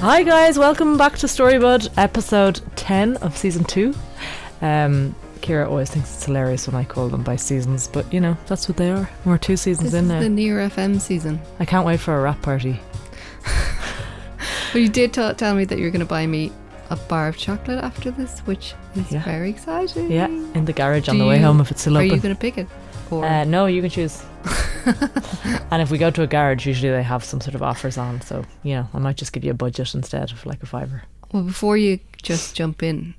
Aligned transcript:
Hi 0.00 0.22
guys, 0.22 0.58
welcome 0.58 0.96
back 0.96 1.16
to 1.18 1.26
Storybud, 1.26 1.88
episode 1.96 2.60
10 2.76 3.16
of 3.18 3.36
season 3.36 3.64
2. 3.64 3.94
Um, 4.62 5.14
Ceire 5.42 5.64
always 5.66 5.90
thinks 5.90 6.14
it's 6.14 6.24
hilarious 6.26 6.66
when 6.66 6.76
I 6.76 6.84
call 6.84 7.08
them 7.08 7.22
by 7.22 7.36
seasons, 7.36 7.88
but 7.88 8.10
you 8.12 8.20
know, 8.20 8.36
that's 8.46 8.68
what 8.68 8.76
they 8.76 8.90
are. 8.90 9.08
We're 9.24 9.38
two 9.38 9.56
seasons 9.56 9.92
This 9.92 9.98
in 9.98 10.04
is 10.06 10.10
now. 10.10 10.20
the 10.20 10.28
Near 10.28 10.58
FM 10.68 11.00
season. 11.00 11.40
I 11.60 11.64
can't 11.64 11.86
wait 11.86 12.00
for 12.00 12.16
a 12.16 12.20
rap 12.20 12.40
party. 12.42 12.80
But 14.72 14.82
you 14.82 14.88
did 14.88 15.14
t- 15.14 15.32
tell 15.34 15.54
me 15.54 15.64
that 15.64 15.78
you're 15.78 15.90
going 15.90 16.00
to 16.00 16.06
buy 16.06 16.26
me 16.26 16.52
a 16.90 16.96
bar 16.96 17.28
of 17.28 17.36
chocolate 17.38 17.82
after 17.82 18.10
this, 18.10 18.40
which 18.40 18.74
is 18.94 19.10
Yeah. 19.10 19.24
very 19.24 19.48
exciting. 19.50 20.10
Yeah, 20.10 20.26
in 20.26 20.64
the 20.66 20.72
garage 20.72 21.08
on 21.08 21.14
Do 21.16 21.22
the 21.22 21.28
way 21.28 21.38
you- 21.38 21.44
home 21.44 21.60
if 21.60 21.70
it's 21.70 21.80
still 21.80 21.96
Are 21.96 22.02
you 22.02 22.12
open. 22.12 22.20
going 22.22 22.34
to 22.34 22.40
pick 22.40 22.58
it? 22.58 22.66
Or 23.10 23.24
Uh, 23.24 23.44
no, 23.44 23.66
you 23.66 23.80
can 23.80 23.90
choose. 23.90 24.22
and 25.70 25.82
if 25.82 25.90
we 25.90 25.98
go 25.98 26.10
to 26.10 26.22
a 26.22 26.26
garage, 26.26 26.66
usually 26.66 26.90
they 26.90 27.02
have 27.02 27.24
some 27.24 27.40
sort 27.40 27.54
of 27.54 27.62
offers 27.62 27.98
on, 27.98 28.20
so 28.20 28.44
you 28.62 28.74
know, 28.74 28.88
I 28.94 28.98
might 28.98 29.16
just 29.16 29.32
give 29.32 29.44
you 29.44 29.50
a 29.50 29.54
budget 29.54 29.94
instead 29.94 30.30
of 30.32 30.46
like 30.46 30.62
a 30.62 30.66
fiver. 30.66 31.02
well, 31.32 31.42
before 31.42 31.76
you 31.76 31.98
just 32.22 32.54
jump 32.54 32.82
in, 32.82 33.14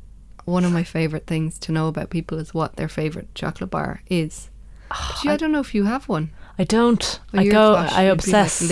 one 0.46 0.64
of 0.64 0.72
my 0.72 0.84
favorite 0.84 1.28
things 1.28 1.60
to 1.60 1.72
know 1.72 1.88
about 1.88 2.10
people 2.10 2.38
is 2.38 2.54
what 2.54 2.78
their 2.78 2.88
favorite 2.88 3.34
chocolate 3.36 3.70
bar 3.70 4.02
is. 4.10 4.50
Ah, 4.90 5.12
but 5.18 5.26
you, 5.26 5.32
I, 5.32 5.38
don't 5.38 5.52
know 5.52 5.60
if 5.60 5.76
you 5.76 5.84
have 5.84 6.08
one. 6.08 6.32
I 6.58 6.64
don't. 6.64 7.20
Or 7.34 7.42
I 7.42 7.48
go. 7.48 7.74
I 7.74 8.04
you'd 8.04 8.10
like 8.10 8.14
obsess. 8.14 8.72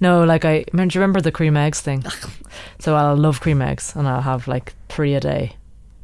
No, 0.00 0.24
like 0.24 0.44
I. 0.44 0.64
Do 0.64 0.82
you 0.82 0.88
remember 1.00 1.20
the 1.22 1.32
cream 1.32 1.56
eggs 1.56 1.80
thing? 1.80 2.04
so 2.78 2.94
I'll 2.94 3.16
love 3.16 3.40
cream 3.40 3.62
eggs, 3.62 3.96
and 3.96 4.06
I'll 4.06 4.20
have 4.20 4.46
like 4.46 4.74
three 4.88 5.14
a 5.14 5.20
day 5.20 5.56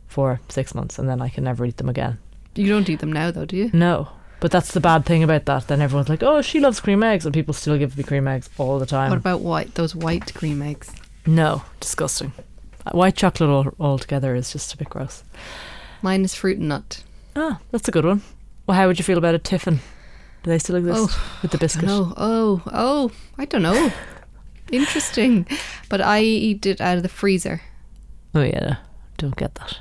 for 0.09 0.41
six 0.49 0.75
months, 0.75 0.99
and 0.99 1.09
then 1.09 1.21
I 1.21 1.29
can 1.29 1.45
never 1.45 1.67
eat 1.67 1.77
them 1.77 1.89
again. 1.89 2.19
You 2.55 2.69
don't 2.69 2.89
eat 2.89 3.01
them 3.01 3.13
now, 3.13 3.31
though, 3.31 3.45
do 3.45 3.57
you? 3.57 3.71
No, 3.73 4.09
but 4.45 4.51
that's 4.51 4.73
the 4.73 4.81
bad 4.81 5.07
thing 5.07 5.23
about 5.23 5.47
that. 5.47 5.69
Then 5.69 5.81
everyone's 5.81 6.11
like, 6.11 6.23
"Oh, 6.23 6.43
she 6.43 6.61
loves 6.61 6.79
cream 6.79 7.03
eggs," 7.03 7.25
and 7.25 7.33
people 7.33 7.55
still 7.55 7.79
give 7.79 7.97
me 7.97 8.05
cream 8.05 8.29
eggs 8.29 8.51
all 8.59 8.79
the 8.79 8.85
time. 8.85 9.09
what 9.09 9.17
about 9.17 9.41
white? 9.41 9.75
Those 9.75 9.95
white 9.95 10.35
cream 10.35 10.61
eggs. 10.61 10.93
no, 11.25 11.63
disgusting. 11.81 12.31
White 12.93 13.17
chocolate 13.17 13.49
all, 13.49 13.73
altogether 13.81 14.35
is 14.35 14.53
just 14.53 14.75
a 14.75 14.77
bit 14.77 14.91
gross. 14.91 15.25
Mine 16.03 16.25
is 16.27 16.35
fruit 16.35 16.59
and 16.59 16.69
nut. 16.69 17.03
Ah, 17.35 17.59
that's 17.71 17.89
a 17.89 17.91
good 17.91 18.05
one. 18.05 18.21
Well, 18.67 18.77
how 18.77 18.87
would 18.87 18.99
you 18.99 19.03
feel 19.05 19.17
about 19.17 19.35
a 19.35 19.39
tiffin? 19.39 19.77
Do 20.43 20.51
they 20.51 20.59
still 20.59 20.77
exist 20.77 20.99
Oh, 21.01 21.39
with 21.41 21.51
the 21.51 21.57
biscuit? 21.57 21.87
No. 21.87 22.13
Oh, 22.19 22.63
oh, 22.67 23.13
I 23.39 23.47
don't 23.47 23.63
know. 23.63 23.91
Interesting. 24.71 25.47
But 25.89 26.03
I 26.03 26.21
eat 26.21 26.67
it 26.67 26.83
out 26.83 26.99
of 26.99 27.03
the 27.03 27.09
freezer. 27.09 27.63
Oh 28.35 28.43
yeah, 28.43 28.77
don't 29.17 29.37
get 29.37 29.55
that. 29.55 29.79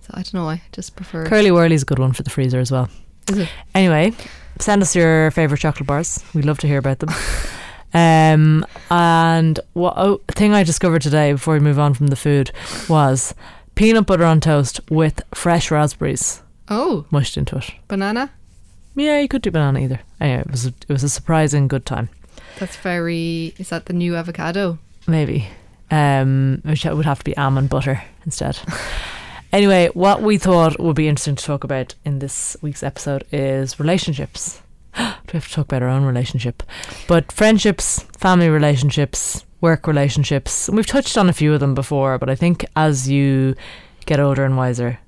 So 0.00 0.12
I 0.12 0.22
don't 0.22 0.32
know. 0.32 0.48
I 0.48 0.62
just 0.72 0.96
prefer. 0.96 1.26
Curly 1.26 1.50
Wurly's 1.50 1.82
a 1.82 1.84
good 1.84 1.98
one 1.98 2.14
for 2.14 2.22
the 2.22 2.30
freezer 2.30 2.58
as 2.58 2.72
well. 2.72 2.88
Anyway, 3.74 4.12
send 4.58 4.82
us 4.82 4.94
your 4.96 5.30
favorite 5.30 5.58
chocolate 5.58 5.86
bars. 5.86 6.22
We'd 6.34 6.44
love 6.44 6.58
to 6.58 6.66
hear 6.66 6.78
about 6.78 6.98
them. 6.98 7.10
um, 7.94 8.66
and 8.90 9.60
what 9.74 9.94
oh, 9.96 10.20
thing 10.28 10.54
I 10.54 10.62
discovered 10.62 11.02
today 11.02 11.32
before 11.32 11.54
we 11.54 11.60
move 11.60 11.78
on 11.78 11.94
from 11.94 12.08
the 12.08 12.16
food 12.16 12.50
was 12.88 13.34
peanut 13.74 14.06
butter 14.06 14.24
on 14.24 14.40
toast 14.40 14.80
with 14.90 15.22
fresh 15.34 15.70
raspberries 15.70 16.42
Oh, 16.68 17.04
mushed 17.10 17.36
into 17.36 17.56
it. 17.56 17.70
banana. 17.88 18.30
Yeah, 18.94 19.20
you 19.20 19.28
could 19.28 19.42
do 19.42 19.50
banana 19.50 19.80
either. 19.80 20.00
Anyway, 20.20 20.40
it 20.40 20.50
was 20.50 20.66
a, 20.66 20.68
it 20.68 20.88
was 20.92 21.02
a 21.02 21.08
surprising 21.08 21.66
good 21.68 21.84
time. 21.86 22.08
That's 22.58 22.76
very. 22.76 23.54
Is 23.58 23.70
that 23.70 23.86
the 23.86 23.92
new 23.94 24.14
avocado? 24.16 24.78
Maybe, 25.06 25.48
um, 25.90 26.60
which 26.64 26.84
would 26.84 27.04
have 27.06 27.18
to 27.20 27.24
be 27.24 27.36
almond 27.36 27.70
butter 27.70 28.02
instead. 28.24 28.58
anyway, 29.52 29.88
what 29.94 30.22
we 30.22 30.38
thought 30.38 30.78
would 30.80 30.96
be 30.96 31.08
interesting 31.08 31.36
to 31.36 31.44
talk 31.44 31.64
about 31.64 31.94
in 32.04 32.18
this 32.18 32.56
week's 32.62 32.82
episode 32.82 33.24
is 33.32 33.78
relationships. 33.80 34.60
Do 34.96 35.02
we 35.32 35.32
have 35.38 35.46
to 35.48 35.54
talk 35.54 35.66
about 35.66 35.82
our 35.82 35.88
own 35.88 36.04
relationship? 36.04 36.62
But 37.08 37.32
friendships, 37.32 38.00
family 38.18 38.48
relationships, 38.48 39.44
work 39.60 39.86
relationships. 39.86 40.68
And 40.68 40.76
we've 40.76 40.86
touched 40.86 41.16
on 41.16 41.28
a 41.28 41.32
few 41.32 41.54
of 41.54 41.60
them 41.60 41.74
before, 41.74 42.18
but 42.18 42.28
I 42.28 42.34
think 42.34 42.64
as 42.76 43.08
you 43.08 43.54
get 44.06 44.20
older 44.20 44.44
and 44.44 44.56
wiser, 44.56 44.98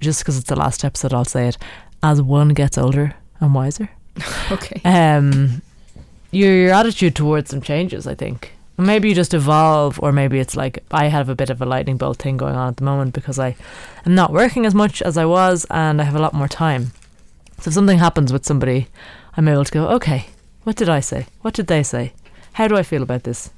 just 0.00 0.20
because 0.20 0.36
it's 0.38 0.48
the 0.48 0.56
last 0.56 0.84
episode, 0.84 1.12
I'll 1.12 1.24
say 1.24 1.48
it. 1.48 1.58
As 2.02 2.22
one 2.22 2.50
gets 2.50 2.78
older 2.78 3.14
and 3.40 3.54
wiser, 3.54 3.88
Okay. 4.52 4.80
um, 4.84 5.62
your 6.30 6.52
your 6.54 6.72
attitude 6.72 7.16
towards 7.16 7.50
them 7.50 7.60
changes. 7.60 8.06
I 8.06 8.14
think 8.14 8.52
maybe 8.86 9.08
you 9.08 9.14
just 9.14 9.34
evolve, 9.34 9.98
or 10.02 10.12
maybe 10.12 10.38
it's 10.38 10.56
like 10.56 10.84
I 10.90 11.06
have 11.06 11.28
a 11.28 11.34
bit 11.34 11.50
of 11.50 11.60
a 11.60 11.66
lightning 11.66 11.96
bolt 11.96 12.18
thing 12.18 12.36
going 12.36 12.54
on 12.54 12.68
at 12.68 12.76
the 12.76 12.84
moment 12.84 13.14
because 13.14 13.38
I 13.38 13.56
am 14.06 14.14
not 14.14 14.32
working 14.32 14.66
as 14.66 14.74
much 14.74 15.02
as 15.02 15.16
I 15.16 15.24
was, 15.24 15.66
and 15.70 16.00
I 16.00 16.04
have 16.04 16.14
a 16.14 16.20
lot 16.20 16.34
more 16.34 16.48
time. 16.48 16.92
So 17.60 17.68
if 17.68 17.74
something 17.74 17.98
happens 17.98 18.32
with 18.32 18.46
somebody, 18.46 18.88
I'm 19.36 19.48
able 19.48 19.64
to 19.64 19.72
go, 19.72 19.88
okay, 19.88 20.26
what 20.62 20.76
did 20.76 20.88
I 20.88 21.00
say? 21.00 21.26
What 21.42 21.54
did 21.54 21.66
they 21.66 21.82
say? 21.82 22.12
How 22.52 22.68
do 22.68 22.76
I 22.76 22.82
feel 22.82 23.02
about 23.02 23.24
this? 23.24 23.50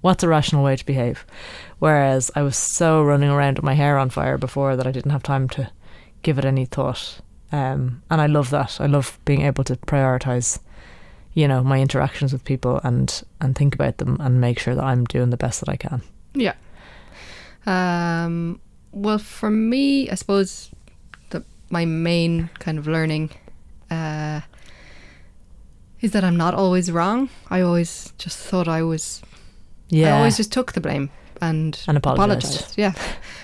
What's 0.00 0.22
a 0.22 0.28
rational 0.28 0.62
way 0.62 0.76
to 0.76 0.86
behave? 0.86 1.26
Whereas 1.80 2.30
I 2.36 2.42
was 2.42 2.56
so 2.56 3.02
running 3.02 3.30
around 3.30 3.56
with 3.56 3.64
my 3.64 3.74
hair 3.74 3.98
on 3.98 4.10
fire 4.10 4.38
before 4.38 4.76
that 4.76 4.86
I 4.86 4.92
didn't 4.92 5.10
have 5.10 5.22
time 5.22 5.48
to 5.50 5.70
give 6.22 6.38
it 6.38 6.44
any 6.44 6.66
thought. 6.66 7.20
Um, 7.50 8.02
and 8.10 8.20
I 8.20 8.26
love 8.26 8.50
that. 8.50 8.80
I 8.80 8.86
love 8.86 9.18
being 9.24 9.42
able 9.42 9.64
to 9.64 9.76
prioritize, 9.76 10.60
you 11.38 11.46
know, 11.46 11.62
my 11.62 11.78
interactions 11.80 12.32
with 12.32 12.42
people 12.44 12.80
and 12.82 13.22
and 13.40 13.54
think 13.54 13.72
about 13.74 13.98
them 13.98 14.16
and 14.20 14.40
make 14.40 14.58
sure 14.58 14.74
that 14.74 14.84
I'm 14.84 15.04
doing 15.04 15.30
the 15.30 15.36
best 15.36 15.60
that 15.60 15.68
I 15.68 15.76
can. 15.76 16.02
Yeah. 16.34 16.54
Um, 17.64 18.60
well, 18.90 19.18
for 19.18 19.50
me, 19.50 20.10
I 20.10 20.16
suppose 20.16 20.70
the 21.30 21.44
my 21.70 21.84
main 21.84 22.50
kind 22.58 22.76
of 22.78 22.86
learning 22.88 23.30
uh, 23.90 24.40
is 26.00 26.10
that 26.10 26.24
I'm 26.24 26.36
not 26.36 26.54
always 26.54 26.90
wrong. 26.90 27.28
I 27.50 27.60
always 27.60 28.12
just 28.18 28.38
thought 28.38 28.66
I 28.66 28.82
was. 28.82 29.22
Yeah. 29.90 30.14
I 30.14 30.18
always 30.18 30.36
just 30.36 30.52
took 30.52 30.72
the 30.72 30.80
blame 30.80 31.08
and, 31.40 31.80
And 31.86 31.96
apologised. 31.96 32.46
apologised. 32.46 32.78
Yeah, 32.78 32.94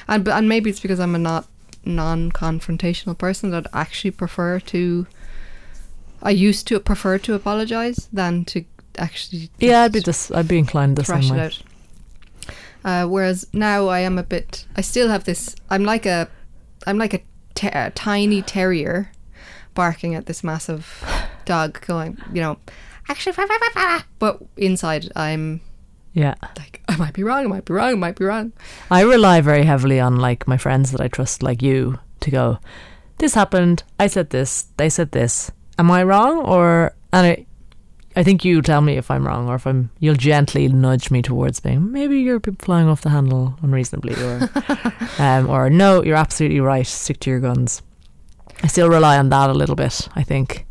and 0.09 0.29
and 0.29 0.49
maybe 0.49 0.69
it's 0.71 0.81
because 0.81 0.99
I'm 0.99 1.15
a 1.15 1.19
not 1.19 1.47
non-confrontational 1.85 3.17
person 3.17 3.51
that 3.51 3.67
I 3.73 3.83
actually 3.83 4.11
prefer 4.11 4.59
to. 4.61 5.07
I 6.25 6.31
used 6.31 6.67
to 6.69 6.81
prefer 6.81 7.19
to 7.19 7.35
apologize 7.35 8.09
than 8.13 8.45
to 8.47 8.65
actually. 8.99 9.51
yeah, 9.59 9.83
I'd 9.83 9.93
be 9.93 10.01
just. 10.01 10.33
I'd 10.35 10.49
be 10.49 10.59
inclined 10.59 10.97
the 10.97 11.05
same 11.05 11.29
way. 11.29 11.41
out. 11.41 11.63
Uh, 12.85 13.07
whereas 13.07 13.47
now 13.53 13.89
I 13.89 14.01
am 14.01 14.19
a 14.19 14.23
bit. 14.23 14.67
I 14.77 14.81
still 14.81 15.09
have 15.09 15.25
this. 15.25 15.55
I'm 15.71 15.85
like 15.85 16.07
a. 16.07 16.29
I'm 16.87 16.99
like 16.99 17.15
a, 17.15 17.21
te- 17.55 17.69
a 17.69 17.91
tiny 17.95 18.43
terrier, 18.43 19.11
barking 19.75 20.15
at 20.15 20.27
this 20.27 20.43
massive 20.45 21.03
dog, 21.47 21.81
going, 21.87 22.19
you 22.33 22.43
know, 22.43 22.59
actually, 23.09 23.35
but 24.19 24.39
inside 24.59 25.11
I'm 25.17 25.61
Yeah, 26.13 26.35
like, 26.59 26.83
I 26.89 26.97
might 26.97 27.15
be 27.15 27.23
wrong. 27.23 27.45
I 27.45 27.49
might 27.49 27.65
be 27.65 27.73
wrong. 27.73 27.93
I 27.93 27.95
might 27.95 28.17
be 28.19 28.25
wrong. 28.27 28.53
I 28.91 29.01
rely 29.03 29.41
very 29.41 29.65
heavily 29.65 29.99
on 29.99 30.17
like 30.17 30.47
my 30.47 30.59
friends 30.59 30.91
that 30.93 31.01
I 31.01 31.09
trust, 31.09 31.43
like 31.43 31.63
you, 31.63 31.99
to 32.21 32.31
go. 32.31 32.59
This 33.19 33.35
happened. 33.35 33.83
I 33.99 34.07
said 34.09 34.29
this. 34.31 34.67
They 34.77 34.91
said 34.91 35.13
this. 35.13 35.51
Am 35.79 35.91
I 35.91 36.03
wrong? 36.03 36.39
Or 36.39 36.95
and 37.13 37.27
I, 37.27 37.47
I 38.17 38.23
think 38.23 38.45
you 38.45 38.63
tell 38.63 38.81
me 38.81 38.97
if 38.97 39.11
I'm 39.11 39.27
wrong, 39.27 39.49
or 39.49 39.57
if 39.57 39.67
I'm. 39.67 39.91
You'll 39.99 40.15
gently 40.15 40.69
nudge 40.69 41.11
me 41.11 41.23
towards 41.23 41.61
being 41.61 41.93
maybe 41.93 42.21
you're 42.21 42.41
flying 42.59 42.89
off 42.89 43.03
the 43.03 43.11
handle 43.11 43.57
unreasonably, 43.63 44.15
or, 44.15 44.51
um, 45.19 45.49
or 45.49 45.71
no, 45.71 46.03
you're 46.03 46.17
absolutely 46.17 46.61
right. 46.61 46.87
Stick 46.87 47.21
to 47.21 47.31
your 47.31 47.41
guns. 47.41 47.83
I 48.63 48.69
still 48.69 48.89
rely 48.89 49.19
on 49.19 49.29
that 49.31 49.51
a 49.51 49.55
little 49.55 49.75
bit. 49.75 50.09
I 50.15 50.23
think 50.23 50.67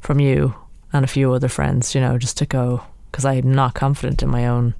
from 0.00 0.20
you 0.20 0.54
and 0.92 1.04
a 1.04 1.08
few 1.08 1.32
other 1.32 1.48
friends, 1.48 1.94
you 1.94 2.00
know, 2.00 2.18
just 2.18 2.38
to 2.38 2.46
go 2.46 2.82
because 3.10 3.24
I'm 3.24 3.52
not 3.52 3.74
confident 3.74 4.22
in 4.22 4.28
my 4.28 4.46
own 4.46 4.74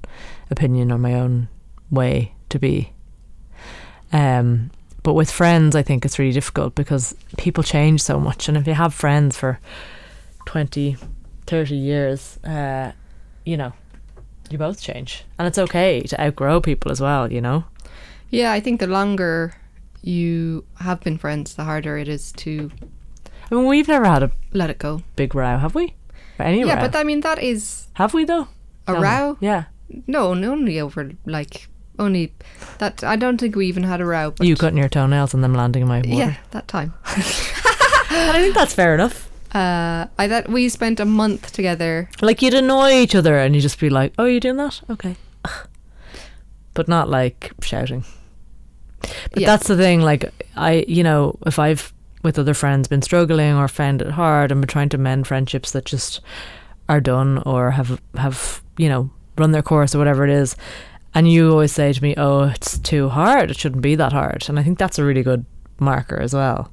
opinion 0.49 0.91
or 0.91 0.97
my 0.97 1.13
own 1.13 1.49
way 1.89 2.33
to 2.49 2.59
be. 2.59 2.93
Um, 4.11 4.71
but 5.07 5.13
with 5.13 5.31
friends, 5.31 5.73
I 5.73 5.83
think 5.83 6.03
it's 6.03 6.19
really 6.19 6.33
difficult 6.33 6.75
because 6.75 7.15
people 7.37 7.63
change 7.63 8.01
so 8.01 8.19
much. 8.19 8.49
And 8.49 8.57
if 8.57 8.67
you 8.67 8.73
have 8.73 8.93
friends 8.93 9.37
for 9.37 9.57
20, 10.47 10.97
30 11.45 11.75
years, 11.77 12.43
uh, 12.43 12.91
you 13.45 13.55
know, 13.55 13.71
you 14.49 14.57
both 14.57 14.81
change. 14.81 15.23
And 15.39 15.47
it's 15.47 15.57
okay 15.57 16.01
to 16.01 16.21
outgrow 16.21 16.59
people 16.59 16.91
as 16.91 16.99
well, 16.99 17.31
you 17.31 17.39
know? 17.39 17.63
Yeah, 18.31 18.51
I 18.51 18.59
think 18.59 18.81
the 18.81 18.87
longer 18.87 19.55
you 20.01 20.65
have 20.81 20.99
been 20.99 21.17
friends, 21.17 21.55
the 21.55 21.63
harder 21.63 21.97
it 21.97 22.09
is 22.09 22.33
to 22.43 22.69
I 23.49 23.55
mean, 23.55 23.65
we've 23.65 23.87
never 23.87 24.03
had 24.03 24.23
a 24.23 24.31
let 24.51 24.69
it 24.69 24.77
go. 24.77 25.03
big 25.15 25.33
row, 25.33 25.57
have 25.57 25.73
we? 25.73 25.95
Or 26.37 26.43
any 26.43 26.65
yeah, 26.65 26.75
row? 26.75 26.81
but 26.81 26.97
I 26.97 27.05
mean 27.05 27.21
that 27.21 27.41
is 27.41 27.87
have 27.93 28.13
we, 28.13 28.25
though? 28.25 28.49
a 28.87 28.93
me. 28.95 28.99
row. 28.99 29.37
Yeah. 29.39 29.63
No, 30.05 30.31
only 30.33 30.81
over 30.81 31.11
like 31.25 31.69
only 31.99 32.33
that. 32.79 33.03
I 33.03 33.15
don't 33.15 33.37
think 33.39 33.55
we 33.55 33.67
even 33.67 33.83
had 33.83 34.01
a 34.01 34.05
row. 34.05 34.31
But 34.31 34.47
You 34.47 34.55
cutting 34.55 34.77
your 34.77 34.89
toenails 34.89 35.33
and 35.33 35.43
them 35.43 35.53
landing 35.53 35.81
in 35.83 35.87
my 35.87 35.97
water. 35.97 36.09
Yeah, 36.09 36.35
that 36.51 36.67
time. 36.67 36.93
I 37.05 38.39
think 38.41 38.55
that's 38.55 38.73
fair 38.73 38.93
enough. 38.93 39.29
Uh, 39.53 40.07
I 40.17 40.27
that 40.27 40.49
we 40.49 40.69
spent 40.69 40.99
a 40.99 41.05
month 41.05 41.51
together. 41.53 42.09
Like 42.21 42.41
you'd 42.41 42.53
annoy 42.53 42.91
each 42.93 43.15
other 43.15 43.37
and 43.37 43.55
you'd 43.55 43.61
just 43.61 43.79
be 43.79 43.89
like, 43.89 44.13
"Oh, 44.17 44.25
you 44.25 44.39
doing 44.39 44.57
that? 44.57 44.81
Okay," 44.89 45.15
but 46.73 46.87
not 46.87 47.09
like 47.09 47.51
shouting. 47.61 48.03
But 49.01 49.41
Yeah. 49.41 49.47
that's 49.47 49.67
the 49.67 49.77
thing. 49.77 50.01
Like 50.01 50.31
I, 50.55 50.85
you 50.87 51.03
know, 51.03 51.37
if 51.45 51.59
I've 51.59 51.93
with 52.23 52.37
other 52.39 52.53
friends 52.53 52.87
been 52.87 53.01
struggling 53.01 53.53
or 53.55 53.67
found 53.67 54.01
it 54.01 54.11
hard 54.11 54.51
and 54.51 54.59
been 54.61 54.67
trying 54.67 54.89
to 54.89 54.97
mend 54.97 55.27
friendships 55.27 55.71
that 55.71 55.85
just 55.85 56.19
are 56.89 56.99
done 56.99 57.37
or 57.45 57.71
have 57.71 58.01
have 58.17 58.61
you 58.77 58.89
know 58.89 59.09
run 59.37 59.51
their 59.51 59.61
course 59.61 59.93
or 59.95 59.97
whatever 59.99 60.23
it 60.25 60.31
is, 60.31 60.55
and 61.13 61.31
you 61.31 61.51
always 61.51 61.71
say 61.71 61.93
to 61.93 62.03
me, 62.03 62.13
"Oh, 62.17 62.43
it's 62.43 62.77
too 62.79 63.09
hard. 63.09 63.51
It 63.51 63.57
shouldn't 63.57 63.81
be 63.81 63.95
that 63.95 64.13
hard." 64.13 64.45
And 64.49 64.59
I 64.59 64.63
think 64.63 64.77
that's 64.77 64.99
a 64.99 65.03
really 65.05 65.23
good 65.23 65.45
marker 65.79 66.19
as 66.19 66.33
well. 66.33 66.71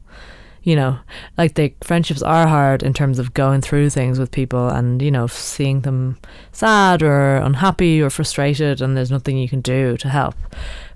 You 0.63 0.77
know, 0.77 0.99
like 1.37 1.55
the 1.55 1.75
friendships 1.83 2.23
are 2.23 2.47
hard 2.47 2.83
in 2.83 2.95
terms 2.95 3.19
of 3.19 3.35
going 3.35 3.61
through 3.61 3.91
things 3.91 4.19
with 4.19 4.31
people 4.31 4.69
and 4.71 5.03
you 5.03 5.11
know 5.11 5.27
seeing 5.27 5.83
them 5.83 6.17
sad 6.53 7.03
or 7.03 7.37
unhappy 7.37 8.01
or 8.01 8.09
frustrated, 8.11 8.81
and 8.81 8.97
there's 8.97 9.11
nothing 9.11 9.37
you 9.37 9.49
can 9.49 9.61
do 9.61 9.97
to 9.99 10.09
help. 10.09 10.35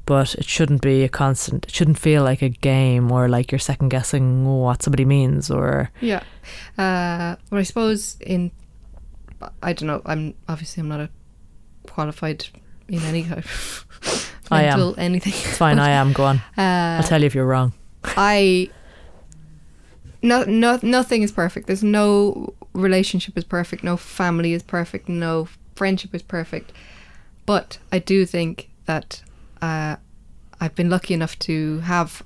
But 0.06 0.34
it 0.36 0.46
shouldn't 0.46 0.80
be 0.80 1.04
a 1.04 1.08
constant. 1.10 1.66
It 1.66 1.74
shouldn't 1.74 1.98
feel 1.98 2.22
like 2.24 2.40
a 2.40 2.48
game 2.48 3.12
or 3.12 3.28
like 3.28 3.52
you're 3.52 3.58
second 3.58 3.90
guessing 3.90 4.46
what 4.46 4.82
somebody 4.82 5.04
means 5.04 5.50
or 5.50 5.90
Yeah. 6.00 6.22
Uh, 6.78 7.36
well, 7.50 7.60
I 7.60 7.62
suppose 7.62 8.16
in, 8.20 8.50
I 9.62 9.74
don't 9.74 9.86
know. 9.86 10.00
I'm 10.06 10.32
obviously 10.48 10.80
I'm 10.80 10.88
not 10.88 11.00
a 11.00 11.10
qualified 11.86 12.46
in 12.88 13.02
any 13.02 13.22
kind 13.22 13.38
of 13.38 13.84
I 14.50 14.64
am. 14.64 14.94
anything. 14.96 15.32
It's 15.34 15.58
fine, 15.58 15.78
I 15.78 15.90
am. 15.90 16.12
Go 16.12 16.24
on. 16.24 16.40
Uh, 16.58 16.98
I'll 16.98 17.02
tell 17.02 17.20
you 17.20 17.26
if 17.26 17.34
you're 17.34 17.46
wrong. 17.46 17.72
I 18.04 18.70
no 20.22 20.44
no 20.44 20.78
nothing 20.82 21.22
is 21.22 21.32
perfect. 21.32 21.66
There's 21.66 21.84
no 21.84 22.54
relationship 22.72 23.36
is 23.36 23.44
perfect. 23.44 23.84
No 23.84 23.96
family 23.96 24.52
is 24.52 24.62
perfect. 24.62 25.08
No 25.08 25.48
friendship 25.76 26.14
is 26.14 26.22
perfect. 26.22 26.72
But 27.46 27.78
I 27.92 27.98
do 27.98 28.26
think 28.26 28.70
that 28.86 29.22
uh, 29.62 29.96
I've 30.60 30.74
been 30.74 30.90
lucky 30.90 31.14
enough 31.14 31.38
to 31.40 31.78
have 31.80 32.22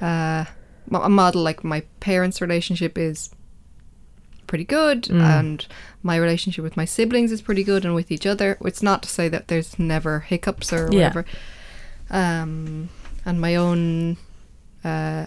uh, 0.00 0.44
a 0.90 1.08
model 1.08 1.42
like 1.42 1.62
my 1.62 1.82
parents' 2.00 2.40
relationship 2.40 2.98
is 2.98 3.30
pretty 4.52 4.64
good, 4.64 5.00
Mm. 5.04 5.20
and 5.38 5.66
my 6.02 6.16
relationship 6.16 6.62
with 6.62 6.76
my 6.76 6.84
siblings 6.96 7.32
is 7.32 7.40
pretty 7.40 7.64
good, 7.64 7.84
and 7.86 7.94
with 7.94 8.10
each 8.12 8.26
other. 8.32 8.58
It's 8.70 8.82
not 8.82 9.02
to 9.04 9.08
say 9.08 9.26
that 9.30 9.48
there's 9.48 9.78
never 9.78 10.14
hiccups 10.20 10.72
or 10.74 10.82
Yeah. 10.92 10.98
whatever. 11.08 11.24
Um, 12.10 12.90
and 13.24 13.40
my 13.40 13.54
own 13.56 14.18
uh, 14.84 15.24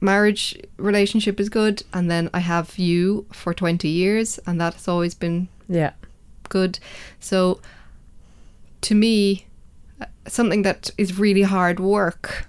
marriage 0.00 0.44
relationship 0.76 1.40
is 1.40 1.48
good, 1.48 1.82
and 1.92 2.10
then 2.10 2.28
I 2.34 2.40
have 2.40 2.78
you 2.78 3.24
for 3.32 3.54
twenty 3.54 3.88
years, 3.88 4.38
and 4.46 4.60
that 4.60 4.74
has 4.74 4.86
always 4.88 5.14
been 5.14 5.48
Yeah. 5.68 5.92
good. 6.50 6.78
So, 7.20 7.60
to 8.82 8.94
me, 8.94 9.46
uh, 10.00 10.06
something 10.26 10.62
that 10.62 10.90
is 10.98 11.18
really 11.18 11.42
hard 11.42 11.80
work, 11.80 12.46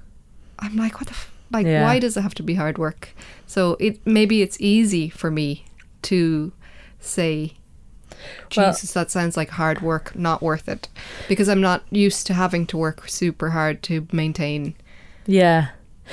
I'm 0.59 0.75
like, 0.75 0.95
what 0.99 1.07
the 1.07 1.13
f- 1.21 1.31
like? 1.51 1.65
Yeah. 1.65 1.83
Why 1.85 1.99
does 1.99 2.17
it 2.17 2.21
have 2.23 2.35
to 2.35 2.43
be 2.43 2.55
hard 2.55 2.77
work? 2.77 3.09
So 3.49 3.77
it 3.79 4.05
maybe 4.05 4.43
it's 4.43 4.57
easy 4.61 5.09
for 5.09 5.31
me 5.31 5.65
to 6.03 6.51
say, 6.99 7.53
Well- 8.55 8.71
Jesus, 8.71 8.93
that 8.93 9.09
sounds 9.09 9.35
like 9.35 9.49
hard 9.49 9.81
work, 9.81 10.15
not 10.15 10.43
worth 10.43 10.69
it, 10.69 10.87
because 11.27 11.49
I'm 11.49 11.59
not 11.59 11.81
used 11.89 12.27
to 12.27 12.35
having 12.35 12.67
to 12.67 12.77
work 12.77 13.09
super 13.09 13.49
hard 13.49 13.81
to 13.83 14.07
maintain. 14.11 14.75
Yeah. 15.25 15.69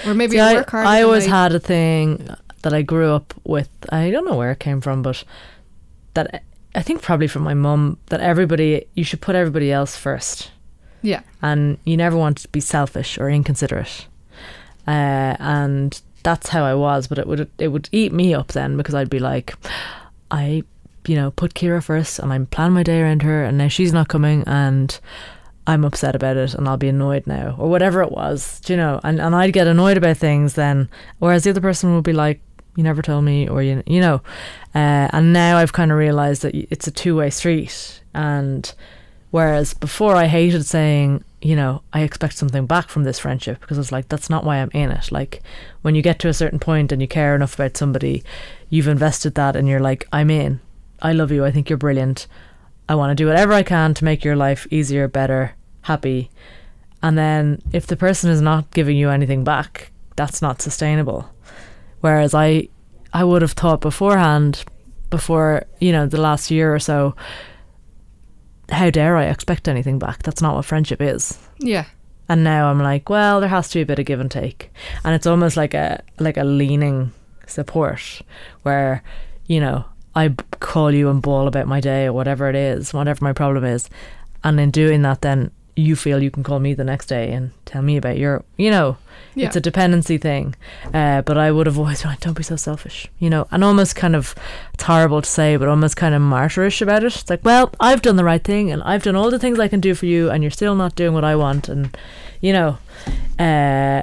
Or 0.07 0.15
maybe 0.15 0.37
See, 0.37 0.41
I 0.41 0.53
I, 0.53 0.55
work 0.55 0.71
hard. 0.71 0.87
I 0.87 1.03
always 1.03 1.27
had 1.27 1.55
a 1.55 1.61
thing 1.61 2.27
that 2.63 2.73
I 2.73 2.81
grew 2.81 3.13
up 3.13 3.35
with. 3.45 3.69
I 3.91 4.11
don't 4.11 4.25
know 4.25 4.37
where 4.37 4.53
it 4.53 4.61
came 4.61 4.81
from, 4.81 5.03
but 5.03 5.23
that 6.15 6.43
I 6.75 6.81
think 6.81 7.03
probably 7.03 7.27
from 7.29 7.43
my 7.43 7.55
mum 7.55 7.99
that 8.07 8.21
everybody 8.23 8.87
you 8.95 9.05
should 9.05 9.21
put 9.21 9.35
everybody 9.37 9.71
else 9.71 9.95
first, 9.95 10.51
Yeah, 11.03 11.21
and 11.43 11.77
you 11.85 11.99
never 11.99 12.17
want 12.17 12.39
to 12.39 12.49
be 12.49 12.61
selfish 12.61 13.19
or 13.19 13.29
inconsiderate. 13.29 14.07
Uh, 14.87 15.37
and 15.39 16.01
that's 16.27 16.49
how 16.49 16.65
I 16.65 16.75
was, 16.75 17.07
but 17.07 17.19
it 17.19 17.29
would 17.29 17.49
it 17.57 17.69
would 17.69 17.89
eat 17.93 18.13
me 18.13 18.35
up 18.35 18.49
then 18.49 18.77
because 18.77 18.97
I'd 18.97 19.09
be 19.09 19.21
like, 19.21 19.55
I, 20.29 20.65
you 21.07 21.15
know, 21.15 21.31
put 21.31 21.57
Ceire 21.57 21.81
first, 21.81 22.19
and 22.19 22.33
I'm 22.33 22.47
planning 22.47 22.75
my 22.75 22.83
day 22.83 23.01
around 23.01 23.23
her, 23.23 23.45
and 23.45 23.57
now 23.57 23.69
she's 23.69 23.93
not 23.93 24.09
coming, 24.09 24.43
and 24.45 24.99
I'm 25.69 25.85
upset 25.85 26.17
about 26.17 26.37
it 26.37 26.55
and 26.55 26.69
I'll 26.69 26.77
be 26.77 26.89
annoyed 26.89 27.27
now 27.27 27.57
or 27.59 27.69
whatever 27.69 28.03
it 28.03 28.13
was, 28.13 28.61
do 28.61 28.73
you 28.73 28.77
know, 28.77 29.01
and, 29.03 29.21
and 29.21 29.35
I'd 29.35 29.53
get 29.53 29.67
annoyed 29.67 29.97
about 29.97 30.17
things 30.17 30.55
then, 30.55 30.89
whereas 31.19 31.45
the 31.45 31.51
other 31.51 31.61
person 31.61 31.95
would 31.95 32.05
be 32.05 32.13
like, 32.13 32.41
you 32.77 32.85
never 32.85 33.03
told 33.03 33.25
me 33.25 33.49
or 33.49 33.63
you, 33.63 33.83
you 33.87 34.01
know, 34.01 34.21
uh, 34.75 35.09
and 35.13 35.33
now 35.33 35.57
I've 35.57 35.73
kind 35.73 35.91
of 35.91 35.99
realized 35.99 36.43
that 36.43 36.55
it's 36.55 36.87
a 36.87 36.93
two 36.93 37.17
way 37.17 37.31
street 37.31 38.01
and 38.15 38.73
whereas 39.31 39.75
before 39.75 40.15
I 40.15 40.27
hated 40.27 40.65
saying, 40.67 41.25
you 41.43 41.55
know, 41.55 41.83
I 41.93 42.01
expect 42.01 42.37
something 42.37 42.67
back 42.67 42.89
from 42.89 43.05
this 43.05 43.19
friendship 43.19 43.61
because 43.61 43.79
it's 43.79 43.93
like, 43.93 44.09
that's 44.09 44.31
not 44.31 44.45
why 44.45 44.57
I'm 44.57 44.71
in 44.73 44.91
it. 44.91 45.13
Like 45.13 45.43
when 45.83 45.95
you 45.95 46.03
get 46.03 46.19
to 46.21 46.29
a 46.29 46.35
certain 46.35 46.59
point 46.59 46.93
and 46.93 47.01
you 47.01 47.09
care 47.09 47.35
enough 47.35 47.55
about 47.55 47.77
somebody, 47.77 48.23
you've 48.71 48.89
invested 48.89 49.35
that 49.35 49.57
and 49.57 49.69
you're 49.69 49.81
like, 49.81 50.07
I'm 50.13 50.31
in, 50.31 50.61
I 51.03 51.13
love 51.13 51.31
you, 51.31 51.45
I 51.45 51.51
think 51.51 51.69
you're 51.69 51.77
brilliant. 51.77 52.27
I 52.89 52.95
want 52.95 53.11
to 53.11 53.15
do 53.15 53.27
whatever 53.27 53.53
I 53.53 53.63
can 53.63 53.95
to 53.95 54.05
make 54.05 54.25
your 54.25 54.37
life 54.37 54.67
easier, 54.71 55.09
better, 55.09 55.55
happy. 55.83 56.31
And 57.03 57.19
then 57.19 57.61
if 57.73 57.87
the 57.87 57.97
person 57.97 58.31
is 58.31 58.41
not 58.41 58.71
giving 58.71 58.97
you 58.97 59.11
anything 59.11 59.45
back, 59.45 59.91
that's 60.17 60.41
not 60.41 60.63
sustainable. 60.63 61.31
Whereas 62.01 62.35
I 62.35 62.69
I 63.13 63.25
would 63.25 63.43
have 63.43 63.53
thought 63.53 63.81
beforehand, 63.81 64.65
before, 65.11 65.65
you 65.81 65.93
know, 65.93 66.07
the 66.07 66.21
last 66.21 66.51
year 66.51 66.75
or 66.75 66.79
so, 66.79 67.15
how 68.71 68.91
dare 68.91 69.17
I 69.17 69.25
expect 69.27 69.69
anything 69.69 69.99
back? 69.99 70.23
That's 70.23 70.43
not 70.43 70.55
what 70.57 70.65
friendship 70.65 71.01
is. 71.01 71.39
yeah, 71.59 71.85
And 72.29 72.43
now 72.45 72.71
I'm 72.71 72.81
like, 72.81 73.09
well, 73.09 73.41
there 73.41 73.49
has 73.49 73.69
to 73.69 73.79
be 73.79 73.83
a 73.83 73.87
bit 73.87 73.99
of 73.99 74.07
give 74.07 74.21
and 74.21 74.31
take. 74.31 74.71
And 75.05 75.15
it's 75.15 75.27
almost 75.27 75.57
like 75.57 75.75
a 75.75 76.03
like 76.19 76.37
a 76.37 76.45
leaning 76.45 77.13
support 77.47 78.23
where, 78.63 79.03
you 79.47 79.61
know, 79.61 79.85
I 80.15 80.31
call 80.61 80.93
you 80.93 81.11
and 81.11 81.23
bawl 81.23 81.47
about 81.47 81.67
my 81.69 81.81
day 81.81 82.07
or 82.07 82.13
whatever 82.13 82.49
it 82.49 82.57
is, 82.57 82.93
whatever 82.93 83.25
my 83.25 83.33
problem 83.33 83.65
is. 83.65 83.89
And 84.43 84.59
in 84.59 84.71
doing 84.71 85.03
that 85.03 85.23
then 85.23 85.51
you 85.77 85.95
feel 85.95 86.23
you 86.23 86.31
can 86.31 86.43
call 86.43 86.59
me 86.59 86.73
the 86.73 86.85
next 86.85 87.07
day 87.07 87.31
and 87.31 87.53
tell 87.67 87.83
me 87.83 87.99
about 87.99 88.17
your 88.17 88.43
you 88.57 88.71
know, 88.71 88.97
yeah. 89.35 89.47
it's 89.47 89.57
a 89.57 89.61
dependency 89.61 90.17
thing. 90.17 90.57
Uh, 90.93 91.21
but 91.23 91.37
I 91.37 91.53
would 91.53 91.67
have 91.67 91.79
always 91.79 92.03
been 92.03 92.11
like, 92.11 92.21
don't 92.21 92.37
be 92.37 92.43
so 92.43 92.57
selfish, 92.57 93.09
you 93.19 93.31
know, 93.31 93.47
and 93.51 93.63
almost 93.63 93.95
kind 93.95 94.17
of, 94.17 94.35
it's 94.75 94.85
horrible 94.85 95.23
to 95.23 95.29
say, 95.29 95.57
but 95.57 95.69
almost 95.69 95.97
kind 95.97 96.15
of 96.15 96.23
martyrish 96.23 96.81
about 96.81 97.05
it. 97.05 97.15
It's 97.15 97.31
like, 97.31 97.45
well, 97.45 97.71
I've 97.79 98.03
done 98.03 98.17
the 98.17 98.25
right 98.25 98.43
thing 98.43 98.71
and 98.71 98.83
I've 98.83 99.03
done 99.03 99.15
all 99.15 99.31
the 99.31 99.39
things 99.39 99.59
I 99.59 99.69
can 99.69 99.81
do 99.81 99.95
for 99.95 100.07
you 100.07 100.31
and 100.31 100.43
you're 100.43 100.51
still 100.51 100.75
not 100.75 100.95
doing 100.97 101.13
what 101.13 101.25
I 101.25 101.37
want. 101.37 101.69
And, 101.69 101.97
you 102.41 102.53
know, 102.53 102.79
uh, 103.39 104.03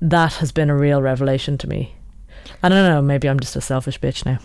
that 0.00 0.34
has 0.34 0.52
been 0.52 0.68
a 0.68 0.76
real 0.76 1.00
revelation 1.00 1.56
to 1.58 1.68
me. 1.68 1.94
I 2.62 2.68
don't 2.68 2.88
know, 2.88 3.00
maybe 3.00 3.28
I'm 3.28 3.40
just 3.40 3.56
a 3.56 3.60
selfish 3.60 3.98
bitch 3.98 4.26
now. 4.26 4.38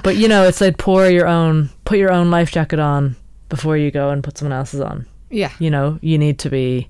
but, 0.04 0.16
you 0.16 0.28
know, 0.28 0.44
it's 0.44 0.60
like 0.60 0.78
pour 0.78 1.08
your 1.08 1.26
own, 1.26 1.70
put 1.84 1.98
your 1.98 2.12
own 2.12 2.30
life 2.30 2.52
jacket 2.52 2.78
on 2.78 3.16
before 3.48 3.76
you 3.76 3.90
go 3.90 4.10
and 4.10 4.22
put 4.22 4.38
someone 4.38 4.56
else's 4.56 4.80
on 4.80 5.06
yeah, 5.34 5.52
you 5.58 5.70
know 5.70 5.98
you 6.00 6.16
need 6.18 6.38
to 6.38 6.50
be 6.50 6.88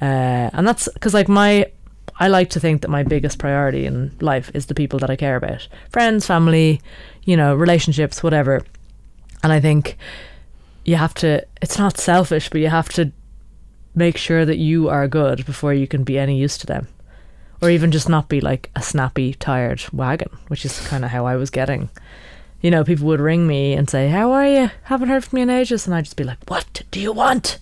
uh, 0.00 0.50
and 0.52 0.66
that's 0.66 0.88
because 0.92 1.14
like 1.14 1.28
my 1.28 1.70
i 2.18 2.28
like 2.28 2.50
to 2.50 2.60
think 2.60 2.82
that 2.82 2.88
my 2.88 3.02
biggest 3.02 3.38
priority 3.38 3.86
in 3.86 4.14
life 4.20 4.50
is 4.54 4.66
the 4.66 4.74
people 4.74 4.98
that 4.98 5.10
i 5.10 5.16
care 5.16 5.36
about. 5.36 5.66
Friends 5.90 6.26
family 6.26 6.80
you 7.24 7.36
know 7.36 7.54
relationships 7.54 8.22
whatever. 8.22 8.62
And 9.42 9.52
i 9.52 9.60
think 9.60 9.96
you 10.84 10.96
have 10.96 11.14
to 11.14 11.46
it's 11.62 11.78
not 11.78 11.98
selfish 11.98 12.50
but 12.50 12.60
you 12.60 12.68
have 12.68 12.88
to 12.90 13.12
make 13.94 14.16
sure 14.16 14.44
that 14.44 14.58
you 14.58 14.88
are 14.88 15.08
good 15.08 15.46
before 15.46 15.72
you 15.72 15.86
can 15.86 16.04
be 16.04 16.18
any 16.18 16.36
use 16.38 16.58
to 16.58 16.66
them. 16.66 16.88
Or 17.62 17.70
even 17.70 17.90
just 17.90 18.08
not 18.08 18.28
be 18.28 18.42
like 18.42 18.70
a 18.76 18.82
snappy 18.82 19.32
tired 19.34 19.82
wagon 19.92 20.30
which 20.48 20.64
is 20.64 20.86
kind 20.88 21.04
of 21.04 21.10
how 21.10 21.24
i 21.26 21.36
was 21.36 21.50
getting. 21.50 21.88
You 22.60 22.70
know 22.70 22.84
people 22.84 23.06
would 23.06 23.20
ring 23.20 23.46
me 23.46 23.72
and 23.72 23.88
say 23.88 24.08
how 24.08 24.32
are 24.32 24.46
you? 24.46 24.70
Haven't 24.84 25.08
heard 25.08 25.24
from 25.24 25.38
you 25.38 25.44
in 25.44 25.50
ages. 25.50 25.86
And 25.86 25.94
i'd 25.94 26.04
just 26.04 26.16
be 26.16 26.24
like 26.24 26.38
what 26.48 26.82
do 26.90 27.00
you 27.00 27.12
want 27.12 27.58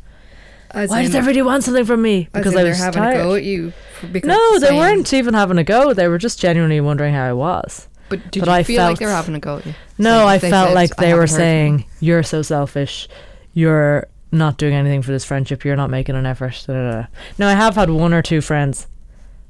As 0.75 0.91
why 0.91 1.03
does 1.03 1.15
everybody 1.15 1.43
want 1.43 1.63
something 1.65 1.85
from 1.85 2.03
me? 2.03 2.29
Because 2.33 2.55
I 2.57 2.65
was 2.65 2.79
having 2.79 3.03
tired. 3.03 3.21
a 3.21 3.23
go 3.23 3.35
at 3.35 3.45
you. 3.45 3.73
Because 4.13 4.29
no, 4.29 4.59
they 4.59 4.73
weren't 4.77 5.13
even 5.13 5.35
having 5.35 5.57
a 5.59 5.65
go. 5.65 5.95
They 5.95 6.09
were 6.09 6.19
just 6.19 6.39
genuinely 6.41 6.81
wondering 6.81 7.15
how 7.15 7.25
I 7.25 7.33
was. 7.33 7.89
But 8.09 8.31
did 8.31 8.41
but 8.41 8.49
you 8.49 8.55
I 8.55 8.63
feel 8.65 8.83
like 8.83 8.99
they 8.99 9.07
were 9.07 9.13
having 9.13 9.35
a 9.35 9.41
go 9.41 9.59
at 9.59 9.67
you? 9.67 9.75
No, 9.99 10.21
So 10.21 10.27
I 10.29 10.39
felt 10.39 10.69
said, 10.69 10.75
like 10.75 10.97
they 10.97 11.15
were 11.15 11.21
haven't 11.21 11.21
heard 11.21 11.29
from 11.31 11.35
you." 11.41 11.45
saying, 11.45 11.85
"You're 12.01 12.23
so 12.23 12.43
selfish. 12.43 13.09
You're 13.55 14.07
not 14.33 14.59
doing 14.59 14.75
anything 14.75 15.01
for 15.03 15.13
this 15.13 15.25
friendship. 15.25 15.65
You're 15.65 15.77
not 15.77 15.91
making 15.91 16.17
an 16.17 16.27
effort." 16.27 16.65
Da, 16.67 16.73
da, 16.75 16.91
da. 17.03 17.07
Now, 17.39 17.49
I 17.49 17.53
have 17.55 17.77
had 17.77 17.89
one 17.91 18.13
or 18.13 18.21
two 18.21 18.41
friends 18.41 18.87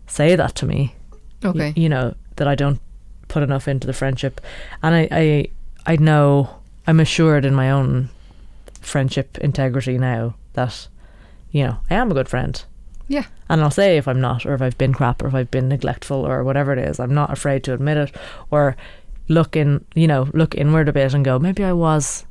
say 0.07 0.37
that 0.37 0.55
to 0.57 0.67
me. 0.67 0.95
y- 1.43 1.49
Okay. 1.51 1.73
you 1.77 1.89
know 1.89 2.15
that 2.37 2.47
I 2.47 2.55
don't 2.55 2.81
put 3.29 3.43
enough 3.43 3.67
into 3.67 3.87
the 3.87 3.93
friendship, 3.93 4.41
and 4.83 4.95
I, 4.95 5.09
I, 5.11 5.47
I 5.87 5.97
know 5.97 6.51
I'm 6.87 7.01
assured 7.01 7.45
in 7.45 7.55
my 7.55 7.71
own 7.71 8.11
friendship 8.81 9.39
integrity 9.39 9.99
now 9.99 10.35
that, 10.53 10.89
you 11.55 11.65
know, 11.65 11.79
I 11.89 11.95
am 11.95 12.11
a 12.11 12.15
good 12.15 12.29
friend. 12.29 12.63
Yeah. 13.07 13.27
And 13.49 13.61
I'll 13.61 13.71
say 13.71 13.97
if 13.97 14.09
I'm 14.09 14.21
not, 14.21 14.45
or 14.45 14.55
if 14.55 14.61
I've 14.61 14.77
been 14.77 14.93
crap, 14.93 15.23
or 15.23 15.29
if 15.29 15.35
I've 15.35 15.51
been 15.53 15.69
neglectful, 15.69 16.27
or 16.27 16.43
whatever 16.43 16.73
it 16.73 16.81
is. 16.81 16.99
I'm 16.99 17.15
not 17.15 17.31
afraid 17.33 17.63
to 17.65 17.73
admit 17.73 17.97
it, 17.97 18.17
or 18.51 18.77
look 19.29 19.55
in, 19.55 19.85
you 19.95 20.09
know, 20.09 20.29
look 20.35 20.57
inward 20.57 20.89
a 20.89 20.93
bit 20.93 21.15
and 21.15 21.25
go, 21.25 21.39
maybe 21.39 21.63
I 21.63 21.73
was, 21.73 22.27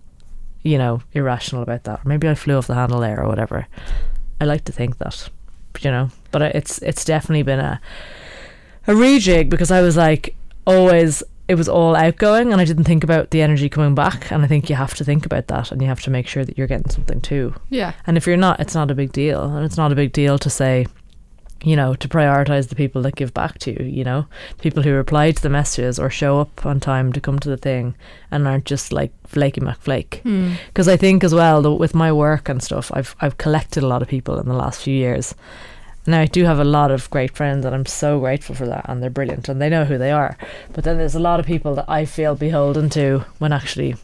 you 0.62 0.78
know, 0.78 1.02
irrational 1.14 1.64
about 1.64 1.86
that, 1.86 2.02
or 2.04 2.10
maybe 2.10 2.28
I 2.28 2.36
flew 2.36 2.58
off 2.58 2.68
the 2.68 2.76
handle 2.76 3.00
there, 3.00 3.24
or 3.24 3.30
whatever. 3.30 3.66
I 4.42 4.46
like 4.46 4.66
to 4.66 4.74
think 4.74 4.98
that, 4.98 5.30
you 5.80 5.90
know, 5.90 6.10
but 6.32 6.42
it's 6.42 6.80
it's 6.80 7.06
definitely 7.06 7.44
been 7.44 7.62
a 7.62 7.80
a 8.88 8.92
rejig 8.92 9.50
because 9.50 9.72
I 9.72 9.82
was 9.82 9.96
like 9.96 10.36
always 10.68 11.24
it 11.48 11.56
was 11.56 11.68
all 11.68 11.96
outgoing 11.96 12.52
and 12.52 12.62
I 12.62 12.66
didn't 12.66 12.86
think 12.86 13.04
about 13.04 13.32
the 13.32 13.42
energy 13.42 13.68
coming 13.68 13.96
back 13.96 14.32
and 14.32 14.44
I 14.44 14.48
think 14.48 14.70
you 14.70 14.76
have 14.76 14.94
to 14.96 15.04
think 15.04 15.26
about 15.26 15.48
that 15.48 15.72
and 15.72 15.82
you 15.82 15.88
have 15.88 16.02
to 16.02 16.12
make 16.12 16.28
sure 16.28 16.46
that 16.46 16.58
you're 16.58 16.68
getting 16.68 16.90
something 16.90 17.20
too. 17.20 17.54
Yeah. 17.70 17.94
And 18.08 18.16
if 18.16 18.26
you're 18.26 18.38
not, 18.38 18.60
it's 18.60 18.76
not 18.76 18.90
a 18.90 18.96
big 18.96 19.12
deal. 19.12 19.44
And 19.44 19.66
it's 19.66 19.78
not 19.78 19.92
a 19.92 19.96
big 19.96 20.14
deal 20.14 20.38
to 20.38 20.50
say, 20.50 20.88
you 21.64 21.76
know, 21.76 21.96
to 21.96 22.08
prioritize 22.08 22.70
the 22.70 22.76
people 22.76 23.02
that 23.02 23.16
give 23.16 23.34
back 23.34 23.58
to 23.60 23.72
you, 23.72 23.86
you 23.86 24.04
know, 24.04 24.26
people 24.60 24.84
who 24.84 24.94
reply 24.94 25.32
to 25.32 25.42
the 25.42 25.50
messages 25.50 26.00
or 26.00 26.10
show 26.10 26.40
up 26.40 26.66
on 26.66 26.80
time 26.80 27.12
to 27.14 27.22
come 27.22 27.40
to 27.40 27.50
the 27.50 27.58
thing 27.58 27.96
and 28.32 28.48
aren't 28.48 28.66
just 28.66 28.94
like 28.94 29.12
flaky 29.28 29.62
McFlake. 29.62 30.22
Hmm. 30.22 30.54
Because 30.68 30.88
I 30.88 30.98
think 30.98 31.24
as 31.24 31.34
well, 31.34 31.62
though, 31.62 31.76
with 31.76 31.96
my 31.96 32.12
work 32.12 32.50
and 32.50 32.62
stuff, 32.62 32.92
I've 32.94 33.16
I've 33.22 33.38
collected 33.38 33.84
a 33.84 33.88
lot 33.88 34.02
of 34.02 34.10
people 34.10 34.40
in 34.40 34.48
the 34.48 34.56
last 34.56 34.82
few 34.82 34.96
years. 34.96 35.36
Now 36.06 36.20
I 36.20 36.26
do 36.26 36.44
have 36.44 36.60
a 36.60 36.64
lot 36.66 36.92
of 36.92 37.10
great 37.10 37.32
friends, 37.36 37.66
and 37.66 37.74
I'm 37.74 37.86
so 37.86 38.20
grateful 38.20 38.56
for 38.56 38.66
that, 38.66 38.86
and 38.90 39.02
they're 39.02 39.10
brilliant, 39.10 39.48
and 39.48 39.62
they 39.62 39.70
know 39.70 39.86
who 39.86 39.98
they 39.98 40.12
are. 40.12 40.38
But 40.74 40.84
then 40.84 40.98
there's 40.98 41.16
a 41.16 41.20
lot 41.20 41.40
of 41.40 41.46
people 41.46 41.76
that 41.76 41.86
I 41.90 42.06
feel 42.06 42.36
beholden 42.36 42.90
to 42.92 43.26
when 43.40 43.54
actually 43.54 43.96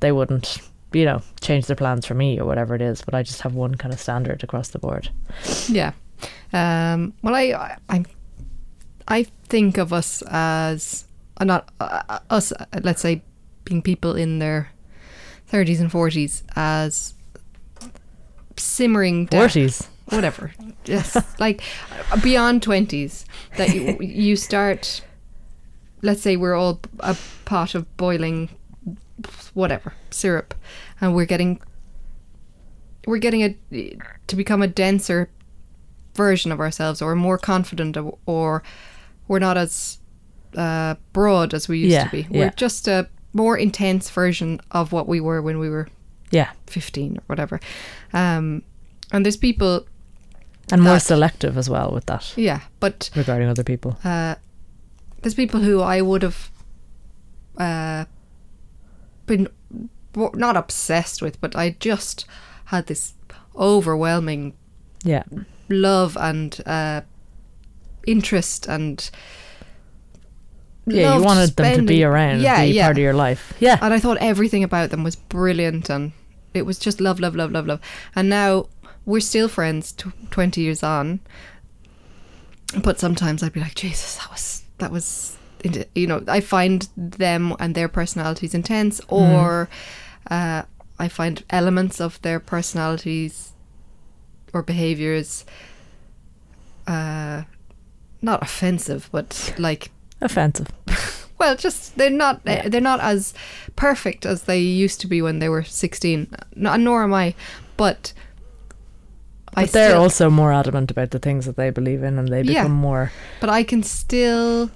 they 0.00 0.10
wouldn't, 0.10 0.58
you 0.92 1.04
know, 1.04 1.20
change 1.40 1.66
their 1.66 1.76
plans 1.76 2.06
for 2.06 2.14
me 2.14 2.40
or 2.40 2.46
whatever 2.46 2.74
it 2.74 2.80
is. 2.80 3.02
But 3.02 3.14
I 3.14 3.22
just 3.22 3.42
have 3.42 3.54
one 3.54 3.74
kind 3.74 3.92
of 3.92 4.00
standard 4.00 4.42
across 4.42 4.68
the 4.68 4.78
board. 4.78 5.10
Yeah. 5.68 5.92
Um, 6.52 7.12
well, 7.22 7.34
I, 7.34 7.76
I, 7.90 8.04
I- 9.08 9.26
think 9.48 9.76
of 9.76 9.92
us 9.92 10.22
as 10.28 11.04
uh, 11.36 11.44
not 11.44 11.68
uh, 11.78 12.02
uh, 12.08 12.18
us. 12.30 12.52
uh, 12.52 12.64
Let's 12.82 13.02
say 13.02 13.20
being 13.64 13.82
people 13.82 14.14
in 14.16 14.38
their 14.38 14.70
thirties 15.46 15.78
and 15.78 15.92
forties 15.92 16.42
as 16.56 17.12
simmering 18.56 19.26
down, 19.26 19.40
Forties. 19.42 19.88
Whatever. 20.12 20.52
Just 20.84 21.16
like 21.40 21.62
beyond 22.22 22.62
twenties 22.62 23.24
that 23.56 23.74
you 23.74 23.96
you 24.00 24.36
start. 24.36 25.02
Let's 26.02 26.20
say 26.20 26.36
we're 26.36 26.54
all 26.54 26.80
a 27.00 27.16
pot 27.44 27.74
of 27.74 27.96
boiling, 27.96 28.48
whatever 29.54 29.94
syrup, 30.10 30.54
and 31.00 31.14
we're 31.14 31.26
getting. 31.26 31.60
We're 33.06 33.18
getting 33.18 33.42
a 33.42 33.96
to 34.28 34.36
become 34.36 34.62
a 34.62 34.68
denser 34.68 35.28
version 36.14 36.52
of 36.52 36.60
ourselves 36.60 37.00
or 37.02 37.14
more 37.16 37.38
confident 37.38 37.96
or, 38.26 38.62
we're 39.28 39.38
not 39.38 39.56
as 39.56 39.98
uh, 40.56 40.94
broad 41.12 41.54
as 41.54 41.68
we 41.68 41.78
used 41.78 41.92
Yeah, 41.92 42.04
to 42.04 42.10
be. 42.10 42.26
We're 42.30 42.50
just 42.50 42.86
a 42.86 43.08
more 43.32 43.56
intense 43.56 44.10
version 44.10 44.60
of 44.72 44.92
what 44.92 45.08
we 45.08 45.20
were 45.20 45.40
when 45.40 45.58
we 45.58 45.70
were 45.70 45.88
Yeah, 46.30 46.50
15 46.66 47.16
or 47.18 47.22
whatever. 47.26 47.60
Um, 48.12 48.62
and 49.10 49.24
there's 49.24 49.36
people, 49.38 49.86
and 50.70 50.82
more 50.82 50.98
selective 51.00 51.58
as 51.58 51.68
well 51.68 51.90
with 51.92 52.06
that 52.06 52.32
yeah, 52.36 52.60
but 52.80 53.10
regarding 53.16 53.48
other 53.48 53.64
people. 53.64 53.96
uh, 54.04 54.34
there's 55.22 55.34
people 55.34 55.60
who 55.60 55.80
I 55.80 56.00
would 56.00 56.22
have 56.22 56.50
uh, 57.58 58.04
been 59.26 59.48
not 60.34 60.56
obsessed 60.56 61.22
with, 61.22 61.40
but 61.40 61.56
I 61.56 61.76
just 61.80 62.26
had 62.66 62.86
this 62.86 63.14
overwhelming 63.56 64.54
Yeah, 65.04 65.24
love 65.68 66.16
and 66.20 66.60
uh, 66.66 67.02
interest 68.06 68.66
and 68.66 69.10
yeah. 70.86 71.16
You 71.16 71.22
wanted 71.22 71.54
them 71.56 71.76
to 71.76 71.82
be 71.82 72.02
around, 72.02 72.40
yeah, 72.40 72.64
be 72.64 72.72
yeah. 72.72 72.86
part 72.86 72.96
of 72.96 73.02
your 73.02 73.14
life. 73.14 73.54
Yeah, 73.60 73.78
and 73.80 73.94
I 73.94 74.00
thought 74.00 74.18
everything 74.18 74.64
about 74.64 74.90
them 74.90 75.04
was 75.04 75.14
brilliant 75.14 75.88
and 75.90 76.12
it 76.54 76.66
was 76.66 76.78
just 76.78 77.00
love, 77.00 77.20
love, 77.20 77.36
love, 77.36 77.52
love, 77.52 77.66
love. 77.66 77.80
And 78.16 78.28
now 78.28 78.66
we're 79.04 79.20
still 79.20 79.48
friends, 79.48 79.92
tw- 79.92 80.30
twenty 80.30 80.60
years 80.62 80.82
on. 80.82 81.20
But 82.82 82.98
sometimes 82.98 83.42
I'd 83.42 83.52
be 83.52 83.60
like, 83.60 83.74
Jesus, 83.74 84.16
that 84.16 84.30
was 84.30 84.62
that 84.78 84.90
was, 84.90 85.36
you 85.94 86.06
know, 86.06 86.22
I 86.26 86.40
find 86.40 86.88
them 86.96 87.54
and 87.60 87.74
their 87.74 87.88
personalities 87.88 88.54
intense, 88.54 89.00
or 89.08 89.68
uh, 90.30 90.62
I 90.98 91.08
find 91.08 91.44
elements 91.50 92.00
of 92.00 92.20
their 92.22 92.40
personalities 92.40 93.52
or 94.54 94.62
behaviors 94.62 95.44
uh, 96.86 97.42
not 98.20 98.42
offensive, 98.42 99.08
but 99.12 99.54
like 99.58 99.90
offensive. 100.20 100.68
well, 101.38 101.56
just 101.56 101.96
they're 101.96 102.10
not 102.10 102.40
Yeah. 102.46 102.68
they're 102.68 102.80
not 102.80 103.00
as 103.00 103.34
perfect 103.76 104.24
as 104.26 104.44
they 104.44 104.58
used 104.60 105.00
to 105.02 105.06
be 105.06 105.20
when 105.22 105.38
they 105.38 105.48
were 105.48 105.62
sixteen. 105.62 106.28
No, 106.54 106.74
nor 106.76 107.02
am 107.04 107.14
I, 107.14 107.34
but 107.76 108.12
I 109.54 109.64
But 109.64 109.72
they're 109.72 109.90
still, 109.90 110.02
also 110.02 110.30
more 110.30 110.52
adamant 110.52 110.90
about 110.90 111.10
the 111.10 111.18
things 111.18 111.44
that 111.46 111.56
they 111.56 111.70
believe 111.70 112.02
in, 112.02 112.18
and 112.18 112.28
they 112.28 112.42
Yeah. 112.42 112.62
become 112.62 112.72
more. 112.72 113.10
but 113.40 113.50
I 113.50 113.62
can 113.64 113.82
still 113.82 114.70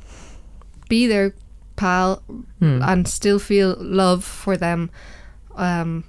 be 0.89 1.07
their 1.07 1.33
pal 1.77 2.23
Hmm. 2.59 2.83
and 2.83 3.09
still 3.09 3.39
feel 3.39 3.77
love 3.79 4.23
for 4.25 4.57
them. 4.57 4.91
Um, 5.57 6.05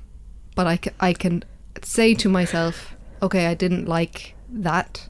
but 0.56 0.68
I, 0.68 0.78
ca- 0.78 0.92
I 1.00 1.14
can 1.14 1.44
say 1.82 2.14
to 2.16 2.30
myself, 2.30 2.96
okay, 3.22 3.48
I 3.48 3.54
didn't 3.54 3.88
like 3.88 4.36
that, 4.50 5.08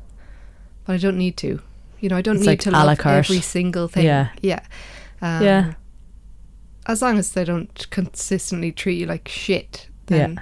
but 0.85 0.93
I 0.93 0.97
don't 0.97 1.17
need 1.17 1.35
to. 1.37 1.59
You 1.99 2.09
know, 2.09 2.17
I 2.17 2.21
don't 2.21 2.35
It's 2.35 2.45
need 2.45 2.51
like 2.51 2.59
to 2.61 2.71
love 2.71 2.99
every 3.05 3.41
single 3.41 3.87
thing. 3.87 4.05
Yeah. 4.05 4.27
yeah, 4.41 4.59
um, 5.21 5.43
Yeah. 5.43 5.73
As 6.85 7.01
long 7.01 7.17
as 7.17 7.31
they 7.31 7.43
don't 7.43 7.87
consistently 7.89 8.71
treat 8.71 8.99
you 8.99 9.07
like 9.07 9.27
shit, 9.27 9.89
then 10.05 10.39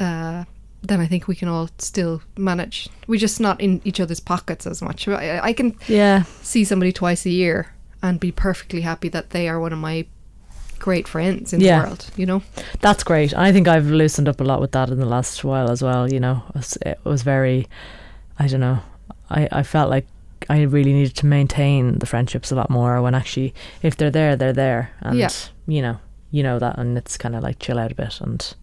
uh, 0.00 0.44
then 0.86 1.00
I 1.00 1.06
think 1.06 1.26
we 1.28 1.34
can 1.34 1.48
all 1.48 1.68
still 1.78 2.20
manage. 2.36 2.88
We're 3.06 3.20
just 3.20 3.40
not 3.40 3.60
in 3.60 3.80
each 3.84 4.00
other's 4.00 4.20
pockets 4.20 4.66
as 4.66 4.82
much. 4.82 5.08
I, 5.08 5.40
I 5.42 5.52
can 5.52 5.76
Yeah, 5.88 6.24
see 6.42 6.64
somebody 6.64 6.92
twice 6.92 7.26
a 7.26 7.30
year 7.30 7.72
and 8.02 8.20
be 8.20 8.30
perfectly 8.32 8.82
happy 8.82 9.08
that 9.08 9.30
they 9.30 9.48
are 9.48 9.58
one 9.58 9.72
of 9.72 9.78
my 9.78 10.06
great 10.78 11.08
friends 11.08 11.52
in 11.52 11.60
Yeah. 11.60 11.80
the 11.80 11.86
world. 11.88 12.10
You 12.16 12.26
know? 12.26 12.42
that's 12.80 13.02
great. 13.04 13.32
I 13.34 13.52
think 13.52 13.66
I've 13.68 13.86
loosened 13.86 14.28
up 14.28 14.40
a 14.40 14.44
lot 14.44 14.60
with 14.60 14.72
that 14.72 14.90
in 14.90 14.98
the 14.98 15.06
last 15.06 15.42
while 15.44 15.70
as 15.70 15.82
well. 15.82 16.12
You 16.12 16.20
know, 16.20 16.42
it 16.50 16.54
was, 16.54 16.78
it 16.82 16.98
was 17.04 17.22
very, 17.22 17.66
I 18.38 18.46
don't 18.48 18.60
know. 18.60 18.80
I 19.30 19.48
I 19.50 19.62
felt 19.62 19.88
like 19.90 20.06
I 20.50 20.60
really 20.62 20.92
needed 20.92 21.16
to 21.16 21.26
maintain 21.26 21.98
the 22.00 22.06
friendships 22.06 22.52
a 22.52 22.54
lot 22.54 22.68
more. 22.68 23.00
When 23.00 23.14
actually, 23.14 23.54
if 23.82 23.96
they're 23.96 24.10
there, 24.10 24.36
they're 24.36 24.52
there, 24.52 24.90
and 25.00 25.16
Yeah. 25.18 25.30
you 25.66 25.80
know, 25.80 25.96
you 26.30 26.42
know 26.42 26.58
that, 26.58 26.76
and 26.78 26.98
it's 26.98 27.16
kind 27.16 27.34
of 27.34 27.42
like 27.42 27.58
chill 27.58 27.78
out 27.78 27.92
a 27.92 27.94
bit 27.94 28.20
and 28.20 28.54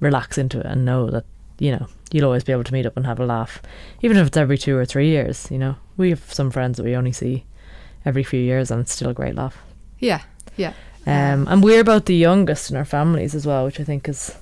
relax 0.00 0.38
into 0.38 0.60
it, 0.60 0.66
and 0.66 0.84
know 0.84 1.10
that 1.10 1.24
you 1.58 1.70
know 1.72 1.86
you'll 2.10 2.24
always 2.24 2.44
be 2.44 2.52
able 2.52 2.64
to 2.64 2.72
meet 2.72 2.86
up 2.86 2.96
and 2.96 3.06
have 3.06 3.20
a 3.20 3.26
laugh, 3.26 3.62
even 4.02 4.16
if 4.16 4.26
it's 4.26 4.36
every 4.36 4.58
two 4.58 4.76
or 4.76 4.84
three 4.84 5.08
years. 5.08 5.48
You 5.50 5.58
know, 5.58 5.76
we 5.96 6.10
have 6.10 6.32
some 6.32 6.50
friends 6.50 6.76
that 6.76 6.84
we 6.84 6.96
only 6.96 7.12
see 7.12 7.44
every 8.04 8.22
few 8.22 8.40
years, 8.40 8.70
and 8.70 8.80
it's 8.80 8.92
still 8.92 9.10
a 9.10 9.14
great 9.14 9.34
laugh. 9.34 9.56
Yeah, 9.98 10.22
yeah. 10.56 10.72
Um, 11.06 11.48
and 11.48 11.62
we're 11.62 11.80
about 11.80 12.06
the 12.06 12.14
youngest 12.14 12.70
in 12.70 12.76
our 12.76 12.84
families 12.84 13.34
as 13.34 13.46
well, 13.46 13.64
which 13.64 13.80
I 13.80 13.84
think 13.84 14.08
is 14.08 14.36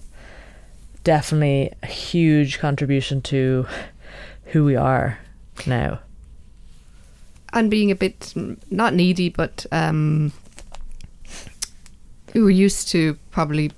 definitely 1.04 1.72
a 1.82 1.86
huge 1.86 2.58
contribution 2.58 3.22
to 3.22 3.66
who 4.46 4.64
we 4.64 4.76
are 4.76 5.18
now. 5.66 6.00
And 7.52 7.70
being 7.70 7.90
a 7.90 7.94
bit 7.94 8.34
not 8.70 8.92
needy, 8.92 9.30
but 9.30 9.64
um, 9.72 10.32
we 12.34 12.42
were 12.42 12.50
used 12.50 12.88
to 12.88 13.16
probably 13.30 13.70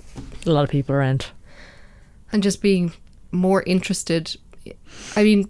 A 0.47 0.51
lot 0.51 0.65
of 0.65 0.71
people 0.71 0.95
around. 0.95 1.27
And 2.33 2.43
just 2.43 2.61
being 2.63 2.93
more 3.33 3.63
interested. 3.63 4.37
I 5.17 5.23
mean, 5.25 5.49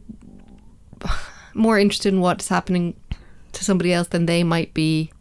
more 1.54 1.78
interested 1.78 2.12
in 2.14 2.20
what's 2.20 2.48
happening 2.48 2.94
to 3.52 3.64
somebody 3.64 3.92
else 3.92 4.08
than 4.08 4.26
they 4.26 4.44
might 4.44 4.72
be 4.74 5.12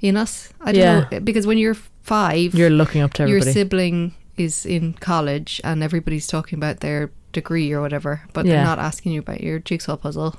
in 0.00 0.16
us. 0.16 0.52
I 0.60 0.72
don't 0.72 0.80
Yeah. 0.82 1.06
know 1.12 1.20
because 1.20 1.46
when 1.46 1.58
you're 1.58 1.76
five, 2.02 2.54
You're 2.54 2.70
looking 2.70 3.02
up 3.02 3.12
to 3.14 3.28
your 3.28 3.40
sibling 3.42 4.14
is 4.36 4.64
in 4.64 4.94
college 4.94 5.60
and 5.64 5.82
everybody's 5.82 6.26
talking 6.26 6.58
about 6.58 6.80
their 6.80 7.10
degree 7.32 7.70
or 7.72 7.80
whatever, 7.82 8.22
but 8.32 8.46
Yeah. 8.46 8.52
they're 8.54 8.64
not 8.64 8.78
asking 8.78 9.12
you 9.12 9.20
about 9.20 9.42
your 9.42 9.58
jigsaw 9.58 9.96
puzzle. 9.96 10.36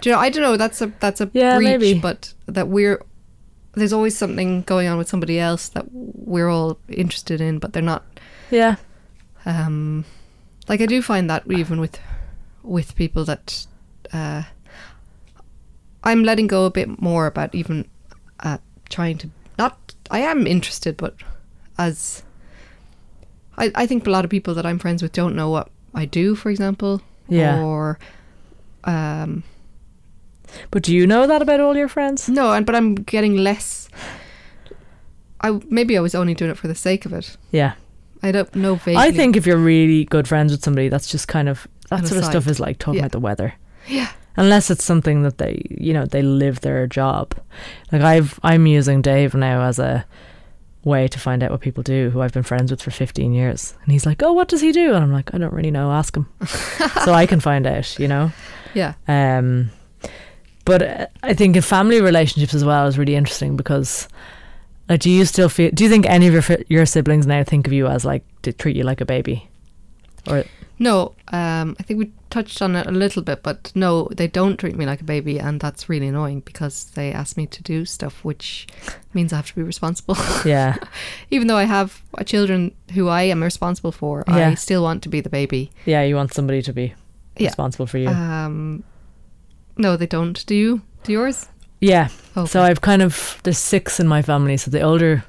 Do 0.00 0.08
you 0.10 0.14
know? 0.16 0.20
I 0.20 0.30
don't 0.30 0.42
know. 0.42 0.56
That's 0.56 0.80
a 0.80 0.92
that's 1.00 1.20
a 1.20 1.30
Yeah, 1.34 1.56
breach, 1.58 1.68
maybe. 1.80 1.94
but 1.98 2.32
that 2.46 2.68
we're 2.68 3.02
there's 3.74 3.92
always 3.92 4.16
something 4.16 4.62
going 4.62 4.88
on 4.88 4.96
with 4.96 5.08
somebody 5.08 5.38
else 5.38 5.68
that 5.70 5.84
we're 5.92 6.48
all 6.48 6.78
interested 6.88 7.40
in, 7.42 7.58
but 7.58 7.72
they're 7.74 7.82
not. 7.82 8.04
yeah. 8.50 8.76
Um, 9.46 10.04
like 10.68 10.80
I 10.82 10.86
do 10.86 11.00
find 11.02 11.30
that 11.30 11.44
even 11.50 11.80
with 11.80 11.98
with 12.62 12.96
people 12.96 13.24
that 13.24 13.66
uh, 14.12 14.42
I'm 16.04 16.24
letting 16.24 16.46
go 16.48 16.66
a 16.66 16.70
bit 16.70 17.00
more 17.00 17.26
about 17.26 17.54
even 17.54 17.88
uh, 18.40 18.58
trying 18.88 19.18
to 19.18 19.30
not. 19.58 19.94
I 20.10 20.18
am 20.20 20.46
interested, 20.46 20.96
but 20.96 21.14
as 21.78 22.22
I, 23.56 23.70
I 23.74 23.86
think 23.86 24.06
a 24.06 24.10
lot 24.10 24.24
of 24.24 24.30
people 24.30 24.54
that 24.54 24.66
I'm 24.66 24.78
friends 24.78 25.02
with 25.02 25.12
don't 25.12 25.34
know 25.36 25.48
what 25.50 25.68
I 25.94 26.04
do, 26.06 26.34
for 26.34 26.50
example, 26.50 27.00
Yeah. 27.28 27.60
or 27.62 27.98
um, 28.84 29.42
But 30.70 30.82
do 30.84 30.94
you 30.94 31.06
know 31.06 31.26
that 31.26 31.42
about 31.42 31.60
all 31.60 31.76
your 31.76 31.88
friends? 31.88 32.28
no, 32.28 32.52
and 32.52 32.66
but 32.66 32.74
I'm 32.74 32.94
getting 32.96 33.36
less. 33.36 33.88
I 35.40 35.60
maybe 35.70 35.96
I 35.96 36.00
was 36.00 36.14
only 36.14 36.34
doing 36.34 36.50
it 36.50 36.58
for 36.58 36.68
the 36.68 36.74
sake 36.74 37.04
of 37.06 37.12
it. 37.12 37.36
Yeah. 37.52 37.72
I 38.26 38.32
don't 38.32 38.54
know. 38.54 38.74
Vaguely. 38.76 38.96
I 38.96 39.10
think 39.12 39.36
if 39.36 39.46
you're 39.46 39.56
really 39.56 40.04
good 40.04 40.26
friends 40.28 40.52
with 40.52 40.62
somebody, 40.64 40.88
that's 40.88 41.08
just 41.08 41.28
kind 41.28 41.48
of 41.48 41.66
that 41.90 42.00
An 42.00 42.06
sort 42.06 42.18
of 42.18 42.24
stuff 42.24 42.46
is 42.48 42.58
like 42.60 42.78
talking 42.78 42.94
Yeah. 42.98 43.02
about 43.06 43.12
the 43.12 43.20
weather. 43.20 43.54
yeah, 43.88 44.10
unless 44.36 44.70
it's 44.70 44.84
something 44.84 45.22
that 45.22 45.38
they 45.38 45.62
you 45.70 45.92
know 45.94 46.04
they 46.04 46.20
live 46.22 46.60
their 46.60 46.86
job 46.88 47.34
like 47.92 48.02
i've 48.02 48.38
i'm 48.42 48.66
using 48.66 49.00
dave 49.00 49.32
now 49.34 49.62
as 49.62 49.78
a 49.78 50.04
way 50.84 51.06
to 51.08 51.18
find 51.20 51.42
out 51.42 51.50
what 51.52 51.60
people 51.60 51.82
do 51.84 52.10
who 52.10 52.20
i've 52.20 52.32
been 52.32 52.42
friends 52.42 52.70
with 52.72 52.82
for 52.82 52.90
15 52.90 53.32
years 53.32 53.74
and 53.84 53.92
he's 53.92 54.04
like 54.04 54.22
oh 54.24 54.32
what 54.32 54.48
does 54.48 54.60
he 54.60 54.72
do 54.72 54.92
and 54.94 55.02
i'm 55.04 55.12
like 55.12 55.32
i 55.34 55.38
don't 55.38 55.52
really 55.54 55.70
know 55.70 55.90
ask 55.92 56.16
him 56.16 56.26
so 57.04 57.12
i 57.14 57.24
can 57.26 57.38
find 57.40 57.64
out 57.66 57.96
you 57.98 58.08
know 58.08 58.30
Yeah. 58.74 58.94
um 59.08 59.70
but 60.64 60.82
uh, 60.82 61.06
i 61.22 61.32
think 61.32 61.54
in 61.56 61.62
family 61.62 62.00
relationships 62.02 62.52
as 62.54 62.64
well 62.64 62.86
is 62.88 62.98
really 62.98 63.14
interesting 63.14 63.56
because 63.56 64.08
like 64.88 65.00
do 65.00 65.10
you 65.10 65.24
still 65.24 65.48
feel 65.48 65.70
do 65.72 65.84
you 65.84 65.90
think 65.90 66.06
any 66.06 66.26
of 66.28 66.32
your 66.34 66.58
your 66.68 66.86
siblings 66.86 67.26
now 67.26 67.42
think 67.44 67.66
of 67.66 67.72
you 67.72 67.86
as 67.86 68.04
like 68.04 68.22
to 68.42 68.52
treat 68.52 68.76
you 68.76 68.84
like 68.84 69.00
a 69.00 69.06
baby 69.06 69.48
or 70.28 70.44
No, 70.78 71.14
um, 71.28 71.74
I 71.80 71.82
think 71.84 71.98
we 71.98 72.12
touched 72.28 72.60
on 72.60 72.76
it 72.76 72.86
a 72.86 72.90
little 72.90 73.22
bit, 73.22 73.42
but 73.42 73.72
no, 73.74 74.08
they 74.14 74.28
don't 74.28 74.58
treat 74.58 74.76
me 74.76 74.84
like 74.84 75.00
a 75.00 75.04
baby, 75.04 75.40
and 75.40 75.58
that's 75.58 75.88
really 75.88 76.08
annoying 76.08 76.40
because 76.40 76.90
they 76.94 77.12
ask 77.14 77.36
me 77.38 77.46
to 77.46 77.62
do 77.62 77.86
stuff, 77.86 78.22
which 78.24 78.66
means 79.14 79.32
I 79.32 79.36
have 79.36 79.46
to 79.46 79.54
be 79.54 79.62
responsible. 79.62 80.16
yeah 80.44 80.76
Even 81.30 81.46
though 81.48 81.56
I 81.56 81.64
have 81.64 82.02
children 82.26 82.72
who 82.92 83.08
I 83.08 83.22
am 83.30 83.42
responsible 83.42 83.90
for, 83.92 84.22
I 84.28 84.54
still 84.54 84.82
want 84.82 85.02
to 85.04 85.08
be 85.08 85.22
the 85.22 85.30
baby. 85.30 85.70
yeah 85.86 86.02
you 86.02 86.14
want 86.16 86.34
somebody 86.34 86.60
to 86.62 86.72
be 86.74 86.92
Yeah. 87.38 87.48
responsible 87.48 87.86
for 87.86 87.96
you 87.98 88.08
Um, 88.10 88.82
no, 89.78 89.96
they 89.96 90.06
don't. 90.06 90.44
Do 90.46 90.54
you? 90.54 90.80
Do 91.04 91.12
yours? 91.12 91.48
Yeah. 91.80 92.08
Okay. 92.36 92.46
So 92.46 92.62
I've 92.62 92.80
kind 92.80 93.02
of 93.02 93.38
there's 93.42 93.58
six 93.58 94.00
in 94.00 94.06
my 94.06 94.22
family. 94.22 94.56
So 94.56 94.70
the 94.70 94.80
older, 94.80 95.24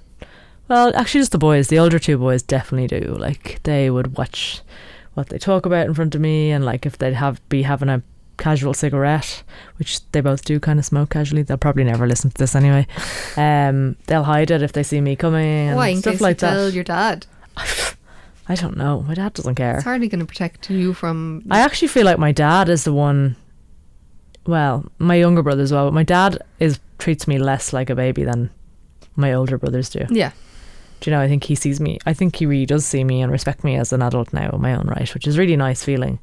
well, 0.67 0.95
actually 0.95 1.21
just 1.21 1.31
the 1.31 1.37
boys. 1.37 1.67
The 1.67 1.79
older 1.79 1.99
two 1.99 2.17
boys 2.17 2.43
definitely 2.43 2.99
do. 2.99 3.13
Like 3.13 3.59
they 3.63 3.89
would 3.89 4.17
watch 4.17 4.61
what 5.13 5.29
they 5.29 5.37
talk 5.37 5.65
about 5.65 5.87
in 5.87 5.93
front 5.93 6.15
of 6.15 6.21
me, 6.21 6.51
and 6.51 6.63
like 6.63 6.85
if 6.85 6.97
they'd 6.97 7.13
have 7.13 7.47
be 7.49 7.63
having 7.63 7.89
a 7.89 8.01
casual 8.37 8.73
cigarette, 8.73 9.43
which 9.77 9.99
they 10.11 10.21
both 10.21 10.45
do, 10.45 10.59
kind 10.59 10.79
of 10.79 10.85
smoke 10.85 11.09
casually. 11.09 11.41
They'll 11.41 11.57
probably 11.57 11.83
never 11.83 12.07
listen 12.07 12.29
to 12.29 12.37
this 12.37 12.55
anyway. 12.55 12.87
Um, 13.37 13.97
they'll 14.07 14.23
hide 14.23 14.49
it 14.49 14.63
if 14.63 14.73
they 14.73 14.81
see 14.81 14.99
me 14.99 15.15
coming 15.15 15.67
and 15.67 15.75
Why? 15.75 15.89
In 15.89 15.99
stuff 15.99 16.13
case 16.13 16.21
like 16.21 16.37
you 16.41 16.47
tell 16.47 16.69
your 16.71 16.83
dad. 16.83 17.27
I 18.49 18.55
don't 18.55 18.77
know. 18.77 19.03
My 19.03 19.13
dad 19.13 19.33
doesn't 19.33 19.55
care. 19.55 19.75
It's 19.75 19.83
hardly 19.83 20.07
going 20.07 20.21
to 20.21 20.25
protect 20.25 20.69
you 20.71 20.93
from. 20.93 21.43
I 21.51 21.59
actually 21.59 21.89
feel 21.89 22.05
like 22.05 22.17
my 22.17 22.31
dad 22.31 22.67
is 22.67 22.83
the 22.83 22.93
one. 22.93 23.35
Well, 24.47 24.85
my 24.97 25.15
younger 25.15 25.43
brother 25.43 25.61
as 25.63 25.71
well, 25.73 25.85
but 25.85 25.93
my 25.93 26.03
dad 26.03 26.39
is 26.59 26.79
treats 26.97 27.27
me 27.27 27.37
less 27.37 27.73
like 27.73 27.89
a 27.89 27.95
baby 27.95 28.23
than 28.23 28.49
my 29.15 29.33
older 29.33 29.57
brothers 29.57 29.89
do. 29.89 30.05
yeah. 30.09 30.31
Do 30.99 31.11
you 31.11 31.15
know? 31.15 31.21
I 31.21 31.27
think 31.27 31.43
he 31.43 31.53
sees 31.53 31.79
me. 31.79 31.99
I 32.07 32.13
think 32.13 32.35
he 32.37 32.47
really 32.47 32.65
does 32.65 32.83
see 32.83 33.03
me 33.03 33.21
and 33.21 33.31
respect 33.31 33.63
me 33.63 33.75
as 33.75 33.93
an 33.93 34.01
adult 34.01 34.33
now 34.33 34.49
in 34.49 34.59
my 34.61 34.73
own 34.73 34.87
right, 34.87 35.13
which 35.13 35.27
is 35.27 35.35
a 35.35 35.39
really 35.39 35.55
nice 35.55 35.83
feeling. 35.83 36.17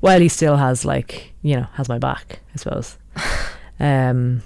While 0.00 0.18
he 0.18 0.28
still 0.28 0.56
has 0.56 0.84
like 0.84 1.32
you 1.42 1.54
know 1.54 1.66
has 1.74 1.88
my 1.88 1.98
back, 1.98 2.40
I 2.52 2.56
suppose. 2.56 2.98
um, 3.78 4.42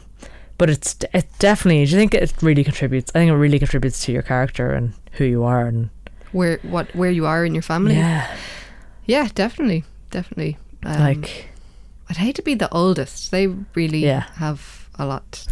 but 0.59 0.69
it's 0.69 0.97
it 1.15 1.27
definitely. 1.39 1.87
Do 1.87 1.93
you 1.93 1.97
think 1.99 2.13
it 2.13 2.35
really 2.43 2.63
contributes? 2.63 3.11
I 3.15 3.21
think 3.21 3.31
it 3.31 3.37
really 3.37 3.59
contributes 3.59 4.05
to 4.05 4.13
your 4.13 4.21
character 4.23 4.71
and 4.73 4.93
who 5.13 5.25
you 5.25 5.45
are 5.45 5.67
and 5.67 5.89
Where 6.33 6.59
what 6.63 6.95
where 6.95 7.11
you 7.11 7.25
are 7.25 7.47
in 7.47 7.55
your 7.55 7.63
family? 7.63 7.95
yeah, 7.95 8.37
Yeah, 9.07 9.29
definitely, 9.35 9.85
definitely. 10.11 10.59
Um, 10.85 11.01
like. 11.01 11.47
I'd 12.11 12.17
hate 12.19 12.35
to 12.37 12.43
be 12.43 12.55
the 12.55 12.69
oldest. 12.75 13.31
They 13.31 13.47
really 13.75 14.05
Yeah. 14.05 14.25
have 14.35 14.89
a 14.99 15.07
lot. 15.07 15.47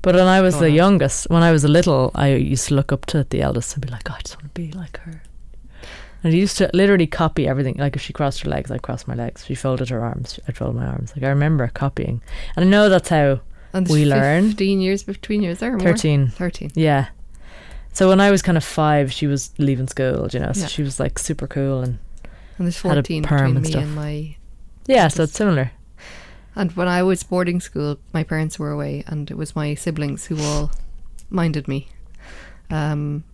But 0.00 0.14
when 0.14 0.26
I 0.26 0.40
was 0.40 0.58
the 0.58 0.66
on. 0.66 0.74
youngest, 0.74 1.28
when 1.30 1.42
I 1.42 1.50
was 1.50 1.64
a 1.64 1.68
little, 1.68 2.10
I 2.14 2.28
used 2.34 2.68
to 2.68 2.74
look 2.74 2.92
up 2.92 3.04
to 3.06 3.24
the 3.28 3.42
eldest 3.42 3.74
and 3.74 3.84
be 3.84 3.90
like, 3.90 4.08
oh, 4.10 4.14
I 4.16 4.20
just 4.22 4.36
want 4.36 4.54
to 4.54 4.60
be 4.60 4.70
like 4.72 4.98
her. 5.00 5.22
And 6.22 6.32
I 6.32 6.36
used 6.36 6.56
to 6.58 6.70
literally 6.72 7.06
copy 7.06 7.46
everything. 7.48 7.74
Like 7.78 7.96
if 7.96 8.02
she 8.02 8.12
crossed 8.12 8.42
her 8.42 8.50
legs, 8.50 8.70
I 8.70 8.78
crossed 8.78 9.08
my 9.08 9.14
legs. 9.14 9.42
If 9.42 9.48
she 9.48 9.54
folded 9.54 9.88
her 9.90 10.02
arms, 10.02 10.38
I'd 10.48 10.56
fold 10.56 10.76
my 10.76 10.86
arms. 10.86 11.12
Like 11.16 11.24
I 11.24 11.28
remember 11.28 11.66
copying. 11.68 12.22
And 12.56 12.64
I 12.64 12.68
know 12.68 12.88
that's 12.88 13.08
how 13.10 13.40
And 13.74 13.88
We 13.88 14.04
learn. 14.06 14.48
Fifteen 14.50 14.80
years 14.80 15.02
between 15.02 15.42
you, 15.42 15.50
is 15.50 15.58
there? 15.58 15.72
More? 15.72 15.80
13. 15.80 16.28
Thirteen. 16.28 16.70
Yeah. 16.74 17.06
So 17.92 18.08
when 18.08 18.20
I 18.20 18.30
was 18.30 18.40
kind 18.42 18.56
of 18.56 18.64
five, 18.64 19.12
she 19.12 19.26
was 19.26 19.50
leaving 19.58 19.88
school, 19.88 20.28
you 20.32 20.38
know, 20.40 20.52
so 20.52 20.60
Yeah. 20.62 20.66
she 20.68 20.82
was 20.82 21.00
like 21.00 21.18
super 21.18 21.46
cool. 21.48 21.80
And 21.82 21.98
And 22.58 22.66
there's 22.68 22.80
Had 22.80 22.98
a 22.98 23.02
perm 23.02 23.22
between 23.22 23.56
and 23.56 23.62
me 23.62 23.70
stuff. 23.70 23.82
and 23.82 23.94
my. 23.96 24.36
yeah, 24.86 25.08
so 25.08 25.24
it's 25.24 25.32
similar. 25.32 25.72
And 26.56 26.72
when 26.72 26.86
I 26.88 27.02
was 27.02 27.22
boarding 27.24 27.60
school, 27.60 27.98
my 28.12 28.22
parents 28.22 28.58
were 28.58 28.70
away, 28.70 29.02
and 29.06 29.30
it 29.30 29.36
was 29.36 29.56
my 29.56 29.74
siblings 29.74 30.26
who 30.26 30.38
all 30.40 30.70
minded 31.30 31.66
me. 31.68 31.88
Um. 32.70 33.24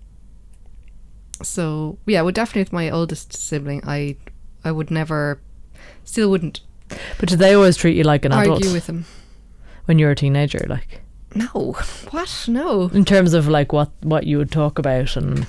So 1.43 1.99
yeah, 2.07 2.23
well, 2.23 2.33
definitely 2.33 2.63
with 2.63 2.73
my 2.73 2.91
oldest 2.91 3.33
sibling, 3.35 3.83
I, 3.87 4.17
I 4.65 4.73
would 4.73 4.91
never, 4.91 5.41
still 6.05 6.31
wouldn't 6.31 6.61
But 7.19 7.31
did 7.31 7.39
they 7.39 7.55
always 7.55 7.77
treat 7.79 7.97
you 7.97 8.03
like 8.05 8.25
an 8.27 8.33
adult 8.33 8.59
argue 8.59 8.73
with 8.73 8.87
him. 8.89 9.07
when 9.87 9.99
you 9.99 10.05
were 10.07 10.13
a 10.13 10.17
teenager? 10.17 10.67
Like 10.69 11.01
No, 11.35 11.47
what? 12.11 12.45
No. 12.47 12.89
in 12.93 13.07
terms 13.07 13.33
of 13.33 13.49
like 13.49 13.73
what, 13.73 13.91
what 14.03 14.27
you 14.27 14.37
would 14.37 14.51
talk 14.53 14.79
about 14.79 15.17
and 15.17 15.47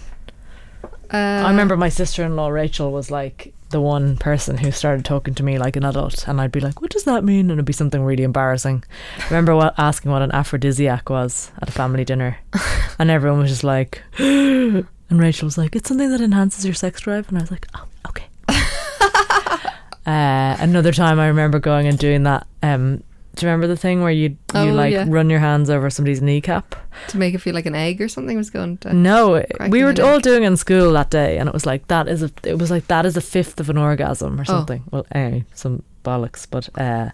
Uh, 1.13 1.43
I 1.45 1.49
remember 1.49 1.75
my 1.75 1.89
sister 1.89 2.23
in 2.23 2.37
law 2.37 2.47
Rachel 2.47 2.93
was 2.93 3.11
like 3.11 3.53
the 3.71 3.81
one 3.81 4.17
person 4.17 4.57
who 4.57 4.71
started 4.71 5.05
talking 5.05 5.33
to 5.35 5.43
me 5.43 5.57
like 5.57 5.75
an 5.75 5.83
adult, 5.83 6.27
and 6.27 6.39
I'd 6.39 6.51
be 6.51 6.59
like, 6.59 6.81
"What 6.81 6.91
does 6.91 7.05
that 7.05 7.23
mean?" 7.23 7.49
And 7.49 7.53
it'd 7.53 7.65
be 7.65 7.73
something 7.73 8.03
really 8.03 8.23
embarrassing. 8.23 8.83
I 9.17 9.25
remember 9.29 9.55
what, 9.55 9.73
asking 9.77 10.11
what 10.11 10.21
an 10.21 10.31
aphrodisiac 10.31 11.09
was 11.09 11.51
at 11.61 11.69
a 11.69 11.71
family 11.71 12.05
dinner, 12.05 12.37
and 12.99 13.09
everyone 13.09 13.39
was 13.39 13.49
just 13.49 13.63
like, 13.63 14.03
and 14.17 14.85
Rachel 15.09 15.47
was 15.47 15.57
like, 15.57 15.75
"It's 15.75 15.87
something 15.89 16.09
that 16.09 16.21
enhances 16.21 16.65
your 16.65 16.73
sex 16.73 17.01
drive," 17.01 17.27
and 17.29 17.37
I 17.37 17.41
was 17.41 17.51
like, 17.51 17.67
"Oh, 17.75 17.85
okay." 18.09 18.25
uh, 20.05 20.57
another 20.59 20.91
time, 20.91 21.19
I 21.19 21.27
remember 21.27 21.59
going 21.59 21.87
and 21.87 21.97
doing 21.97 22.23
that. 22.23 22.47
Um, 22.61 23.03
do 23.35 23.45
you 23.45 23.49
remember 23.51 23.67
the 23.67 23.77
thing 23.77 24.01
where 24.01 24.11
you 24.11 24.29
you 24.29 24.37
Oh, 24.53 24.65
like 24.65 24.91
yeah. 24.93 25.05
run 25.07 25.29
your 25.29 25.39
hands 25.39 25.69
over 25.69 25.89
somebody's 25.89 26.21
kneecap? 26.21 26.75
to 27.07 27.17
make 27.17 27.33
it 27.33 27.39
feel 27.39 27.53
like 27.55 27.65
an 27.65 27.75
egg 27.75 28.01
or 28.01 28.07
something 28.09 28.35
was 28.37 28.49
going 28.49 28.75
down. 28.75 29.01
No, 29.03 29.43
we 29.69 29.83
were 29.83 29.93
all 30.03 30.19
doing 30.19 30.43
in 30.43 30.57
school 30.57 30.91
that 30.93 31.09
day, 31.09 31.37
and 31.37 31.47
it 31.47 31.53
was 31.53 31.65
like 31.65 31.87
that 31.87 32.07
is 32.07 32.21
a. 32.23 32.31
It 32.43 32.57
was 32.59 32.69
like 32.69 32.87
that 32.87 33.05
is 33.05 33.15
a 33.17 33.21
fifth 33.21 33.59
of 33.59 33.69
an 33.69 33.77
orgasm 33.77 34.37
or 34.37 34.41
Oh. 34.41 34.45
something. 34.45 34.83
Well, 34.91 35.05
anyway, 35.13 35.45
some 35.53 35.83
bollocks, 36.03 36.45
but 36.49 36.69
uh, 36.77 37.09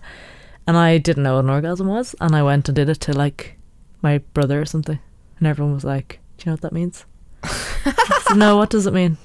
and 0.65 0.75
I 0.77 0.97
didn't 0.97 1.23
know 1.23 1.35
what 1.35 1.43
an 1.45 1.49
orgasm 1.51 1.87
was, 1.87 2.15
and 2.19 2.35
I 2.35 2.41
went 2.43 2.67
and 2.67 2.75
did 2.75 2.89
it 2.89 2.99
to 3.01 3.13
like 3.13 3.57
my 4.01 4.17
brother 4.33 4.59
or 4.61 4.65
something, 4.65 4.99
and 5.39 5.47
everyone 5.47 5.73
was 5.75 5.83
like, 5.85 6.19
"Do 6.37 6.43
you 6.43 6.49
know 6.49 6.53
what 6.53 6.61
that 6.61 6.73
means?" 6.73 7.05
Said, 8.27 8.37
no, 8.37 8.57
what 8.57 8.69
does 8.71 8.87
it 8.87 8.93
mean? 8.93 9.17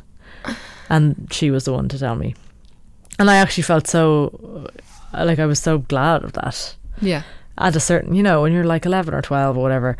And 0.91 1.29
she 1.33 1.51
was 1.51 1.65
the 1.65 1.73
one 1.73 1.89
to 1.89 1.99
tell 1.99 2.15
me, 2.17 2.35
and 3.19 3.31
I 3.31 3.37
actually 3.37 3.63
felt 3.63 3.87
so, 3.89 4.69
uh, 5.15 5.25
like 5.25 5.39
I 5.39 5.47
was 5.47 5.59
so 5.59 5.79
glad 5.79 6.23
of 6.23 6.35
that 6.35 6.77
Yeah. 7.03 7.23
at 7.59 7.77
a 7.77 7.81
certain, 7.81 8.15
you 8.15 8.23
know, 8.23 8.41
when 8.43 8.53
you're 8.53 8.65
like 8.65 8.87
11 8.87 9.13
or 9.13 9.21
12 9.21 9.59
or 9.59 9.63
whatever. 9.63 9.97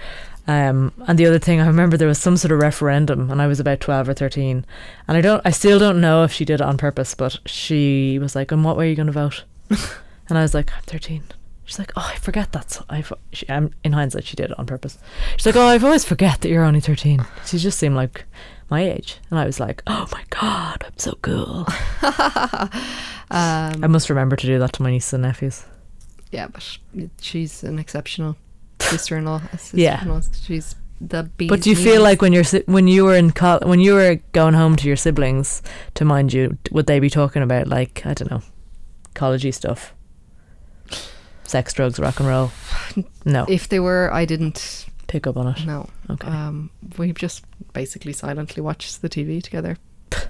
Um, 0.49 0.93
and 1.07 1.19
the 1.19 1.27
other 1.27 1.39
thing, 1.39 1.61
I 1.61 1.67
remember 1.67 1.97
there 1.97 2.09
was 2.09 2.19
some 2.19 2.37
sort 2.37 2.51
of 2.51 2.59
referendum, 2.59 3.31
and 3.31 3.41
I 3.41 3.47
was 3.47 3.61
about 3.61 3.81
12 3.81 4.09
or 4.09 4.15
13. 4.15 4.65
And 5.07 5.17
I 5.17 5.21
don't, 5.21 5.41
I 5.45 5.51
still 5.51 5.79
don't 5.79 6.01
know 6.01 6.25
if 6.25 6.33
she 6.33 6.45
did 6.45 6.55
it 6.61 6.67
on 6.67 6.79
purpose, 6.79 7.15
but 7.15 7.39
she 7.47 8.19
was 8.19 8.35
like, 8.35 8.51
"And 8.51 8.65
what 8.65 8.77
way 8.77 8.87
are 8.87 8.91
you 8.91 8.97
going 8.97 9.07
to 9.07 9.13
vote?" 9.13 9.45
and 9.71 10.39
I 10.39 10.43
was 10.43 10.55
like, 10.55 10.73
"I'm 10.75 10.83
13." 10.85 11.23
She's 11.65 11.79
like, 11.79 11.93
"Oh, 11.97 12.11
I 12.13 12.17
forget 12.19 12.51
that's." 12.51 12.81
I, 12.91 13.05
she, 13.33 13.47
um, 13.49 13.71
in 13.85 13.93
hindsight, 13.93 14.25
she 14.25 14.35
did 14.35 14.51
it 14.51 14.59
on 14.59 14.67
purpose. 14.67 14.99
She's 15.37 15.47
like, 15.47 15.55
"Oh, 15.57 15.67
I've 15.67 15.85
always 15.85 16.05
forget 16.05 16.41
that 16.41 16.49
you're 16.49 16.65
only 16.65 16.81
13." 16.81 17.25
She 17.47 17.59
just 17.59 17.79
seemed 17.79 17.95
like 17.95 18.25
my 18.69 18.83
age, 18.83 19.19
and 19.31 19.39
I 19.39 19.45
was 19.47 19.61
like, 19.61 19.81
"Oh 19.87 20.09
my 20.11 20.25
god, 20.31 20.83
I'm 20.85 20.99
so 20.99 21.17
cool." 21.23 21.67
Um, 22.03 22.11
I 23.85 23.87
must 23.87 24.11
remember 24.11 24.35
to 24.35 24.47
do 24.47 24.59
that 24.59 24.73
to 24.73 24.83
my 24.83 24.91
nieces 24.91 25.13
and 25.13 25.23
nephews. 25.23 25.65
Yeah, 26.33 26.49
but 26.49 26.79
she's 27.21 27.63
an 27.63 27.79
exceptional 27.79 28.37
sister-in-law. 28.81 29.41
Yeah. 29.73 30.21
She's 30.43 30.75
the 31.01 31.25
bee's 31.37 31.49
But 31.49 31.63
do 31.63 31.71
you 31.71 31.77
knees. 31.77 31.85
feel 31.85 32.03
like 32.03 32.23
when 32.23 32.33
you're 32.33 32.45
si- 32.45 32.63
when 32.67 32.89
you 32.89 33.05
were 33.05 33.15
in 33.17 33.31
col- 33.33 33.61
when 33.65 33.81
you 33.81 33.95
were 33.95 34.17
going 34.33 34.55
home 34.55 34.77
to 34.77 34.87
your 34.87 34.97
siblings 34.97 35.63
to 35.95 36.05
mind 36.05 36.33
you, 36.33 36.57
would 36.71 36.87
they 36.87 36.99
be 37.01 37.11
talking 37.11 37.43
about 37.43 37.67
like 37.69 38.03
I 38.07 38.15
don't 38.15 38.31
know, 38.31 38.43
collegey 39.15 39.53
stuff, 39.53 39.95
sex, 41.45 41.73
drugs, 41.73 41.99
rock 41.99 42.19
and 42.21 42.29
roll? 42.29 42.51
No, 43.25 43.47
if 43.49 43.69
they 43.69 43.81
were, 43.81 44.11
I 44.13 44.25
didn't 44.25 44.87
pick 45.07 45.27
up 45.27 45.37
on 45.37 45.49
it. 45.49 45.67
No. 45.67 45.89
Okay. 46.11 46.29
Um, 46.29 46.71
we 46.99 47.13
just 47.13 47.45
basically 47.73 48.13
silently 48.13 48.63
watched 48.63 49.03
the 49.03 49.09
TV 49.09 49.43
together 49.43 49.77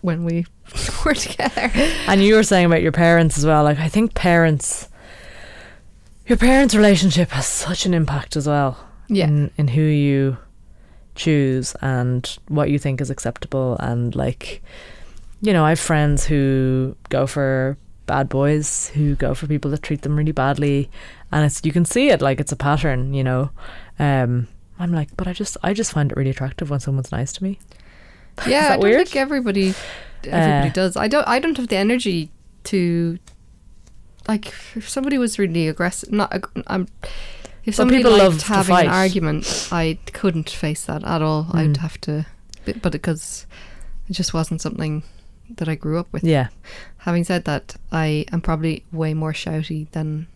when 0.00 0.24
we 0.24 0.46
were 1.04 1.14
together. 1.14 1.70
And 2.06 2.22
you 2.24 2.34
were 2.34 2.42
saying 2.42 2.66
about 2.66 2.82
your 2.82 2.92
parents 2.92 3.36
as 3.38 3.44
well. 3.46 3.64
Like 3.64 3.78
I 3.78 3.88
think 3.88 4.14
parents, 4.14 4.88
your 6.26 6.38
parents' 6.38 6.74
relationship 6.74 7.30
has 7.30 7.46
such 7.46 7.86
an 7.86 7.94
impact 7.94 8.36
as 8.36 8.46
well. 8.46 8.78
Yeah. 9.08 9.26
In, 9.26 9.50
in 9.56 9.68
who 9.68 9.82
you 9.82 10.36
choose 11.14 11.74
and 11.82 12.38
what 12.48 12.70
you 12.70 12.78
think 12.78 13.00
is 13.00 13.10
acceptable 13.10 13.76
and 13.80 14.14
like, 14.14 14.62
you 15.40 15.52
know, 15.52 15.64
I 15.64 15.70
have 15.70 15.80
friends 15.80 16.24
who 16.26 16.96
go 17.10 17.26
for 17.26 17.76
bad 18.06 18.28
boys 18.28 18.88
who 18.88 19.14
go 19.16 19.34
for 19.34 19.46
people 19.46 19.70
that 19.70 19.82
treat 19.82 20.02
them 20.02 20.16
really 20.16 20.32
badly, 20.32 20.90
and 21.30 21.44
it's 21.44 21.60
you 21.64 21.72
can 21.72 21.84
see 21.84 22.08
it 22.10 22.20
like 22.22 22.40
it's 22.40 22.52
a 22.52 22.56
pattern. 22.56 23.12
You 23.14 23.24
know, 23.24 23.50
um, 23.98 24.46
I'm 24.78 24.92
like, 24.92 25.08
but 25.16 25.26
I 25.28 25.32
just 25.32 25.56
I 25.62 25.72
just 25.74 25.92
find 25.92 26.10
it 26.12 26.16
really 26.16 26.30
attractive 26.30 26.70
when 26.70 26.80
someone's 26.80 27.12
nice 27.12 27.32
to 27.34 27.42
me. 27.44 27.58
Yeah, 28.46 28.66
I 28.66 28.68
don't 28.70 28.80
weird? 28.80 29.08
think 29.08 29.16
everybody 29.16 29.74
everybody 30.24 30.68
Uh, 30.68 30.72
does. 30.72 30.96
I 30.96 31.06
don't. 31.08 31.26
I 31.28 31.38
don't 31.38 31.56
have 31.58 31.68
the 31.68 31.76
energy 31.76 32.30
to 32.64 33.18
like 34.28 34.52
if 34.74 34.88
somebody 34.88 35.18
was 35.18 35.38
really 35.38 35.68
aggressive, 35.68 36.12
not 36.12 36.32
ag- 36.32 36.64
I'm. 36.66 36.88
If 37.64 37.76
Some 37.76 37.88
somebody 37.88 37.98
people 37.98 38.18
love 38.18 38.42
having 38.42 38.76
an 38.76 38.88
argument, 38.88 39.68
I 39.70 39.96
couldn't 40.12 40.50
face 40.50 40.84
that 40.86 41.04
at 41.04 41.22
all. 41.22 41.44
Mm. 41.44 41.54
I'd 41.54 41.76
have 41.76 42.00
to, 42.02 42.26
but 42.64 42.90
because 42.90 43.46
it 44.08 44.14
just 44.14 44.34
wasn't 44.34 44.60
something 44.60 45.04
that 45.56 45.68
I 45.68 45.76
grew 45.76 45.98
up 45.98 46.12
with. 46.12 46.24
Yeah. 46.24 46.48
Having 46.98 47.24
said 47.24 47.44
that, 47.44 47.76
I 47.92 48.26
am 48.32 48.40
probably 48.40 48.84
way 48.90 49.14
more 49.14 49.32
shouty 49.32 49.88
than 49.92 50.26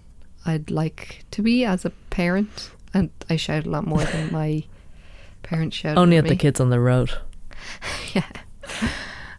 I'd 0.45 0.71
like 0.71 1.25
to 1.33 1.43
be 1.43 1.65
as 1.65 1.85
a 1.85 1.91
parent, 2.11 2.71
and 2.95 3.11
I 3.29 3.35
shout 3.37 3.67
a 3.67 3.71
lot 3.71 3.87
more 3.87 4.05
than 4.05 4.31
my 4.41 4.63
parents 5.43 5.77
shout. 5.77 5.97
Only 5.99 6.17
at 6.19 6.25
at 6.25 6.29
the 6.29 6.37
kids 6.37 6.61
on 6.61 6.71
the 6.71 6.81
road. 6.81 7.11
Yeah. 8.15 8.25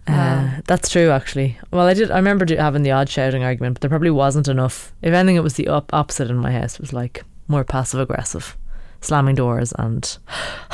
Uh, 0.08 0.62
that's 0.66 0.90
true, 0.90 1.10
actually. 1.10 1.58
Well, 1.72 1.86
I 1.88 1.94
did. 1.94 2.12
I 2.12 2.16
remember 2.18 2.46
having 2.56 2.84
the 2.84 2.92
odd 2.92 3.10
shouting 3.10 3.44
argument, 3.44 3.76
but 3.76 3.82
there 3.82 3.90
probably 3.90 4.10
wasn't 4.12 4.48
enough. 4.48 4.94
If 5.02 5.14
anything, 5.14 5.36
it 5.36 5.44
was 5.44 5.56
the 5.56 5.68
op- 5.68 5.94
opposite 5.94 6.30
in 6.30 6.38
my 6.38 6.52
house. 6.52 6.76
It 6.76 6.80
was 6.82 6.94
like 6.94 7.24
more 7.48 7.64
passive 7.64 8.00
aggressive, 8.00 8.58
slamming 9.02 9.36
doors 9.36 9.74
and 9.78 10.18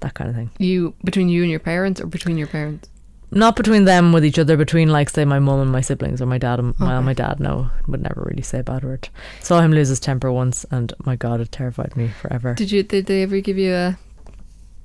that 0.00 0.14
kind 0.14 0.30
of 0.30 0.36
thing. 0.36 0.50
You 0.58 0.94
between 1.04 1.28
you 1.28 1.42
and 1.42 1.50
your 1.50 1.60
parents, 1.60 2.00
or 2.00 2.06
between 2.06 2.36
your 2.38 2.46
parents? 2.46 2.88
Not 3.32 3.56
between 3.56 3.84
them 3.86 4.12
with 4.12 4.24
each 4.24 4.38
other, 4.38 4.56
between 4.56 4.88
like 4.90 5.10
say 5.10 5.24
my 5.24 5.40
mum 5.40 5.58
and 5.60 5.72
my 5.72 5.80
siblings, 5.80 6.22
or 6.22 6.26
my 6.26 6.38
dad. 6.38 6.60
And, 6.60 6.74
Okay. 6.80 7.00
my 7.00 7.12
dad 7.12 7.40
no 7.40 7.70
would 7.88 8.00
never 8.02 8.22
really 8.28 8.42
say 8.42 8.60
a 8.60 8.62
bad 8.62 8.84
word. 8.84 9.08
Saw 9.40 9.60
him 9.60 9.72
lose 9.72 9.88
his 9.88 9.98
temper 9.98 10.30
once, 10.30 10.64
and 10.70 10.92
my 11.04 11.16
God, 11.16 11.40
it 11.40 11.50
terrified 11.50 11.96
me 11.96 12.08
forever. 12.08 12.54
Did 12.54 12.70
you? 12.70 12.84
Did 12.84 13.06
they 13.06 13.24
ever 13.24 13.40
give 13.40 13.58
you 13.58 13.74
a 13.74 13.98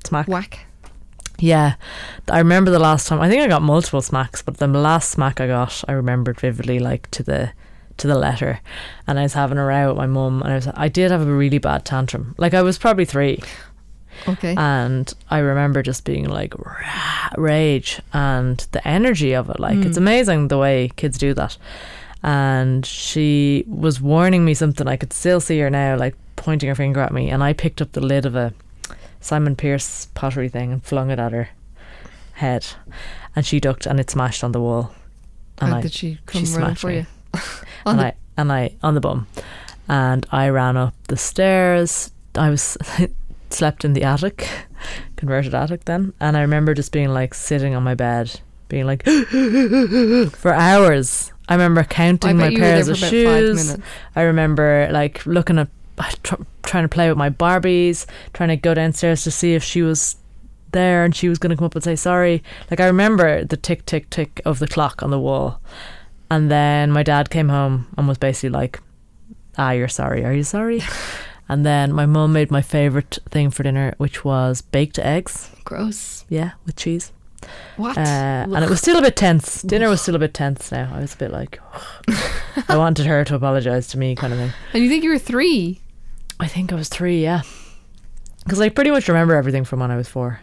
Smack. 0.03 0.27
whack? 0.27 0.65
Yeah, 1.41 1.73
I 2.29 2.37
remember 2.37 2.71
the 2.71 2.79
last 2.79 3.07
time. 3.07 3.19
I 3.19 3.27
think 3.29 3.41
I 3.43 3.47
got 3.47 3.61
multiple 3.63 4.01
smacks, 4.01 4.41
but 4.41 4.57
the 4.57 4.67
last 4.67 5.09
smack 5.11 5.41
I 5.41 5.47
got, 5.47 5.83
I 5.87 5.93
remembered 5.93 6.39
vividly, 6.39 6.79
like 6.79 7.09
to 7.11 7.23
the 7.23 7.51
to 7.97 8.07
the 8.07 8.17
letter. 8.17 8.59
And 9.07 9.19
I 9.19 9.23
was 9.23 9.33
having 9.33 9.57
a 9.57 9.65
row 9.65 9.89
with 9.89 9.97
my 9.97 10.05
mum, 10.07 10.41
and 10.43 10.51
I 10.51 10.55
was 10.55 10.67
I 10.75 10.87
did 10.87 11.11
have 11.11 11.21
a 11.27 11.33
really 11.33 11.57
bad 11.57 11.83
tantrum. 11.83 12.35
Like 12.37 12.53
I 12.53 12.61
was 12.61 12.77
probably 12.77 13.05
three, 13.05 13.41
Okay. 14.27 14.53
and 14.55 15.11
I 15.31 15.39
remember 15.39 15.81
just 15.81 16.05
being 16.05 16.29
like 16.29 16.53
"Rah," 16.57 17.29
rage 17.37 17.99
and 18.13 18.57
the 18.71 18.87
energy 18.87 19.33
of 19.33 19.49
it. 19.49 19.59
Like 19.59 19.79
it's 19.79 19.97
Mm. 19.97 20.05
amazing 20.05 20.47
the 20.49 20.57
way 20.59 20.91
kids 20.95 21.17
do 21.17 21.33
that. 21.33 21.57
And 22.23 22.85
she 22.85 23.63
was 23.67 23.99
warning 23.99 24.45
me 24.45 24.53
something. 24.53 24.87
I 24.87 24.95
could 24.95 25.11
still 25.13 25.39
see 25.39 25.59
her 25.59 25.71
now, 25.71 25.97
like 25.97 26.15
pointing 26.35 26.69
her 26.69 26.75
finger 26.75 26.99
at 27.01 27.11
me, 27.11 27.31
and 27.31 27.43
I 27.43 27.53
picked 27.53 27.81
up 27.81 27.93
the 27.93 28.01
lid 28.01 28.25
of 28.27 28.35
a 28.35 28.53
Simon 29.21 29.55
Pearce 29.55 30.07
pottery 30.13 30.49
thing 30.49 30.71
and 30.73 30.83
flung 30.83 31.09
it 31.11 31.19
at 31.19 31.31
her 31.31 31.49
head, 32.33 32.65
and 33.35 33.45
she 33.45 33.59
ducked, 33.59 33.85
and 33.85 33.99
it 33.99 34.09
smashed 34.09 34.43
on 34.43 34.51
the 34.51 34.59
wall. 34.59 34.93
And 35.59 35.69
How 35.71 35.77
I 35.77 35.81
did 35.81 35.93
she 35.93 36.17
come 36.25 36.43
she 36.45 36.53
running 36.55 36.75
for 36.75 36.87
me. 36.87 36.95
you? 36.97 37.05
On 37.85 37.93
and 37.93 37.99
the- 37.99 38.05
I 38.07 38.13
and 38.37 38.51
I 38.51 38.75
on 38.81 38.93
the 38.95 39.01
bum, 39.01 39.27
and 39.87 40.25
I 40.31 40.49
ran 40.49 40.75
up 40.77 40.93
the 41.07 41.17
stairs. 41.17 42.11
I 42.35 42.49
was 42.49 42.77
slept 43.49 43.85
in 43.85 43.93
the 43.93 44.03
attic, 44.03 44.47
converted 45.17 45.53
attic 45.53 45.85
then, 45.85 46.13
and 46.19 46.35
I 46.35 46.41
remember 46.41 46.73
just 46.73 46.91
being 46.91 47.09
like 47.09 47.33
sitting 47.33 47.75
on 47.75 47.83
my 47.83 47.93
bed, 47.95 48.39
being 48.69 48.85
like 48.85 49.03
for 50.31 50.53
hours. 50.53 51.31
I 51.49 51.53
remember 51.55 51.81
I 51.81 51.85
counting 51.85 52.37
my 52.37 52.45
were 52.45 52.49
there 52.51 52.59
pairs 52.59 52.87
of 52.87 52.97
shoes. 52.97 53.77
I 54.15 54.21
remember 54.23 54.87
like 54.91 55.25
looking 55.25 55.59
at 55.59 55.67
tr- 56.23 56.35
trying 56.63 56.83
to 56.83 56.89
play 56.89 57.09
with 57.09 57.17
my 57.17 57.29
Barbies, 57.29 58.05
trying 58.33 58.49
to 58.49 58.57
go 58.57 58.73
downstairs 58.73 59.23
to 59.23 59.31
see 59.31 59.53
if 59.53 59.63
she 59.63 59.81
was 59.81 60.15
there 60.71 61.03
and 61.03 61.15
she 61.15 61.27
was 61.29 61.37
going 61.37 61.49
to 61.49 61.55
come 61.57 61.65
up 61.65 61.75
and 61.75 61.83
say 61.83 61.95
sorry. 61.95 62.43
Like 62.69 62.79
I 62.79 62.85
remember 62.85 63.43
the 63.43 63.57
tick 63.57 63.85
tick 63.85 64.09
tick 64.09 64.41
of 64.45 64.59
the 64.59 64.67
clock 64.67 65.03
on 65.03 65.11
the 65.11 65.19
wall. 65.19 65.59
And 66.29 66.49
then 66.49 66.91
my 66.91 67.03
dad 67.03 67.29
came 67.29 67.49
home 67.49 67.87
and 67.97 68.07
was 68.07 68.17
basically 68.17 68.49
like, 68.49 68.79
"Ah, 69.57 69.71
you're 69.71 69.89
sorry. 69.89 70.23
Are 70.23 70.33
you 70.33 70.43
sorry?" 70.43 70.81
and 71.49 71.65
then 71.65 71.91
my 71.91 72.05
mum 72.05 72.31
made 72.31 72.51
my 72.51 72.61
favorite 72.61 73.19
thing 73.29 73.51
for 73.51 73.63
dinner, 73.63 73.93
which 73.97 74.23
was 74.23 74.61
baked 74.61 74.97
eggs. 74.97 75.51
Gross. 75.65 76.23
Yeah, 76.29 76.51
with 76.65 76.77
cheese. 76.77 77.11
What? 77.75 77.97
Uh, 77.97 78.45
and 78.47 78.63
it 78.63 78.69
was 78.69 78.79
still 78.79 78.97
a 78.97 79.01
bit 79.01 79.15
tense. 79.17 79.61
Dinner 79.63 79.89
was 79.89 80.01
still 80.01 80.15
a 80.15 80.19
bit 80.19 80.33
tense 80.33 80.71
now. 80.71 80.89
I 80.93 81.01
was 81.01 81.15
a 81.15 81.17
bit 81.17 81.31
like, 81.31 81.59
I 82.69 82.77
wanted 82.77 83.07
her 83.07 83.25
to 83.25 83.35
apologize 83.35 83.87
to 83.89 83.97
me, 83.97 84.15
kind 84.15 84.31
of 84.31 84.39
thing. 84.39 84.51
and 84.73 84.83
you 84.83 84.89
think 84.89 85.03
you 85.03 85.09
were 85.09 85.19
three? 85.19 85.80
I 86.41 86.47
think 86.47 86.73
I 86.73 86.75
was 86.75 86.89
three, 86.89 87.21
yeah. 87.21 87.43
Because 88.43 88.59
I 88.59 88.69
pretty 88.69 88.89
much 88.89 89.07
remember 89.07 89.35
everything 89.35 89.63
from 89.63 89.79
when 89.79 89.91
I 89.91 89.95
was 89.95 90.09
four. 90.09 90.39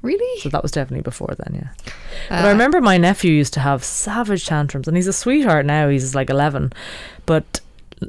Really? 0.00 0.40
So 0.40 0.48
that 0.48 0.62
was 0.62 0.72
definitely 0.72 1.02
before 1.02 1.34
then, 1.36 1.54
yeah. 1.54 1.92
Uh, 2.30 2.42
But 2.42 2.46
I 2.46 2.50
remember 2.50 2.80
my 2.80 2.96
nephew 2.96 3.32
used 3.32 3.52
to 3.54 3.60
have 3.60 3.84
savage 3.84 4.46
tantrums, 4.46 4.88
and 4.88 4.96
he's 4.96 5.06
a 5.06 5.12
sweetheart 5.12 5.66
now. 5.66 5.88
He's 5.88 6.14
like 6.14 6.30
11. 6.30 6.72
But 7.26 7.60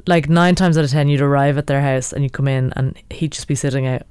like 0.06 0.28
nine 0.28 0.54
times 0.54 0.78
out 0.78 0.84
of 0.84 0.90
ten, 0.90 1.08
you'd 1.08 1.20
arrive 1.20 1.58
at 1.58 1.66
their 1.66 1.82
house 1.82 2.12
and 2.12 2.22
you'd 2.22 2.32
come 2.32 2.48
in, 2.48 2.72
and 2.76 2.96
he'd 3.10 3.32
just 3.32 3.48
be 3.48 3.54
sitting 3.54 3.86
out 3.86 4.02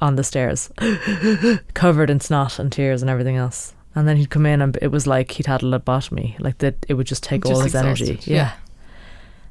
on 0.00 0.16
the 0.16 0.24
stairs, 0.24 0.70
covered 1.74 2.10
in 2.10 2.20
snot 2.20 2.58
and 2.58 2.72
tears 2.72 3.02
and 3.02 3.10
everything 3.10 3.36
else. 3.36 3.74
And 3.94 4.08
then 4.08 4.16
he'd 4.16 4.30
come 4.30 4.46
in, 4.46 4.62
and 4.62 4.78
it 4.80 4.88
was 4.88 5.06
like 5.06 5.32
he'd 5.32 5.46
had 5.46 5.62
a 5.62 5.66
lobotomy. 5.66 6.40
Like 6.40 6.58
that, 6.58 6.86
it 6.88 6.94
would 6.94 7.06
just 7.06 7.22
take 7.22 7.44
all 7.44 7.52
Just 7.52 7.64
his 7.64 7.74
energy. 7.74 8.18
Yeah. 8.22 8.36
yeah. 8.36 8.52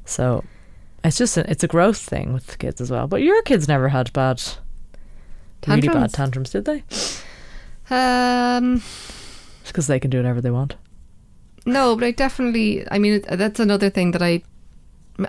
So 0.04 0.44
it's 1.04 1.18
just 1.18 1.36
a, 1.36 1.50
it's 1.50 1.64
a 1.64 1.68
growth 1.68 1.98
thing 1.98 2.32
with 2.32 2.58
kids 2.58 2.80
as 2.80 2.90
well. 2.90 3.06
But 3.06 3.22
your 3.22 3.42
kids 3.42 3.66
never 3.68 3.88
had 3.88 4.12
bad, 4.12 4.42
really 5.66 5.88
bad 5.88 6.12
Tantrums? 6.12 6.12
tantrums, 6.12 6.50
did 6.50 6.64
they? 6.64 6.84
Um. 7.94 8.82
Because 9.66 9.86
they 9.86 10.00
can 10.00 10.10
do 10.10 10.18
whatever 10.18 10.40
they 10.40 10.50
want. 10.50 10.74
No, 11.64 11.94
but 11.96 12.04
I 12.04 12.10
definitely. 12.10 12.84
I 12.90 12.98
mean, 12.98 13.22
that's 13.30 13.60
another 13.60 13.90
thing 13.90 14.10
that 14.12 14.22
I. 14.22 14.42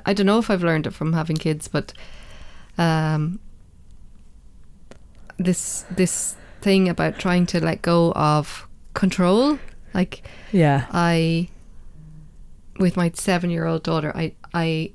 I 0.06 0.14
don't 0.14 0.26
know 0.26 0.40
if 0.40 0.50
I've 0.50 0.64
learned 0.64 0.88
it 0.88 0.94
from 0.94 1.14
having 1.14 1.38
kids, 1.38 1.68
but 1.68 1.94
um, 2.78 3.40
this 5.38 5.86
this 5.92 6.36
thing 6.62 6.88
about 6.90 7.20
trying 7.20 7.46
to 7.48 7.64
let 7.64 7.82
go 7.82 8.12
of 8.14 8.68
control, 8.94 9.60
like 9.94 10.24
Yeah. 10.52 10.88
I, 10.92 11.50
with 12.80 12.96
my 12.96 13.12
seven-year-old 13.14 13.84
daughter, 13.84 14.12
I 14.16 14.34
I, 14.54 14.92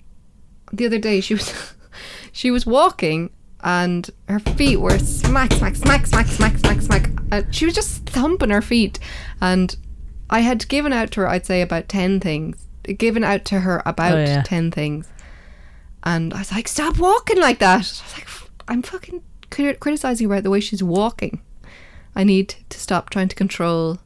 the 0.72 0.86
other 0.86 0.98
day 0.98 1.20
she 1.20 1.34
was, 1.34 1.74
she 2.32 2.50
was 2.50 2.66
walking 2.66 3.30
and 3.60 4.08
her 4.28 4.38
feet 4.38 4.76
were 4.76 4.98
smack 4.98 5.52
smack 5.52 5.74
smack 5.74 6.06
smack 6.06 6.26
smack 6.28 6.56
smack 6.58 6.80
smack. 6.80 7.10
Uh, 7.32 7.42
she 7.50 7.64
was 7.64 7.74
just 7.74 8.06
thumping 8.06 8.50
her 8.50 8.62
feet, 8.62 8.98
and 9.40 9.74
I 10.30 10.40
had 10.40 10.68
given 10.68 10.92
out 10.92 11.10
to 11.12 11.20
her, 11.20 11.28
I'd 11.28 11.44
say 11.44 11.60
about 11.60 11.88
ten 11.88 12.20
things, 12.20 12.66
given 12.98 13.24
out 13.24 13.44
to 13.46 13.60
her 13.60 13.82
about 13.84 14.12
Oh, 14.12 14.20
yeah. 14.20 14.42
ten 14.42 14.70
things, 14.70 15.08
and 16.04 16.32
I 16.32 16.38
was 16.38 16.52
like, 16.52 16.68
stop 16.68 16.98
walking 16.98 17.38
like 17.40 17.58
that. 17.58 17.74
I 17.74 17.78
was 17.78 18.02
like, 18.16 18.28
I'm 18.68 18.82
fucking 18.82 19.22
crit- 19.50 19.80
criticizing 19.80 20.26
about 20.26 20.44
the 20.44 20.50
way 20.50 20.60
she's 20.60 20.82
walking. 20.82 21.40
I 22.14 22.22
need 22.24 22.54
to 22.68 22.78
stop 22.78 23.10
trying 23.10 23.28
to 23.28 23.36
control 23.36 23.98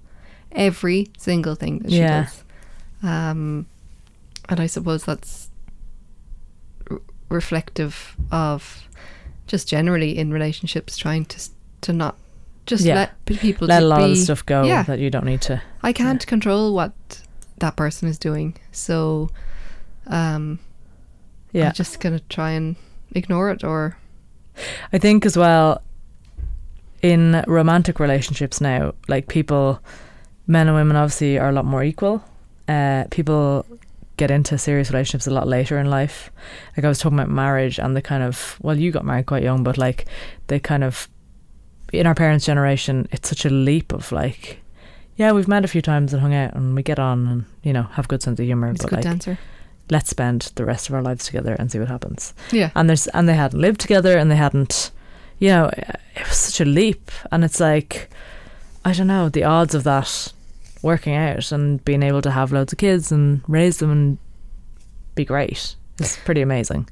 every 0.51 1.11
single 1.19 1.55
thing 1.55 1.81
that 1.81 1.91
she 1.91 1.99
Yeah. 1.99 2.23
does. 2.25 2.45
Um, 3.03 3.67
and 4.49 4.61
I 4.61 4.67
suppose 4.67 5.05
that's 5.05 5.42
reflective 7.33 8.17
of 8.31 8.87
just 9.47 9.69
generally 9.69 10.17
in 10.17 10.33
relationships 10.33 10.97
trying 10.97 11.25
to 11.27 11.39
to 11.83 11.93
not 11.93 12.17
just 12.67 12.85
Yeah. 12.85 12.95
let 12.95 13.25
people 13.25 13.67
Let 13.67 13.83
a 13.83 13.87
lot 13.87 14.03
of 14.03 14.11
the 14.11 14.17
stuff 14.17 14.47
go 14.47 14.63
Yeah, 14.65 14.85
that 14.85 14.99
you 15.01 15.11
don't 15.11 15.25
need 15.27 15.41
to. 15.43 15.61
I 15.83 15.93
can't 15.93 16.25
control 16.27 16.73
what 16.75 16.93
that 17.59 17.75
person 17.77 18.09
is 18.09 18.19
doing, 18.19 18.55
so 18.71 19.31
um, 20.07 20.59
Yeah. 21.53 21.67
I'm 21.69 21.73
just 21.75 21.99
gonna 22.01 22.21
try 22.29 22.53
and 22.53 22.77
ignore 23.15 23.51
it 23.51 23.65
or 23.65 23.97
I 24.93 24.99
think 24.99 25.27
as 25.27 25.37
well 25.37 25.83
in 27.03 27.43
romantic 27.49 27.99
relationships 27.99 28.61
now, 28.61 28.95
like 29.09 29.27
people, 29.27 29.81
men 30.47 30.69
and 30.69 30.77
women 30.77 30.97
obviously 30.97 31.39
are 31.39 31.49
a 31.49 31.53
lot 31.53 31.65
more 31.65 31.83
equal. 31.83 32.23
Uh, 32.69 33.05
people 33.11 33.67
get 34.23 34.31
into 34.31 34.57
serious 34.59 34.91
relationships 34.91 35.27
a 35.27 35.31
lot 35.39 35.47
later 35.57 35.79
in 35.83 35.87
life. 35.91 36.31
Like 36.77 36.85
I 36.85 36.89
was 36.89 36.99
talking 37.01 37.19
about 37.19 37.31
marriage 37.45 37.79
and 37.83 37.97
the 37.97 38.03
kind 38.03 38.23
of 38.23 38.57
well, 38.63 38.79
you 38.79 38.91
got 38.93 39.05
married 39.05 39.27
quite 39.27 39.43
young, 39.43 39.63
but 39.65 39.77
like 39.79 40.07
the 40.47 40.59
kind 40.61 40.85
of 40.85 41.09
in 41.93 42.07
our 42.07 42.15
parents' 42.15 42.47
generation, 42.47 43.07
it's 43.13 43.29
such 43.29 43.45
a 43.45 43.51
leap 43.51 43.93
of 43.93 44.13
like, 44.13 44.61
yeah, 45.17 45.33
we've 45.33 45.49
met 45.49 45.65
a 45.65 45.69
few 45.69 45.83
times 45.83 46.13
and 46.13 46.23
hung 46.23 46.35
out 46.35 46.55
and 46.55 46.75
we 46.77 46.83
get 46.83 46.99
on 46.99 47.27
and 47.29 47.45
you 47.63 47.73
know 47.73 47.83
have 47.97 48.09
good 48.09 48.23
sense 48.23 48.39
of 48.41 48.47
humor, 48.47 48.71
it's 48.71 48.81
a 48.85 48.85
but 48.85 48.91
good 48.91 48.97
like 48.97 49.05
dancer. 49.13 49.39
let's 49.91 50.09
spend 50.11 50.51
the 50.55 50.65
rest 50.65 50.89
of 50.89 50.95
our 50.95 51.03
lives 51.03 51.25
together 51.27 51.55
and 51.59 51.71
see 51.71 51.79
what 51.79 51.89
happens 51.89 52.33
Yeah, 52.51 52.71
and 52.75 52.89
there's 52.89 53.07
and 53.09 53.29
they 53.29 53.35
hadn't 53.35 53.61
lived 53.61 53.81
together 53.81 54.17
and 54.19 54.31
they 54.31 54.37
hadn't 54.47 54.91
you 55.39 55.49
know 55.49 55.67
it 56.21 56.27
was 56.29 56.37
such 56.49 56.61
a 56.61 56.65
leap 56.65 57.11
and 57.33 57.45
it's 57.45 57.61
like 57.61 58.09
i 58.85 58.93
don't 58.93 59.09
know 59.09 59.29
the 59.29 59.45
odds 59.45 59.75
of 59.75 59.83
that 59.85 60.33
working 60.83 61.15
out 61.15 61.53
and 61.53 61.85
being 61.85 62.03
able 62.03 62.21
to 62.23 62.31
have 62.31 62.53
loads 62.53 62.73
of 62.73 62.79
kids 62.79 63.11
and 63.13 63.43
raise 63.49 63.79
them 63.79 63.91
and 63.91 64.19
be 65.15 65.25
great. 65.25 65.77
It's 65.99 66.17
pretty 66.17 66.41
amazing 66.41 66.89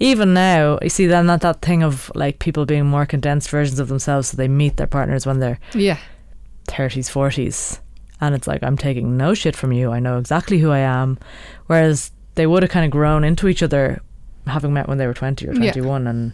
even 0.00 0.34
now 0.34 0.78
you 0.82 0.90
see 0.90 1.06
then 1.06 1.26
that 1.28 1.40
that 1.40 1.62
thing 1.62 1.82
of 1.84 2.10
like 2.14 2.40
people 2.40 2.66
being 2.66 2.84
more 2.84 3.06
condensed 3.06 3.48
versions 3.48 3.78
of 3.78 3.88
themselves 3.88 4.28
so 4.28 4.36
they 4.36 4.48
meet 4.48 4.76
their 4.76 4.88
partners 4.88 5.24
when 5.24 5.38
they're 5.38 5.58
yeah, 5.72 5.96
30s 6.66 7.08
40s 7.10 7.78
and 8.20 8.34
it's 8.34 8.46
like 8.48 8.62
i'm 8.62 8.76
taking 8.76 9.16
no 9.16 9.32
shit 9.34 9.54
from 9.56 9.72
you 9.72 9.92
i 9.92 10.00
know 10.00 10.18
exactly 10.18 10.58
who 10.58 10.70
i 10.72 10.78
am 10.80 11.16
whereas 11.68 12.10
they 12.34 12.46
would 12.46 12.62
have 12.62 12.70
kind 12.72 12.84
of 12.84 12.90
grown 12.90 13.22
into 13.24 13.48
each 13.48 13.62
other, 13.62 14.02
having 14.46 14.72
met 14.74 14.88
when 14.88 14.98
they 14.98 15.06
were 15.06 15.14
twenty 15.14 15.46
or 15.46 15.52
Yeah. 15.52 15.72
twenty 15.72 15.80
one, 15.80 16.06
and 16.06 16.32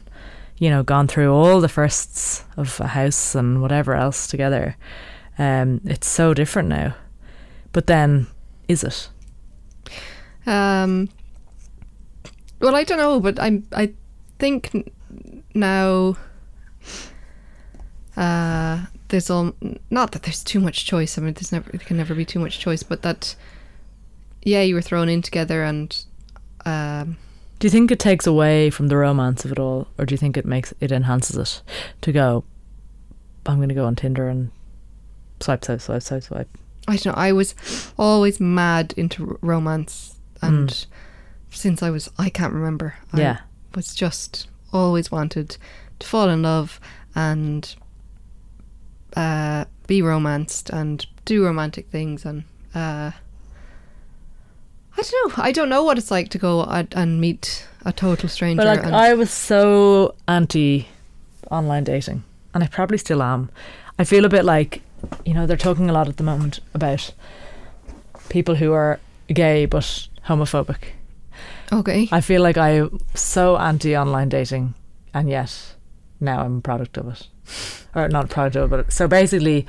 you 0.59 0.71
know 0.71 0.83
gone 0.83 1.07
through 1.09 1.33
all 1.33 1.61
the 1.61 1.69
firsts 1.69 2.45
of 2.57 2.81
a 2.81 2.88
house 2.88 3.35
and 3.35 3.61
whatever 3.62 3.95
else 3.95 4.27
together. 4.27 4.77
Um, 5.38 5.81
it's 5.85 6.09
so 6.09 6.35
different 6.35 6.68
now. 6.68 6.94
But 7.72 7.87
then, 7.87 8.27
is 8.68 8.83
it? 8.85 9.09
Um, 10.46 11.09
well, 12.61 12.75
I 12.75 12.85
don't 12.85 12.99
know, 12.99 13.20
but 13.20 13.38
I'm. 13.40 13.66
I 13.72 13.92
think 14.38 14.70
n- 14.75 15.42
now. 15.55 16.16
Uh, 18.16 18.87
there's 19.09 19.29
all 19.29 19.53
not 19.90 20.12
that 20.12 20.22
there's 20.22 20.42
too 20.42 20.59
much 20.61 20.87
choice. 20.87 21.18
I 21.18 21.20
mean, 21.22 21.35
there's 21.35 21.53
never 21.53 21.70
there 21.70 21.81
can 21.81 21.96
never 21.99 22.14
be 22.14 22.25
too 22.25 22.38
much 22.38 22.59
choice, 22.59 22.83
but 22.83 23.03
that. 23.03 23.37
Yeah, 24.42 24.62
you 24.62 24.77
were 24.77 24.83
thrown 24.83 25.09
in 25.09 25.22
together, 25.22 25.64
and 25.64 26.05
um, 26.64 27.16
Do 27.59 27.66
you 27.66 27.70
think 27.70 27.90
it 27.90 27.99
takes 27.99 28.29
away 28.29 28.70
from 28.70 28.87
the 28.87 28.96
romance 28.96 29.44
of 29.44 29.51
it 29.51 29.59
all, 29.59 29.88
or 29.99 30.07
do 30.07 30.14
you 30.14 30.18
think 30.18 30.37
it 30.37 30.44
makes 30.46 30.72
it 30.81 30.92
enhances 30.92 31.37
it 31.37 31.62
to 32.03 32.12
go? 32.12 32.44
I'm 33.44 33.57
going 33.57 33.70
to 33.70 33.75
go 33.75 33.87
on 33.87 33.96
Tinder 33.96 34.29
and 34.29 34.53
swipe, 35.40 35.64
swipe, 35.64 35.81
swipe, 35.81 36.03
swipe, 36.03 36.22
swipe. 36.22 36.49
I 36.88 36.96
don't 36.96 37.16
know. 37.16 37.22
I 37.22 37.33
was 37.33 37.55
always 37.99 38.38
mad 38.40 38.94
into 38.96 39.38
romance, 39.42 40.16
and 40.40 40.87
since 41.51 41.83
I 41.83 41.90
was, 41.90 42.09
I 42.18 42.29
can't 42.31 42.53
remember. 42.53 42.94
I 43.12 43.20
Yeah. 43.20 43.38
was 43.75 43.94
just 43.94 44.49
always 44.72 45.11
wanted 45.11 45.57
to 45.99 46.07
fall 46.07 46.29
in 46.29 46.42
love 46.42 46.79
and 47.14 47.75
uh, 49.16 49.64
be 49.87 50.03
romanced 50.03 50.70
and 50.70 51.07
do 51.25 51.44
romantic 51.44 51.88
things 51.88 52.25
and. 52.25 52.44
Uh, 52.75 53.11
I 54.99 55.03
don't 55.03 55.29
know. 55.37 55.42
I 55.44 55.53
don't 55.53 55.68
know 55.68 55.83
what 55.83 55.99
it's 55.99 56.11
like 56.11 56.31
to 56.31 56.38
go 56.38 56.62
and, 56.64 56.88
and 56.94 57.20
meet 57.20 57.66
a 57.85 57.92
total 57.92 58.29
stranger. 58.31 58.62
But 58.62 58.83
like, 58.85 58.87
I 58.87 59.12
was 59.14 59.31
so 59.31 60.14
anti 60.27 60.88
online 61.51 61.85
dating, 61.85 62.25
and 62.55 62.64
I 62.64 62.66
probably 62.66 62.96
still 62.99 63.22
am. 63.22 63.51
I 63.99 64.05
feel 64.05 64.25
a 64.25 64.29
bit 64.31 64.44
like, 64.44 64.81
you 65.25 65.35
know, 65.35 65.47
they're 65.47 65.57
talking 65.57 65.88
a 65.90 65.92
lot 65.92 66.09
at 66.09 66.16
the 66.16 66.23
moment 66.25 66.61
about 66.75 67.12
people 68.29 68.55
who 68.57 68.73
are 68.73 68.99
gay 69.29 69.66
but 69.66 70.09
homophobic. 70.27 70.92
okay. 71.73 72.09
I 72.12 72.21
feel 72.21 72.42
like 72.42 72.57
I'm 72.57 73.01
so 73.14 73.57
anti 73.57 73.97
online 73.97 74.29
dating, 74.29 74.75
and 75.14 75.29
yet 75.29 75.75
now 76.21 76.40
I'm 76.40 76.59
a 76.59 76.61
product 76.61 76.97
of 76.97 77.09
it, 77.09 77.29
or 77.95 78.09
not 78.09 78.25
a 78.25 78.29
product 78.29 78.57
of 78.57 78.73
it. 78.73 78.77
But 78.77 78.92
so 78.92 79.07
basically, 79.09 79.66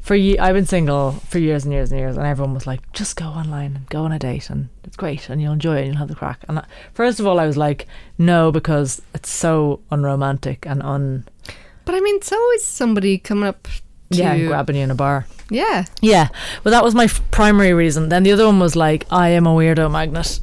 for 0.00 0.14
ye- 0.14 0.38
I've 0.38 0.54
been 0.54 0.66
single 0.66 1.12
for 1.12 1.38
years 1.38 1.64
and 1.64 1.72
years 1.72 1.90
and 1.90 2.00
years, 2.00 2.16
and 2.16 2.26
everyone 2.26 2.54
was 2.54 2.66
like, 2.66 2.80
"Just 2.92 3.16
go 3.16 3.26
online 3.26 3.76
and 3.76 3.88
go 3.88 4.04
on 4.04 4.12
a 4.12 4.18
date, 4.18 4.50
and 4.50 4.68
it's 4.84 4.96
great, 4.96 5.28
and 5.28 5.40
you'll 5.40 5.52
enjoy 5.52 5.76
it, 5.76 5.80
and 5.80 5.86
you'll 5.88 5.98
have 5.98 6.08
the 6.08 6.14
crack." 6.14 6.40
And 6.48 6.58
I, 6.60 6.64
first 6.94 7.20
of 7.20 7.26
all, 7.26 7.38
I 7.38 7.46
was 7.46 7.56
like, 7.56 7.86
"No," 8.18 8.50
because 8.50 9.00
it's 9.14 9.30
so 9.30 9.80
unromantic 9.90 10.66
and 10.66 10.82
un 10.82 11.24
But 11.84 11.94
I 11.96 12.00
mean, 12.00 12.16
it's 12.16 12.32
always 12.32 12.64
somebody 12.64 13.18
coming 13.18 13.48
up 13.48 13.66
yeah, 14.18 14.38
grabbing 14.46 14.76
you 14.76 14.82
in 14.82 14.90
a 14.90 14.94
bar. 14.94 15.26
Yeah. 15.50 15.84
Yeah, 16.00 16.28
well, 16.64 16.72
that 16.72 16.82
was 16.84 16.94
my 16.94 17.04
f- 17.04 17.20
primary 17.30 17.72
reason. 17.74 18.08
Then 18.08 18.22
the 18.22 18.32
other 18.32 18.46
one 18.46 18.58
was 18.58 18.74
like, 18.76 19.06
I 19.10 19.28
am 19.30 19.46
a 19.46 19.50
weirdo 19.50 19.90
magnet. 19.90 20.40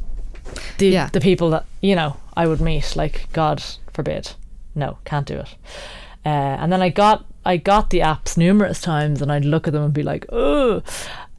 The 0.78 0.88
Yeah. 0.90 1.10
the 1.12 1.20
people 1.22 1.50
that 1.52 1.66
you 1.82 1.96
know 1.96 2.18
I 2.36 2.48
would 2.48 2.62
meet, 2.62 2.96
like 2.96 3.28
God 3.34 3.64
forbid, 3.94 4.32
no, 4.76 4.98
can't 5.06 5.26
do 5.26 5.36
it. 5.40 5.56
Uh, 6.26 6.30
and 6.62 6.72
then 6.72 6.82
I 6.82 6.90
got 6.90 7.26
I 7.46 7.58
got 7.58 7.90
the 7.90 8.00
apps 8.00 8.38
numerous 8.38 8.82
times, 8.82 9.22
and 9.22 9.32
I'd 9.32 9.46
look 9.46 9.68
at 9.68 9.74
them 9.74 9.84
and 9.84 9.94
be 9.94 10.04
like, 10.04 10.26
oh. 10.32 10.84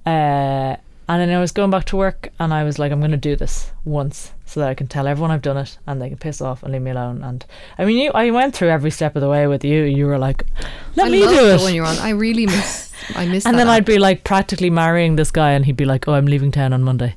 Uh, 0.07 0.77
and 1.11 1.21
then 1.21 1.37
I 1.37 1.41
was 1.41 1.51
going 1.51 1.71
back 1.73 1.87
to 1.87 1.97
work, 1.97 2.29
and 2.39 2.55
I 2.55 2.63
was 2.63 2.79
like, 2.79 2.93
I'm 2.93 3.01
going 3.01 3.11
to 3.11 3.17
do 3.17 3.35
this 3.35 3.73
once, 3.85 4.33
so 4.45 4.61
that 4.61 4.69
I 4.69 4.75
can 4.75 4.87
tell 4.87 5.09
everyone 5.09 5.33
I've 5.33 5.43
done 5.43 5.57
it, 5.57 5.77
and 5.85 6.01
they 6.01 6.09
can 6.09 6.19
piss 6.19 6.41
off 6.41 6.63
and 6.63 6.73
leave 6.73 6.83
me 6.83 6.93
alone. 6.93 7.25
And 7.25 7.45
I 7.79 7.85
mean, 7.85 7.99
you, 7.99 8.11
I 8.13 8.31
went 8.31 8.55
through 8.55 8.69
every 8.69 8.93
step 8.93 9.17
of 9.17 9.21
the 9.21 9.29
way 9.29 9.49
with 9.49 9.65
you. 9.65 9.83
You 9.83 10.07
were 10.07 10.19
like, 10.19 10.47
let 10.95 11.09
I 11.09 11.11
me 11.11 11.19
do 11.19 11.49
it. 11.49 11.61
when 11.63 11.75
you're 11.75 11.85
on. 11.85 11.99
I 11.99 12.11
really 12.11 12.47
miss. 12.47 12.93
I 13.17 13.27
miss. 13.27 13.45
And 13.45 13.59
then 13.59 13.67
app. 13.67 13.75
I'd 13.75 13.85
be 13.85 13.99
like 13.99 14.23
practically 14.23 14.71
marrying 14.71 15.17
this 15.17 15.33
guy, 15.33 15.51
and 15.51 15.65
he'd 15.65 15.77
be 15.77 15.85
like, 15.85 16.07
"Oh, 16.07 16.15
I'm 16.15 16.27
leaving 16.27 16.53
town 16.53 16.73
on 16.73 16.85
Monday," 16.85 17.17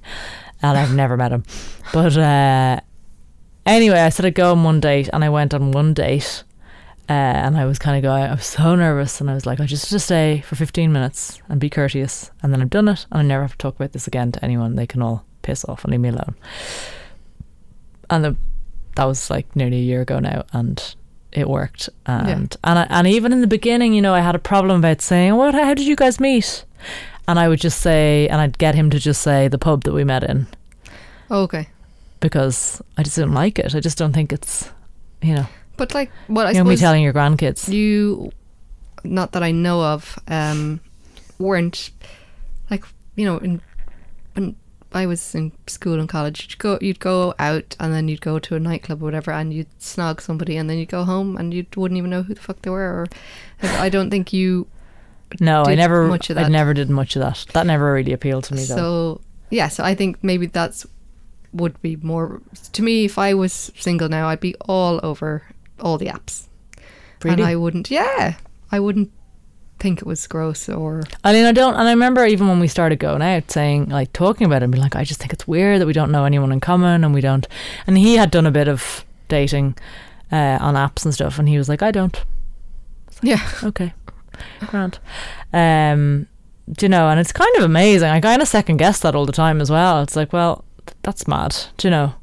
and 0.64 0.76
I've 0.76 0.96
never 0.96 1.16
met 1.16 1.32
him. 1.32 1.44
But 1.94 2.18
uh, 2.18 2.80
anyway, 3.68 4.00
I 4.00 4.10
said 4.10 4.26
I'd 4.26 4.34
go 4.34 4.52
on 4.54 4.64
one 4.64 4.80
date, 4.80 5.08
and 5.14 5.24
I 5.24 5.30
went 5.30 5.54
on 5.54 5.72
one 5.72 5.94
date, 5.94 6.44
uh, 7.10 7.14
and 7.14 7.58
I 7.58 7.66
was 7.66 7.80
kind 7.80 7.98
of 7.98 8.04
going. 8.04 8.24
I 8.24 8.34
was 8.34 8.46
so 8.46 8.76
nervous, 8.76 9.20
and 9.20 9.30
I 9.30 9.34
was 9.34 9.46
like, 9.46 9.60
"I 9.60 9.66
just 9.66 9.86
have 9.86 9.90
to 9.90 10.00
stay 10.00 10.42
for 10.46 10.56
15 10.56 10.92
minutes 10.92 11.42
and 11.50 11.60
be 11.60 11.70
courteous," 11.70 12.32
and 12.42 12.54
then 12.54 12.62
I've 12.62 12.70
done 12.70 12.88
it, 12.88 13.06
and 13.12 13.20
I 13.20 13.24
never 13.24 13.44
have 13.44 13.54
to 13.54 13.58
talk 13.58 13.76
about 13.76 13.92
this 13.92 14.08
again 14.08 14.32
to 14.32 14.44
anyone. 14.44 14.76
They 14.76 14.88
can 14.88 15.02
all 15.02 15.26
piss 15.42 15.66
off 15.66 15.84
and 15.84 15.92
leave 15.92 16.02
me 16.02 16.10
alone. 16.10 16.36
And 18.10 18.24
the, 18.24 18.36
that 18.96 19.06
was 19.06 19.30
like 19.30 19.54
nearly 19.56 19.78
a 19.78 19.84
year 19.84 20.02
ago 20.02 20.20
now, 20.20 20.46
and 20.54 20.96
it 21.32 21.50
worked. 21.50 21.90
And 22.06 22.56
and 22.64 22.80
I, 22.80 22.88
and 22.90 23.08
even 23.08 23.34
in 23.34 23.42
the 23.42 23.48
beginning, 23.48 23.94
you 23.94 24.02
know, 24.02 24.14
I 24.14 24.22
had 24.22 24.36
a 24.36 24.40
problem 24.40 24.80
about 24.80 25.02
saying, 25.02 25.36
"What? 25.36 25.56
How 25.56 25.74
did 25.74 25.86
you 25.86 25.96
guys 25.96 26.20
meet?" 26.20 26.64
And 27.28 27.40
I 27.40 27.48
would 27.48 27.60
just 27.60 27.80
say, 27.80 28.28
and 28.28 28.42
I'd 28.42 28.58
get 28.58 28.76
him 28.76 28.90
to 28.90 29.00
just 29.00 29.22
say 29.22 29.48
the 29.48 29.58
pub 29.58 29.84
that 29.86 29.94
we 29.94 30.04
met 30.04 30.24
in 30.24 30.46
okay. 31.32 31.70
because 32.20 32.82
I 32.98 33.04
just 33.04 33.16
didn't 33.16 33.34
like 33.34 33.60
it. 33.60 33.74
I 33.74 33.80
just 33.80 33.98
don't 33.98 34.14
think 34.14 34.34
it's, 34.34 34.70
you 35.22 35.36
know, 35.36 35.48
But 35.84 35.94
like, 35.94 36.12
well, 36.30 36.48
I 36.48 36.52
you 36.52 36.60
know 36.60 36.64
me 36.64 36.78
suppose 36.78 36.80
telling 36.80 37.04
your 37.04 37.12
grandkids. 37.12 37.68
you, 37.68 38.32
not 39.04 39.34
that 39.34 39.44
I 39.44 39.52
know 39.52 39.84
of, 39.84 40.18
um, 40.30 40.80
weren't 41.40 41.92
like 42.72 42.86
you 43.18 43.26
know 43.26 43.38
in 43.40 43.60
when 44.34 44.56
I 44.94 45.06
was 45.06 45.36
in 45.36 45.52
school 45.68 46.00
and 46.00 46.08
college, 46.08 46.48
you'd 46.48 46.58
go 46.58 46.78
you'd 46.80 47.02
go 47.02 47.36
out 47.38 47.76
and 47.82 47.94
then 47.94 48.08
you'd 48.08 48.22
go 48.22 48.40
to 48.40 48.56
a 48.56 48.62
nightclub 48.62 49.02
or 49.02 49.06
whatever, 49.06 49.32
and 49.34 49.54
you'd 49.54 49.78
snog 49.78 50.22
somebody, 50.22 50.56
and 50.56 50.70
then 50.70 50.78
you'd 50.78 50.88
go 50.88 51.04
home 51.04 51.36
and 51.36 51.54
you 51.54 51.66
wouldn't 51.76 51.98
even 51.98 52.10
know 52.10 52.24
who 52.24 52.34
the 52.34 52.40
fuck 52.40 52.62
they 52.62 52.70
were. 52.70 52.80
Or 52.82 53.08
I 53.62 53.90
don't 53.90 54.10
think 54.10 54.32
you. 54.32 54.68
No, 55.42 55.64
I 55.66 55.76
never. 55.76 56.08
much 56.08 56.30
of 56.30 56.38
I 56.38 56.48
never 56.48 56.74
did 56.74 56.90
much 56.90 57.18
of 57.18 57.24
that. 57.24 57.46
That 57.52 57.66
never 57.66 57.92
really 57.92 58.14
appealed 58.14 58.46
to 58.46 58.54
me 58.54 58.64
though. 58.64 58.76
So 58.78 59.22
yeah, 59.50 59.68
so 59.68 59.84
I 59.84 59.96
think 59.96 60.24
maybe 60.24 60.46
that's 60.46 60.86
would 61.52 61.82
be 61.82 61.98
more 61.98 62.42
to 62.72 62.82
me. 62.82 63.04
If 63.04 63.18
I 63.18 63.34
was 63.34 63.70
single 63.76 64.08
now, 64.08 64.30
I'd 64.30 64.40
be 64.40 64.56
all 64.62 65.02
over 65.04 65.44
all 65.80 65.98
the 65.98 66.08
apps, 66.08 66.48
Really? 67.24 67.34
and 67.42 67.44
I 67.44 67.56
wouldn't. 67.56 67.90
Yeah, 67.92 68.36
I 68.72 68.80
wouldn't 68.80 69.12
think 69.80 70.00
it 70.00 70.08
was 70.08 70.26
gross 70.28 70.70
or 70.70 71.04
I 71.26 71.34
mean, 71.34 71.44
I 71.46 71.52
don't, 71.52 71.74
and 71.76 71.88
I 71.88 71.92
remember 71.92 72.26
even 72.26 72.48
when 72.48 72.60
we 72.62 72.68
started 72.70 73.00
going 73.00 73.22
out, 73.22 73.52
saying 73.52 73.90
like 73.90 74.14
talking 74.14 74.46
about 74.46 74.62
it, 74.62 74.66
and 74.66 74.72
being 74.72 74.84
like, 74.84 74.96
I 74.96 75.04
just 75.04 75.20
think 75.20 75.34
it's 75.34 75.48
weird 75.48 75.82
that 75.82 75.88
we 75.88 75.94
don't 75.94 76.12
know 76.12 76.26
anyone 76.26 76.52
in 76.52 76.60
common, 76.60 77.04
and 77.04 77.14
we 77.14 77.22
don't. 77.22 77.48
And 77.88 77.98
he 77.98 78.16
had 78.16 78.32
done 78.32 78.46
a 78.46 78.52
bit 78.52 78.68
of 78.68 79.04
dating 79.28 79.76
uh, 80.32 80.58
on 80.62 80.76
apps 80.76 81.04
and 81.06 81.14
stuff, 81.14 81.38
and 81.40 81.50
he 81.50 81.58
was 81.58 81.68
like, 81.70 81.82
I 81.82 81.92
don't. 81.92 82.24
yeah. 83.22 83.42
Okay, 83.64 83.94
grand. 84.68 85.00
Um, 85.52 86.28
do 86.72 86.86
you 86.86 86.90
know? 86.90 87.10
And 87.10 87.20
it's 87.20 87.34
kind 87.34 87.54
of 87.58 87.64
amazing. 87.64 88.10
I 88.10 88.22
kind 88.22 88.42
of 88.42 88.48
second 88.48 88.78
guess 88.78 89.00
that 89.02 89.16
all 89.16 89.26
the 89.26 89.32
time 89.34 89.60
as 89.60 89.70
well. 89.70 90.02
It's 90.02 90.16
like, 90.16 90.32
well, 90.32 90.64
th- 90.86 90.96
that's 91.04 91.28
mad. 91.28 91.56
Do 91.78 91.88
you 91.88 91.92
know? 91.92 92.14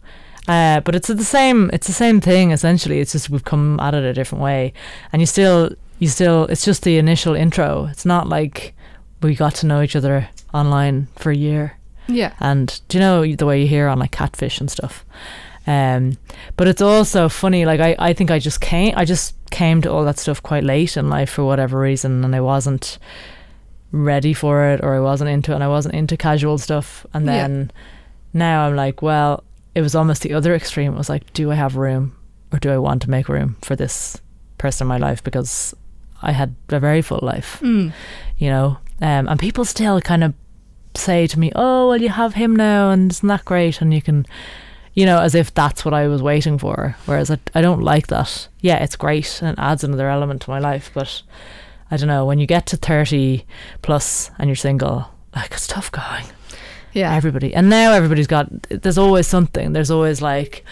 Uh, 0.49 0.81
but 0.81 0.95
it's 0.95 1.09
the 1.09 1.25
same. 1.25 1.71
It's 1.73 1.87
the 1.87 1.93
same 1.93 2.21
thing 2.21 2.51
essentially. 2.51 3.01
It's 3.01 3.13
just 3.13 3.31
we've 3.31 3.45
come 3.45 3.79
at 3.81 3.95
it 3.95 4.03
a 4.05 4.13
different 4.13 4.43
way, 4.43 4.73
and 5.13 5.21
you 5.23 5.27
still, 5.27 5.71
you 5.99 6.09
still. 6.09 6.45
It's 6.47 6.65
just 6.65 6.83
the 6.83 6.99
initial 6.99 7.35
intro. 7.35 7.87
It's 7.91 8.05
not 8.07 8.29
like 8.29 8.75
we 9.23 9.35
got 9.35 9.55
to 9.57 9.67
know 9.67 9.83
each 9.83 9.95
other 9.97 10.29
online 10.55 11.09
for 11.17 11.31
a 11.31 11.37
year. 11.37 11.77
Yeah. 12.09 12.33
And 12.41 12.81
do 12.89 12.99
you 12.99 13.01
know 13.01 13.35
the 13.37 13.47
way 13.47 13.61
you 13.63 13.69
hear 13.69 13.87
on 13.87 13.99
like 14.01 14.11
catfish 14.13 14.61
and 14.61 14.71
stuff? 14.71 15.05
Um, 15.67 16.17
but 16.57 16.67
it's 16.67 16.83
also 16.83 17.29
funny. 17.29 17.65
Like 17.67 17.79
I, 17.81 17.95
I 17.99 18.13
think 18.15 18.31
I 18.31 18.39
just 18.41 18.61
came, 18.61 18.95
I 18.97 19.05
just 19.05 19.35
came 19.51 19.83
to 19.83 19.93
all 19.93 20.05
that 20.05 20.19
stuff 20.19 20.43
quite 20.43 20.65
late 20.65 20.97
in 20.97 21.09
life 21.11 21.31
for 21.31 21.45
whatever 21.45 21.79
reason, 21.79 22.25
and 22.25 22.35
I 22.35 22.41
wasn't 22.41 22.99
ready 23.93 24.33
for 24.33 24.65
it, 24.71 24.81
or 24.83 24.95
I 24.95 25.01
wasn't 25.01 25.31
into 25.31 25.53
it, 25.53 25.57
and 25.57 25.65
I 25.65 25.69
wasn't 25.69 25.95
into 25.95 26.17
casual 26.17 26.59
stuff. 26.59 27.07
And 27.13 27.27
Yeah. 27.27 27.33
then 27.47 27.71
now 28.33 28.67
I'm 28.67 28.75
like, 28.75 29.03
well, 29.03 29.45
it 29.75 29.83
was 29.83 29.95
almost 29.95 30.23
the 30.23 30.33
other 30.35 30.55
extreme. 30.55 30.93
It 30.95 30.99
was 30.99 31.09
like, 31.09 31.33
do 31.33 31.51
I 31.51 31.55
have 31.55 31.77
room, 31.77 32.17
or 32.53 32.59
do 32.59 32.71
I 32.71 32.79
want 32.79 33.03
to 33.03 33.11
make 33.11 33.29
room 33.29 33.57
for 33.63 33.77
this 33.77 34.21
person 34.59 34.85
in 34.85 34.89
my 34.89 34.99
life? 34.99 35.23
Because 35.23 35.75
I 36.23 36.33
had 36.33 36.55
a 36.69 36.79
very 36.81 37.03
full 37.03 37.21
life 37.23 37.61
Mm. 37.63 37.93
you 38.39 38.51
know. 38.51 38.79
Um, 39.01 39.29
and 39.29 39.41
people 39.41 39.65
still 39.65 40.01
kind 40.01 40.23
of 40.25 40.35
say 40.95 41.27
to 41.27 41.39
me, 41.39 41.51
"Oh, 41.55 41.89
well, 41.89 42.01
you 42.01 42.09
have 42.11 42.35
him 42.35 42.55
now, 42.57 42.91
and 42.91 43.11
isn't 43.11 43.29
that 43.29 43.45
great?" 43.47 43.81
And 43.81 43.95
you 43.95 44.03
can, 44.03 44.27
you 44.93 45.07
know, 45.07 45.21
as 45.21 45.35
if 45.35 45.55
that's 45.55 45.85
what 45.85 45.95
I 45.95 46.09
was 46.09 46.21
waiting 46.23 46.59
for. 46.59 46.97
Whereas 47.07 47.31
I, 47.31 47.39
I 47.55 47.61
don't 47.63 47.81
like 47.83 48.09
that. 48.09 48.49
Yeah, 48.61 48.83
it's 48.83 48.97
great 48.97 49.41
and 49.41 49.51
it 49.57 49.63
adds 49.63 49.85
another 49.85 50.11
element 50.11 50.43
to 50.43 50.51
my 50.51 50.59
life, 50.59 50.91
but 50.93 51.23
I 51.91 51.97
don't 51.97 52.09
know. 52.09 52.27
When 52.27 52.39
you 52.39 52.47
get 52.47 52.67
to 52.67 52.77
thirty 52.77 53.47
plus 53.83 54.31
and 54.39 54.49
you're 54.49 54.57
single, 54.57 55.07
like 55.35 55.53
it's 55.53 55.67
tough 55.67 55.91
going. 55.91 56.27
Yeah. 56.93 57.15
Everybody, 57.15 57.55
and 57.55 57.69
now 57.69 57.93
everybody's 57.93 58.27
got. 58.27 58.49
There's 58.69 58.99
always 58.99 59.27
something. 59.27 59.73
There's 59.73 59.91
always 59.91 60.21
like. 60.23 60.65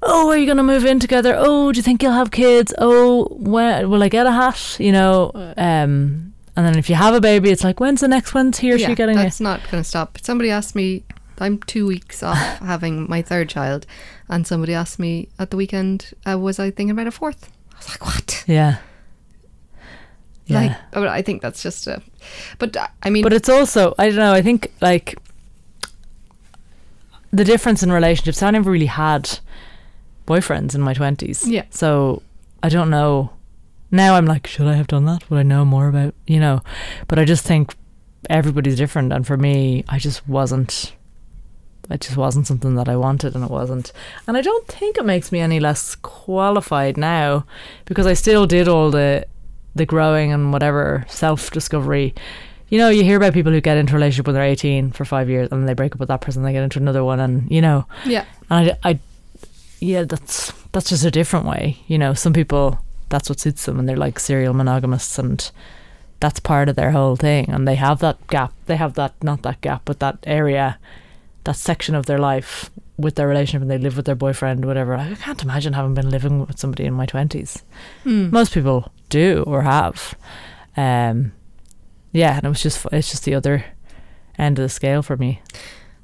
Oh, 0.00 0.30
are 0.30 0.36
you 0.36 0.46
going 0.46 0.58
to 0.58 0.62
move 0.62 0.84
in 0.84 1.00
together? 1.00 1.34
Oh, 1.36 1.72
do 1.72 1.76
you 1.76 1.82
think 1.82 2.04
you'll 2.04 2.12
have 2.12 2.30
kids? 2.30 2.72
Oh, 2.78 3.26
when 3.32 3.90
will 3.90 4.00
I 4.00 4.08
get 4.08 4.26
a 4.26 4.30
hat? 4.30 4.76
You 4.78 4.92
know, 4.92 5.32
um, 5.34 6.32
and 6.54 6.66
then 6.66 6.78
if 6.78 6.88
you 6.88 6.94
have 6.94 7.14
a 7.14 7.20
baby, 7.20 7.50
it's 7.50 7.64
like, 7.64 7.80
when's 7.80 8.00
the 8.00 8.06
next 8.06 8.32
one? 8.32 8.52
He 8.52 8.72
or 8.72 8.76
yeah, 8.76 8.86
she 8.86 8.94
getting 8.94 9.18
it? 9.18 9.22
that's 9.22 9.40
not 9.40 9.60
going 9.68 9.82
to 9.82 9.88
stop. 9.88 10.16
Somebody 10.22 10.50
asked 10.50 10.76
me 10.76 11.02
I'm 11.40 11.58
two 11.58 11.86
weeks 11.86 12.22
off 12.22 12.36
having 12.58 13.08
my 13.08 13.22
third 13.22 13.48
child, 13.48 13.86
and 14.28 14.46
somebody 14.46 14.74
asked 14.74 14.98
me 14.98 15.28
at 15.38 15.50
the 15.50 15.56
weekend, 15.56 16.12
uh, 16.28 16.38
was 16.38 16.58
I 16.58 16.70
thinking 16.70 16.90
about 16.90 17.06
a 17.06 17.10
fourth? 17.10 17.50
I 17.72 17.78
was 17.78 17.88
like, 17.90 18.06
what? 18.06 18.44
Yeah. 18.46 18.78
Yeah. 20.48 20.60
Like, 20.60 20.76
oh, 20.94 21.06
I 21.06 21.22
think 21.22 21.42
that's 21.42 21.62
just 21.62 21.86
a. 21.86 22.02
But 22.58 22.76
uh, 22.76 22.88
I 23.02 23.10
mean, 23.10 23.22
but 23.22 23.32
it's 23.32 23.48
also 23.48 23.94
I 23.98 24.06
don't 24.08 24.16
know. 24.16 24.32
I 24.32 24.42
think 24.42 24.72
like 24.80 25.18
the 27.32 27.44
difference 27.44 27.82
in 27.82 27.92
relationships. 27.92 28.42
I 28.42 28.50
never 28.50 28.70
really 28.70 28.86
had 28.86 29.38
boyfriends 30.26 30.74
in 30.74 30.80
my 30.80 30.94
twenties. 30.94 31.46
Yeah. 31.46 31.64
So 31.70 32.22
I 32.62 32.68
don't 32.68 32.90
know. 32.90 33.30
Now 33.90 34.16
I'm 34.16 34.26
like, 34.26 34.46
should 34.46 34.66
I 34.66 34.74
have 34.74 34.86
done 34.86 35.04
that? 35.04 35.28
Would 35.30 35.38
I 35.38 35.42
know 35.42 35.64
more 35.64 35.88
about 35.88 36.14
you 36.26 36.40
know? 36.40 36.62
But 37.06 37.18
I 37.18 37.24
just 37.24 37.44
think 37.44 37.74
everybody's 38.28 38.76
different, 38.76 39.12
and 39.12 39.26
for 39.26 39.36
me, 39.36 39.84
I 39.88 39.98
just 39.98 40.26
wasn't. 40.28 40.94
It 41.90 42.02
just 42.02 42.18
wasn't 42.18 42.46
something 42.46 42.74
that 42.74 42.86
I 42.86 42.96
wanted, 42.96 43.34
and 43.34 43.42
it 43.42 43.50
wasn't. 43.50 43.92
And 44.26 44.36
I 44.36 44.42
don't 44.42 44.66
think 44.68 44.98
it 44.98 45.06
makes 45.06 45.32
me 45.32 45.40
any 45.40 45.58
less 45.58 45.94
qualified 45.94 46.98
now, 46.98 47.46
because 47.86 48.06
I 48.06 48.12
still 48.12 48.46
did 48.46 48.68
all 48.68 48.90
the 48.90 49.24
the 49.78 49.86
growing 49.86 50.32
and 50.32 50.52
whatever 50.52 51.04
self 51.08 51.50
discovery. 51.50 52.14
You 52.68 52.78
know, 52.78 52.90
you 52.90 53.02
hear 53.02 53.16
about 53.16 53.32
people 53.32 53.50
who 53.50 53.62
get 53.62 53.78
into 53.78 53.94
a 53.94 53.96
relationship 53.96 54.26
when 54.26 54.34
they're 54.34 54.44
18 54.44 54.92
for 54.92 55.06
five 55.06 55.30
years 55.30 55.48
and 55.50 55.62
then 55.62 55.66
they 55.66 55.72
break 55.72 55.94
up 55.94 56.00
with 56.00 56.08
that 56.08 56.20
person, 56.20 56.42
they 56.42 56.52
get 56.52 56.62
into 56.62 56.78
another 56.78 57.02
one, 57.02 57.18
and 57.18 57.50
you 57.50 57.62
know, 57.62 57.86
yeah, 58.04 58.26
and 58.50 58.70
I, 58.70 58.90
I, 58.90 58.98
yeah, 59.80 60.02
that's 60.02 60.52
that's 60.72 60.90
just 60.90 61.04
a 61.04 61.10
different 61.10 61.46
way. 61.46 61.78
You 61.86 61.96
know, 61.96 62.12
some 62.12 62.34
people 62.34 62.78
that's 63.08 63.30
what 63.30 63.40
suits 63.40 63.64
them, 63.64 63.78
and 63.78 63.88
they're 63.88 63.96
like 63.96 64.18
serial 64.18 64.52
monogamists, 64.52 65.18
and 65.18 65.50
that's 66.20 66.40
part 66.40 66.68
of 66.68 66.76
their 66.76 66.90
whole 66.90 67.16
thing, 67.16 67.48
and 67.48 67.66
they 67.66 67.76
have 67.76 68.00
that 68.00 68.26
gap. 68.26 68.52
They 68.66 68.76
have 68.76 68.94
that 68.94 69.14
not 69.22 69.42
that 69.42 69.62
gap, 69.62 69.82
but 69.86 70.00
that 70.00 70.18
area, 70.24 70.78
that 71.44 71.56
section 71.56 71.94
of 71.94 72.04
their 72.04 72.18
life 72.18 72.70
with 72.98 73.14
their 73.14 73.28
relationship, 73.28 73.62
and 73.62 73.70
they 73.70 73.78
live 73.78 73.96
with 73.96 74.06
their 74.06 74.14
boyfriend, 74.14 74.64
whatever. 74.64 74.94
I 74.94 75.14
can't 75.14 75.42
imagine 75.42 75.72
having 75.72 75.94
been 75.94 76.10
living 76.10 76.44
with 76.46 76.58
somebody 76.58 76.84
in 76.84 76.94
my 76.94 77.06
twenties. 77.06 77.62
Hmm. 78.02 78.30
Most 78.30 78.52
people 78.52 78.92
do 79.08 79.44
or 79.46 79.62
have. 79.62 80.14
Um, 80.76 81.32
yeah, 82.12 82.36
and 82.36 82.44
it 82.44 82.48
was 82.48 82.62
just 82.62 82.84
it's 82.92 83.10
just 83.10 83.24
the 83.24 83.34
other 83.34 83.64
end 84.36 84.58
of 84.58 84.64
the 84.64 84.68
scale 84.68 85.02
for 85.02 85.16
me. 85.16 85.40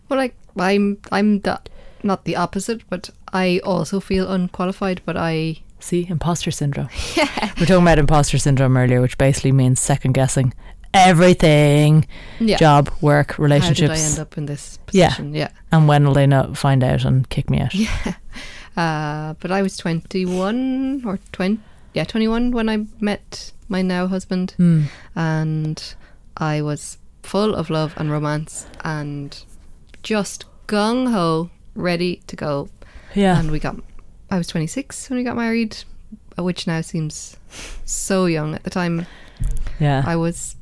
Well, 0.08 0.18
like 0.18 0.34
I'm, 0.58 0.98
I'm 1.10 1.40
the 1.40 1.60
not 2.02 2.24
the 2.24 2.36
opposite, 2.36 2.88
but 2.88 3.10
I 3.32 3.60
also 3.64 4.00
feel 4.00 4.30
unqualified. 4.30 5.02
But 5.04 5.16
I, 5.16 5.62
See, 5.80 6.06
imposter 6.08 6.50
syndrome. 6.50 6.88
Yeah. 7.16 7.52
We're 7.58 7.66
talking 7.66 7.82
about 7.82 7.98
imposter 7.98 8.38
syndrome 8.38 8.76
earlier, 8.76 9.00
which 9.00 9.18
basically 9.18 9.52
means 9.52 9.80
second 9.80 10.12
guessing 10.12 10.52
everything 10.94 12.06
yeah, 12.40 12.56
job, 12.56 12.90
work, 13.00 13.38
relationships. 13.38 13.88
how 13.88 13.94
did 13.94 14.02
I 14.02 14.10
end 14.10 14.18
up 14.20 14.38
in 14.38 14.46
this 14.46 14.78
position? 14.86 15.34
Yeah, 15.34 15.48
And 15.72 15.86
when 15.88 16.06
will 16.06 16.14
they 16.14 16.26
not 16.26 16.56
find 16.56 16.82
out 16.82 17.04
and 17.04 17.28
kick 17.28 17.50
me 17.50 17.60
out? 17.60 17.74
yeah. 17.74 18.14
Uh, 18.76 19.34
but 19.40 19.50
I 19.52 19.62
was 19.62 19.76
21 19.76 21.02
or 21.04 21.18
20, 21.32 21.60
yeah, 21.92 22.04
21 22.04 22.50
when 22.52 22.68
I 22.68 22.86
met 23.00 23.52
my 23.68 23.82
now 23.82 24.06
husband, 24.06 24.54
Mm. 24.58 24.84
and 25.14 25.94
I 26.36 26.62
was 26.62 26.98
full 27.22 27.54
of 27.54 27.70
love 27.70 27.94
and 27.96 28.10
romance 28.10 28.66
and 28.84 29.42
just 30.02 30.44
gung 30.66 31.10
ho, 31.12 31.50
ready 31.74 32.16
to 32.26 32.36
go. 32.36 32.68
Yeah. 33.14 33.38
And 33.38 33.50
we 33.50 33.58
got, 33.60 33.76
I 34.30 34.38
was 34.38 34.48
26 34.48 35.08
when 35.10 35.18
we 35.18 35.24
got 35.24 35.36
married, 35.36 35.76
uh, 36.38 36.42
which 36.42 36.66
now 36.66 36.80
seems 36.80 37.36
so 37.84 38.26
young. 38.26 38.54
At 38.54 38.64
the 38.64 38.70
time, 38.70 39.06
yeah. 39.78 40.02
I 40.04 40.16
was, 40.16 40.56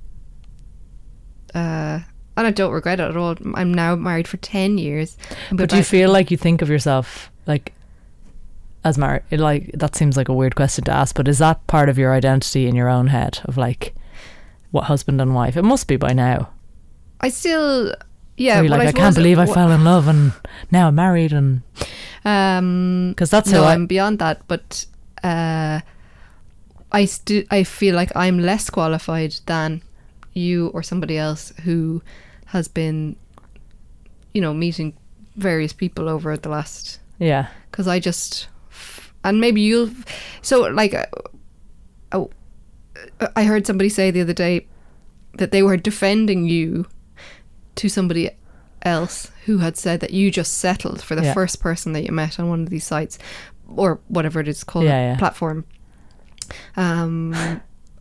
uh, 1.55 2.01
and 2.37 2.47
I 2.47 2.51
don't 2.51 2.73
regret 2.73 3.01
it 3.01 3.05
at 3.05 3.17
all. 3.17 3.37
I'm 3.55 3.73
now 3.73 3.95
married 3.95 4.27
for 4.27 4.39
10 4.39 4.79
years. 4.79 5.17
but 5.53 5.69
do 5.69 5.77
you 5.77 5.83
feel 5.83 6.11
like 6.11 6.31
you 6.31 6.37
think 6.37 6.63
of 6.63 6.69
yourself 6.69 7.31
like 7.47 7.73
as 8.85 8.97
married? 8.97 9.23
Like 9.31 9.71
that 9.75 9.95
seems 9.95 10.17
like 10.17 10.29
a 10.29 10.35
weird 10.35 10.57
question 10.57 10.85
to 10.85 10.93
ask, 10.93 11.15
but 11.15 11.29
is 11.29 11.39
that 11.39 11.67
part 11.67 11.89
of 11.89 11.99
your 11.99 12.13
identity 12.13 12.67
in 12.67 12.75
your 12.75 12.89
own 12.89 13.09
head 13.09 13.41
of 13.45 13.57
like 13.57 13.95
what 14.71 14.85
husband 14.85 15.21
and 15.21 15.35
wife? 15.35 15.57
It 15.57 15.63
must 15.63 15.87
be 15.87 15.97
by 15.97 16.13
now. 16.13 16.51
I 17.21 17.29
still, 17.29 17.95
yeah. 18.37 18.55
Where 18.57 18.65
you're 18.65 18.71
well, 18.71 18.79
like, 18.79 18.89
I, 18.89 18.93
can't 18.93 19.15
suppose 19.15 19.17
believe 19.17 19.39
I 19.39 19.47
fell 19.47 19.71
in 19.71 19.85
love 19.85 20.09
and 20.09 20.33
now 20.71 20.89
I'm 20.89 20.95
married 20.95 21.33
and 21.33 21.63
Um, 22.25 23.11
because 23.11 23.31
that's 23.31 23.51
no, 23.51 23.63
how 23.63 23.69
I, 23.69 23.75
I'm 23.75 23.87
beyond 23.87 24.19
that, 24.21 24.43
but 24.49 24.87
uh, 25.23 25.81
I 26.91 27.05
stu- 27.05 27.47
I 27.51 27.65
feel 27.65 27.95
like 27.95 28.11
I'm 28.17 28.39
less 28.39 28.71
qualified 28.71 29.35
than 29.47 29.83
you 30.35 30.69
or 30.69 30.83
somebody 30.83 31.17
else 31.19 31.53
who 31.65 32.03
has 32.47 32.69
been, 32.69 33.17
you 34.35 34.41
know, 34.41 34.53
meeting 34.55 34.97
various 35.37 35.73
people 35.73 36.09
over 36.09 36.37
the 36.37 36.49
last. 36.49 37.01
yeah. 37.19 37.49
Because 37.71 37.89
I 37.89 38.01
just, 38.01 38.49
and 39.25 39.41
maybe 39.41 39.61
you'll. 39.63 39.91
So 40.43 40.63
like, 40.63 40.93
uh, 40.95 41.07
oh, 42.13 42.31
I 43.35 43.45
heard 43.45 43.67
somebody 43.67 43.89
say 43.89 44.11
the 44.11 44.21
other 44.21 44.35
day 44.35 44.67
that 45.39 45.51
they 45.53 45.63
were 45.63 45.79
defending 45.79 46.45
you 46.45 46.87
to 47.77 47.89
somebody 47.89 48.29
else 48.83 49.31
who 49.47 49.59
had 49.59 49.77
said 49.79 50.01
that 50.01 50.11
you 50.13 50.31
just 50.31 50.59
settled 50.59 51.01
for 51.03 51.15
the 51.15 51.23
Yeah. 51.23 51.33
first 51.35 51.61
person 51.61 51.93
that 51.95 52.05
you 52.05 52.13
met 52.13 52.39
on 52.39 52.49
one 52.51 52.61
of 52.63 52.69
these 52.71 52.85
sites 52.85 53.19
or 53.75 54.01
whatever 54.09 54.41
it 54.41 54.49
is 54.49 54.65
called 54.65 54.85
Yeah, 54.85 55.13
yeah. 55.13 55.17
platform 55.19 55.65
um 56.77 57.33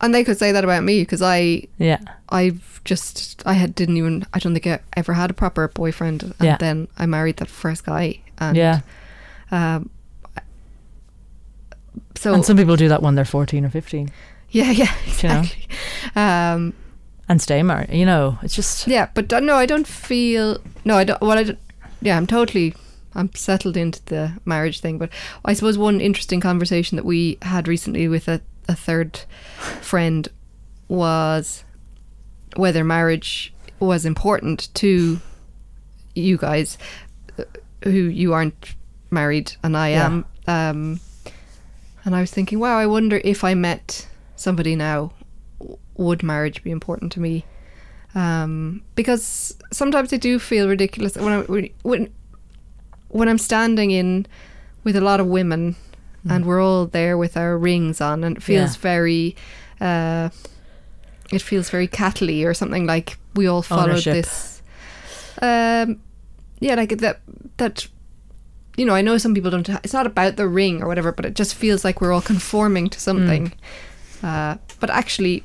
and 0.02 0.14
they 0.14 0.24
could 0.24 0.38
say 0.38 0.52
that 0.52 0.64
about 0.64 0.84
me 0.84 1.02
because 1.02 1.22
i 1.22 1.64
Yeah. 1.78 2.00
i've 2.30 2.82
just 2.84 3.42
i 3.46 3.54
had 3.54 3.76
didn't 3.76 3.98
even 3.98 4.26
i 4.34 4.40
don't 4.40 4.54
think 4.54 4.68
i 4.68 4.80
ever 4.98 5.14
had 5.14 5.30
a 5.30 5.34
proper 5.34 5.68
boyfriend 5.68 6.24
and 6.24 6.34
Yeah. 6.42 6.58
then 6.58 6.88
i 6.98 7.06
married 7.06 7.38
that 7.38 7.48
first 7.50 7.86
guy 7.86 8.20
and 8.40 8.58
yeah. 8.58 8.82
um 9.52 9.90
so 12.16 12.34
and 12.34 12.46
some 12.46 12.58
people 12.58 12.76
do 12.76 12.88
that 12.90 13.02
when 13.02 13.16
they're 13.16 13.26
14 13.26 13.66
or 13.66 13.70
15 13.70 14.10
yeah 14.50 14.72
yeah 14.72 14.94
you 15.22 15.30
know? 15.30 15.40
exactly 15.40 15.68
um 16.16 16.74
and 17.30 17.42
stay 17.42 17.64
married. 17.64 17.92
You 17.92 18.06
know, 18.06 18.38
it's 18.42 18.54
just 18.56 18.88
Yeah, 18.88 19.08
but 19.14 19.32
uh, 19.32 19.40
no, 19.40 19.56
I 19.56 19.66
don't 19.66 19.88
feel. 19.88 20.58
No, 20.84 20.98
I 20.98 21.06
don't. 21.06 21.22
Well, 21.22 21.38
I 21.38 21.44
don't. 21.44 21.60
Yeah, 22.02 22.18
I'm 22.18 22.28
totally. 22.28 22.74
I'm 23.16 23.34
settled 23.36 23.78
into 23.78 24.04
the 24.06 24.34
marriage 24.44 24.82
thing, 24.82 24.98
but 24.98 25.10
I 25.46 25.54
suppose 25.54 25.78
one 25.78 26.02
interesting 26.02 26.42
conversation 26.42 26.98
that 26.98 27.06
we 27.06 27.38
had 27.44 27.70
recently 27.70 28.10
with 28.10 28.28
a, 28.28 28.42
a 28.68 28.76
third 28.76 29.20
friend 29.82 30.28
was 30.88 31.64
whether 32.56 32.84
marriage 32.84 33.54
was 33.80 34.06
important 34.06 34.74
to 34.76 35.20
you 36.16 36.38
guys, 36.38 36.78
who 37.84 37.90
you 37.92 38.34
aren't 38.34 38.76
married 39.10 39.54
and 39.64 39.76
I 39.78 39.90
Yeah. 39.90 40.06
am. 40.06 40.26
Um, 40.48 41.00
and 42.04 42.16
I 42.16 42.22
was 42.22 42.32
thinking, 42.32 42.60
wow, 42.60 42.78
I 42.78 42.86
wonder 42.88 43.22
if 43.24 43.44
I 43.44 43.54
met 43.54 44.08
somebody 44.36 44.76
now, 44.76 45.14
would 45.96 46.24
marriage 46.24 46.64
be 46.64 46.72
important 46.72 47.12
to 47.14 47.20
me? 47.20 47.46
Um, 48.16 48.82
because 48.96 49.56
sometimes 49.72 50.12
I 50.12 50.18
do 50.18 50.38
feel 50.40 50.68
ridiculous 50.68 51.16
when 51.16 51.32
I 51.34 51.70
when 51.84 52.10
when 53.10 53.30
I'm 53.30 53.38
standing 53.38 53.92
in 53.92 54.26
with 54.84 54.96
a 54.96 55.02
lot 55.02 55.20
of 55.20 55.28
women 55.28 55.76
and 56.30 56.46
we're 56.46 56.62
all 56.62 56.86
there 56.86 57.18
with 57.18 57.36
our 57.38 57.58
rings 57.58 58.00
on, 58.02 58.24
and 58.24 58.38
it 58.38 58.44
feels 58.44 58.76
Yeah. 58.76 58.82
very. 58.82 59.36
Uh, 59.80 60.30
it 61.32 61.42
feels 61.42 61.70
very 61.70 61.88
cattle 61.88 62.30
or 62.46 62.54
something 62.54 62.86
like 62.86 63.18
we 63.36 63.48
all 63.48 63.62
followed 63.62 63.90
Ownership. 63.92 64.14
this. 64.14 64.62
Um, 65.42 66.02
yeah, 66.60 66.76
like 66.76 66.98
that. 67.00 67.22
That 67.58 67.88
you 68.78 68.86
know, 68.86 68.94
I 68.96 69.02
know 69.02 69.18
some 69.18 69.34
people 69.34 69.52
don't. 69.52 69.68
It's 69.84 69.94
not 69.94 70.06
about 70.06 70.36
the 70.36 70.48
ring 70.48 70.82
or 70.84 70.88
whatever, 70.88 71.12
but 71.12 71.26
it 71.26 71.34
just 71.36 71.56
feels 71.56 71.84
like 71.84 72.02
we're 72.02 72.12
all 72.14 72.22
conforming 72.22 72.90
to 72.90 73.00
something. 73.00 73.54
Uh, 74.24 74.58
but 74.80 74.90
actually, 74.90 75.44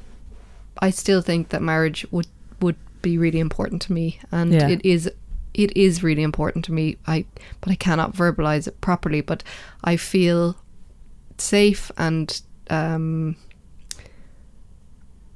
I 0.83 0.91
still 0.91 1.23
think 1.23 1.49
that 1.49 1.63
marriage 1.63 2.07
would 2.11 2.27
would 2.61 2.77
be 3.03 3.17
really 3.19 3.39
important 3.41 3.81
to 3.83 3.93
me, 3.93 4.21
and 4.31 4.53
Yeah. 4.53 4.69
it 4.69 4.81
is. 4.85 5.11
It 5.55 5.75
is 5.75 6.03
really 6.03 6.23
important 6.23 6.67
to 6.67 6.73
me. 6.73 6.99
I, 7.07 7.25
but 7.63 7.71
I 7.71 7.77
cannot 7.77 8.13
verbalize 8.15 8.69
it 8.69 8.79
properly. 8.83 9.23
But 9.23 9.43
I 9.83 9.97
feel 9.97 10.57
safe 11.39 11.91
and 11.99 12.41
um, 12.71 13.37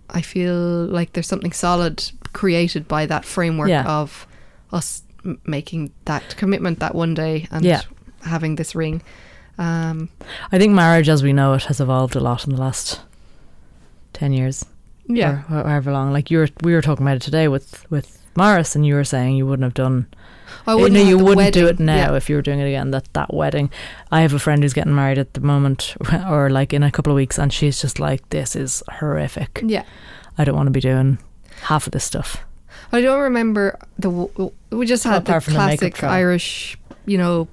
I 0.08 0.22
feel 0.22 0.86
like 0.86 1.12
there's 1.12 1.26
something 1.28 1.52
solid 1.52 2.10
created 2.32 2.88
by 2.88 3.06
that 3.06 3.24
framework 3.24 3.68
Yeah. 3.68 3.84
of 3.86 4.26
us 4.72 5.02
m- 5.24 5.38
making 5.44 5.92
that 6.06 6.36
commitment 6.36 6.80
that 6.80 6.94
one 6.94 7.14
day 7.14 7.46
and 7.50 7.64
Yeah. 7.64 7.82
having 8.24 8.56
this 8.56 8.74
ring. 8.74 9.02
Um, 9.58 10.08
I 10.50 10.58
think 10.58 10.72
marriage 10.74 11.08
as 11.08 11.22
we 11.22 11.32
know 11.32 11.52
it 11.54 11.64
has 11.64 11.80
evolved 11.80 12.16
a 12.16 12.20
lot 12.20 12.44
in 12.46 12.54
the 12.54 12.60
last 12.60 13.00
10 14.14 14.32
years 14.32 14.64
yeah, 15.06 15.30
or 15.32 15.36
ho- 15.36 15.62
however 15.64 15.92
long 15.92 16.12
like 16.12 16.30
you 16.30 16.38
were 16.38 16.48
we 16.62 16.72
were 16.72 16.80
talking 16.82 17.04
about 17.04 17.16
it 17.16 17.22
today 17.22 17.46
with 17.48 17.84
with 17.90 18.16
Morris 18.36 18.74
and 18.76 18.86
you 18.86 18.94
were 18.94 19.04
saying 19.04 19.36
you 19.36 19.46
wouldn't 19.46 19.64
have 19.64 19.74
done 19.74 20.06
I 20.66 20.72
you 20.72 20.78
wouldn't 20.78 20.98
have 20.98 21.08
you 21.08 21.18
wouldn't 21.18 21.54
do 21.54 21.66
it 21.66 21.78
now 21.80 22.12
Yeah. 22.12 22.16
if 22.16 22.28
you 22.30 22.36
were 22.36 22.42
doing 22.42 22.60
it 22.60 22.66
again 22.66 22.90
that 22.92 23.12
that 23.14 23.32
wedding 23.34 23.70
I 24.10 24.20
have 24.22 24.32
a 24.34 24.38
friend 24.38 24.62
who's 24.62 24.72
getting 24.72 24.94
married 24.94 25.18
at 25.18 25.34
the 25.34 25.40
moment 25.40 25.96
or 26.28 26.50
like 26.50 26.72
in 26.72 26.82
a 26.82 26.90
couple 26.90 27.12
of 27.12 27.16
weeks 27.16 27.38
and 27.38 27.52
she's 27.52 27.80
just 27.80 27.98
like 28.00 28.28
this 28.30 28.54
is 28.56 28.82
horrific 28.98 29.60
Yeah. 29.64 29.84
I 30.38 30.44
don't 30.44 30.56
want 30.56 30.66
to 30.68 30.70
be 30.72 30.80
doing 30.80 31.18
half 31.62 31.86
of 31.86 31.92
this 31.92 32.04
stuff 32.04 32.38
I 32.92 33.00
don't 33.00 33.20
remember 33.20 33.78
the. 33.98 34.10
We 34.70 34.84
just 34.86 35.04
had 35.04 35.24
the 35.24 35.30
apart 35.30 35.44
the 35.44 35.50
classic 35.52 35.94
trial. 35.94 36.12
Irish, 36.12 36.76
you 37.06 37.18
know, 37.18 37.46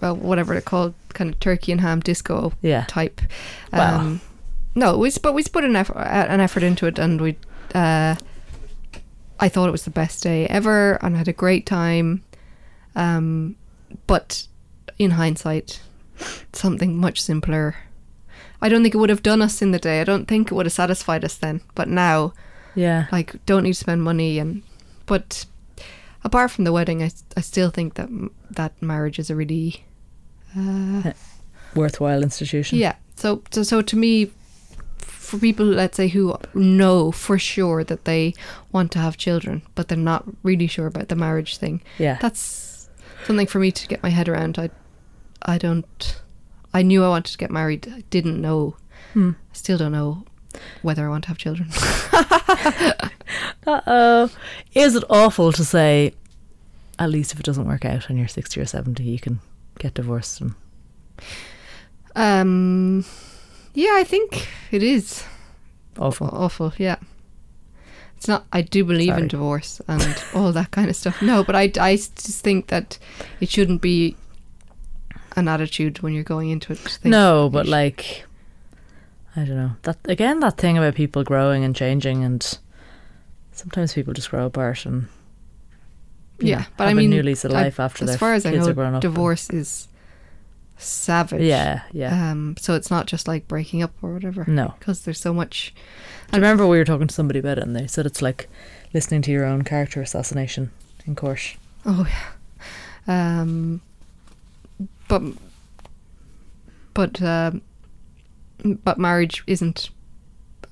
well, 0.00 0.16
whatever 0.16 0.54
they're 0.54 0.62
called, 0.62 0.94
kind 1.12 1.30
of 1.34 1.38
turkey 1.40 1.70
and 1.72 1.82
ham 1.82 2.00
disco 2.00 2.52
Yeah. 2.62 2.84
type. 2.88 3.20
Wow. 3.74 4.00
Um, 4.00 4.20
no, 4.74 4.96
we 4.96 5.10
but 5.22 5.34
we 5.34 5.42
put 5.44 5.64
an 5.64 5.76
effort, 5.76 5.98
an 5.98 6.40
effort 6.40 6.62
into 6.62 6.86
it, 6.86 6.98
and 6.98 7.20
we. 7.20 7.36
Uh, 7.74 8.14
I 9.40 9.48
thought 9.48 9.68
it 9.68 9.72
was 9.72 9.84
the 9.84 9.90
best 9.90 10.22
day 10.22 10.46
ever, 10.46 10.94
and 11.02 11.14
I 11.14 11.18
had 11.18 11.28
a 11.28 11.32
great 11.32 11.66
time. 11.66 12.22
Um, 12.96 13.56
but 14.06 14.46
in 14.98 15.12
hindsight, 15.12 15.80
something 16.52 16.96
much 16.96 17.20
simpler. 17.20 17.76
I 18.62 18.68
don't 18.68 18.82
think 18.82 18.94
it 18.94 18.98
would 18.98 19.10
have 19.10 19.22
done 19.22 19.42
us 19.42 19.60
in 19.60 19.72
the 19.72 19.78
day. 19.78 20.00
I 20.00 20.04
don't 20.04 20.26
think 20.26 20.50
it 20.50 20.54
would 20.54 20.66
have 20.66 20.72
satisfied 20.72 21.24
us 21.24 21.36
then. 21.36 21.60
But 21.74 21.88
now, 21.88 22.32
Yeah. 22.74 23.06
like, 23.12 23.44
don't 23.46 23.64
need 23.64 23.72
to 23.74 23.78
spend 23.78 24.02
money, 24.02 24.38
and 24.38 24.62
but 25.06 25.44
apart 26.22 26.50
from 26.52 26.64
the 26.64 26.72
wedding, 26.72 27.02
I, 27.02 27.10
I 27.36 27.40
still 27.40 27.70
think 27.70 27.94
that 27.94 28.08
that 28.50 28.80
marriage 28.80 29.18
is 29.18 29.28
a 29.30 29.36
really 29.36 29.84
uh, 30.56 31.12
Worthwhile 31.74 32.22
institution. 32.22 32.78
yeah. 32.78 32.94
So, 33.16 33.42
so 33.50 33.62
so 33.64 33.82
to 33.82 33.96
me, 33.96 34.30
for 34.98 35.38
people, 35.38 35.66
let's 35.66 35.96
say, 35.96 36.08
who 36.08 36.36
know 36.54 37.10
for 37.12 37.38
sure 37.38 37.82
that 37.84 38.04
they 38.04 38.34
want 38.72 38.92
to 38.92 38.98
have 38.98 39.16
children, 39.16 39.62
but 39.74 39.88
they're 39.88 39.98
not 39.98 40.24
really 40.42 40.66
sure 40.66 40.86
about 40.86 41.08
the 41.08 41.16
marriage 41.16 41.56
thing, 41.56 41.82
Yeah. 41.98 42.18
that's 42.20 42.88
something 43.26 43.46
for 43.46 43.58
me 43.58 43.72
to 43.72 43.88
get 43.88 44.02
my 44.02 44.10
head 44.10 44.28
around. 44.28 44.58
I, 44.58 44.70
I 45.42 45.58
don't. 45.58 46.20
I 46.72 46.82
knew 46.82 47.04
I 47.04 47.08
wanted 47.08 47.32
to 47.32 47.38
get 47.38 47.50
married. 47.50 47.86
I 47.88 48.02
didn't 48.10 48.40
know. 48.40 48.76
Hmm. 49.12 49.30
I 49.30 49.54
still 49.54 49.78
don't 49.78 49.92
know 49.92 50.24
whether 50.82 51.06
I 51.06 51.08
want 51.08 51.24
to 51.24 51.28
have 51.28 51.38
children. 51.38 51.70
Uh 53.66 53.80
oh. 53.86 54.30
Is 54.74 54.94
it 54.94 55.04
awful 55.08 55.50
to 55.52 55.64
say, 55.64 56.12
at 56.98 57.08
least 57.08 57.32
if 57.32 57.40
it 57.40 57.46
doesn't 57.46 57.66
work 57.66 57.84
out 57.86 58.08
and 58.10 58.18
you're 58.18 58.28
60 58.28 58.60
or 58.60 58.66
70, 58.66 59.02
you 59.02 59.18
can 59.18 59.40
get 59.78 59.94
divorced? 59.94 60.42
And 60.42 60.54
um, 62.14 63.04
yeah, 63.74 63.90
I 63.94 64.04
think 64.04 64.48
it 64.70 64.82
is 64.82 65.24
awful. 65.98 66.28
awful. 66.28 66.72
Yeah. 66.78 66.96
It's 68.16 68.28
not. 68.28 68.46
I 68.52 68.62
do 68.62 68.84
believe 68.84 69.08
Sorry. 69.10 69.22
in 69.22 69.28
divorce 69.28 69.80
and 69.86 70.24
all 70.34 70.52
that 70.52 70.70
kind 70.70 70.88
of 70.88 70.96
stuff. 70.96 71.20
No, 71.20 71.44
but 71.44 71.54
I, 71.54 71.70
I 71.78 71.96
just 71.96 72.40
think 72.42 72.68
that 72.68 72.98
it 73.40 73.50
shouldn't 73.50 73.82
be 73.82 74.16
an 75.36 75.48
attitude 75.48 76.00
when 76.00 76.14
you're 76.14 76.22
going 76.24 76.48
into 76.50 76.72
it. 76.72 76.98
No, 77.04 77.50
but 77.52 77.66
like, 77.66 78.24
I 79.36 79.40
don't 79.44 79.56
know. 79.56 79.72
That 79.82 79.98
again, 80.06 80.40
that 80.40 80.56
thing 80.56 80.78
about 80.78 80.94
people 80.94 81.22
growing 81.24 81.64
and 81.64 81.74
changing, 81.76 82.24
and 82.24 82.58
sometimes 83.52 83.92
people 83.92 84.14
just 84.14 84.30
grow 84.30 84.46
apart 84.46 84.86
and 84.86 85.08
yeah, 86.38 86.60
know, 86.60 86.64
but 86.76 86.84
have 86.84 86.90
I 86.92 86.94
mean, 86.94 87.12
a 87.12 87.16
new 87.16 87.22
lease 87.22 87.44
of 87.44 87.50
I- 87.52 87.62
life 87.64 87.78
after 87.80 88.04
as 88.04 88.16
far 88.16 88.32
as 88.34 88.46
I 88.46 88.52
kids 88.52 88.64
know, 88.66 88.70
are 88.70 88.74
grown 88.74 88.94
up. 88.94 89.02
and- 89.04 89.12
divorce 89.12 89.50
is 89.50 89.88
savage. 90.76 91.42
Yeah, 91.42 91.82
yeah. 91.92 92.30
Um. 92.30 92.56
So 92.58 92.74
it's 92.74 92.90
not 92.90 93.06
just 93.06 93.26
like 93.28 93.46
breaking 93.48 93.82
up 93.82 93.92
or 94.02 94.12
whatever. 94.12 94.44
no, 94.46 94.74
Because 94.78 95.02
there's 95.02 95.20
so 95.20 95.32
much. 95.34 95.74
I 96.32 96.36
remember 96.36 96.66
we 96.66 96.78
were 96.78 96.84
talking 96.84 97.06
to 97.06 97.14
somebody 97.14 97.38
about 97.38 97.58
it, 97.58 97.64
and 97.64 97.76
they 97.76 97.86
said 97.86 98.06
it's 98.06 98.22
like 98.22 98.48
listening 98.92 99.22
to 99.22 99.30
your 99.30 99.44
own 99.44 99.62
character 99.62 100.00
assassination 100.02 100.70
in 101.06 101.14
court. 101.14 101.56
Oh 101.86 102.06
yeah. 103.06 103.40
Um. 103.40 103.80
But. 105.08 105.22
But. 106.94 107.20
Um, 107.22 107.62
but 108.64 108.98
marriage 108.98 109.44
isn't 109.46 109.90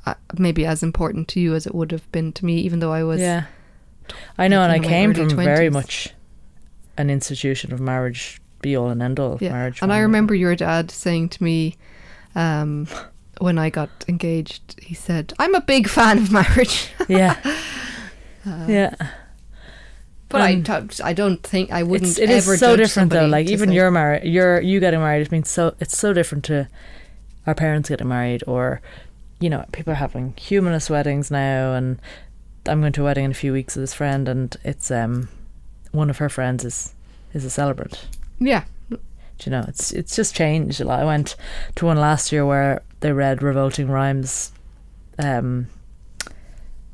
uh, 0.07 0.14
maybe 0.38 0.64
as 0.64 0.82
important 0.82 1.28
to 1.28 1.40
you 1.40 1.55
as 1.55 1.66
it 1.66 1.74
would 1.74 1.92
have 1.92 2.11
been 2.11 2.32
to 2.32 2.44
me, 2.46 2.59
even 2.61 2.78
though 2.78 2.92
I 2.92 3.05
was. 3.05 3.20
yeah, 3.20 3.44
I 4.38 4.48
know, 4.48 4.62
and 4.62 4.72
I 4.72 4.78
came 4.78 5.12
from 5.12 5.28
very 5.30 5.68
much 5.68 6.09
an 6.96 7.11
institution 7.11 7.72
of 7.72 7.80
marriage, 7.80 8.40
be 8.62 8.74
all 8.76 8.88
and 8.88 9.02
end 9.02 9.20
all 9.20 9.34
of 9.34 9.42
Yeah. 9.42 9.50
marriage. 9.52 9.80
And 9.82 9.92
I 9.92 9.98
remember 9.98 10.34
your 10.34 10.56
dad 10.56 10.90
saying 10.90 11.28
to 11.30 11.42
me, 11.44 11.76
um, 12.34 12.86
when 13.38 13.58
I 13.58 13.68
got 13.70 13.90
engaged, 14.08 14.76
he 14.80 14.94
said, 14.94 15.32
"I'm 15.38 15.54
a 15.54 15.60
big 15.60 15.88
fan 15.88 16.18
of 16.18 16.32
marriage." 16.32 16.88
yeah, 17.08 17.36
Uh, 18.46 18.66
yeah. 18.68 18.94
But 20.28 20.40
Um, 20.40 20.46
I, 20.46 20.54
don't- 20.54 21.00
I 21.04 21.12
don't 21.12 21.42
think 21.42 21.70
I 21.70 21.82
wouldn't 21.82 22.10
it's, 22.12 22.18
it 22.18 22.30
ever 22.30 22.54
is 22.54 22.60
so 22.60 22.74
different 22.76 23.10
though. 23.10 23.26
Like 23.26 23.48
even 23.48 23.68
say- 23.68 23.74
your 23.74 23.90
marriage, 23.90 24.24
your 24.24 24.60
you 24.62 24.80
getting 24.80 25.00
married. 25.00 25.22
It 25.26 25.32
means 25.32 25.50
so. 25.50 25.74
It's 25.78 25.98
so 25.98 26.12
different 26.14 26.44
to 26.44 26.68
our 27.46 27.54
parents 27.54 27.88
getting 27.90 28.08
married, 28.08 28.42
or 28.46 28.80
you 29.40 29.50
know, 29.50 29.64
people 29.72 29.92
are 29.92 29.96
having 29.96 30.32
humanist 30.38 30.88
weddings 30.88 31.30
now. 31.30 31.74
And 31.74 32.00
I'm 32.66 32.80
going 32.80 32.92
to 32.94 33.02
a 33.02 33.04
wedding 33.04 33.24
in 33.26 33.30
a 33.32 33.34
few 33.34 33.52
weeks 33.52 33.76
with 33.76 33.82
this 33.82 33.92
friend, 33.94 34.26
and 34.28 34.56
it's 34.64 34.90
um 34.90 35.28
one 35.90 36.08
of 36.08 36.16
her 36.18 36.28
friends 36.30 36.64
is 36.64 36.94
is 37.34 37.44
a 37.44 37.50
celebrant. 37.50 38.06
Yeah. 38.39 38.64
Do 38.91 38.99
you 39.45 39.51
know, 39.51 39.64
it's 39.66 39.93
it's 39.93 40.14
just 40.14 40.37
changed 40.37 40.80
a 40.80 40.85
lot. 40.85 41.01
I 41.01 41.05
went 41.05 41.35
to 41.76 41.87
one 41.87 41.97
last 41.97 42.30
year 42.33 42.47
where 42.47 42.83
they 43.01 43.12
read 43.12 43.43
Revolting 43.43 43.89
Rhymes, 43.89 44.53
um, 45.18 45.66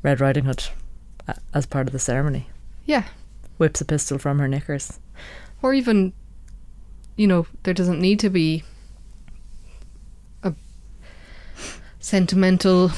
Red 0.01 0.19
Riding 0.19 0.45
Hood, 0.45 0.63
as 1.53 1.65
part 1.67 1.87
of 1.87 1.93
the 1.93 1.99
ceremony. 1.99 2.49
Yeah. 2.85 3.03
Whips 3.59 3.81
a 3.81 3.85
pistol 3.85 4.17
from 4.17 4.39
her 4.39 4.47
knickers. 4.47 4.99
Or 5.61 5.73
even, 5.73 6.13
you 7.17 7.27
know, 7.27 7.45
there 7.63 7.73
doesn't 7.73 7.99
need 7.99 8.19
to 8.21 8.29
be 8.29 8.63
a 10.41 10.53
sentimental 11.99 12.91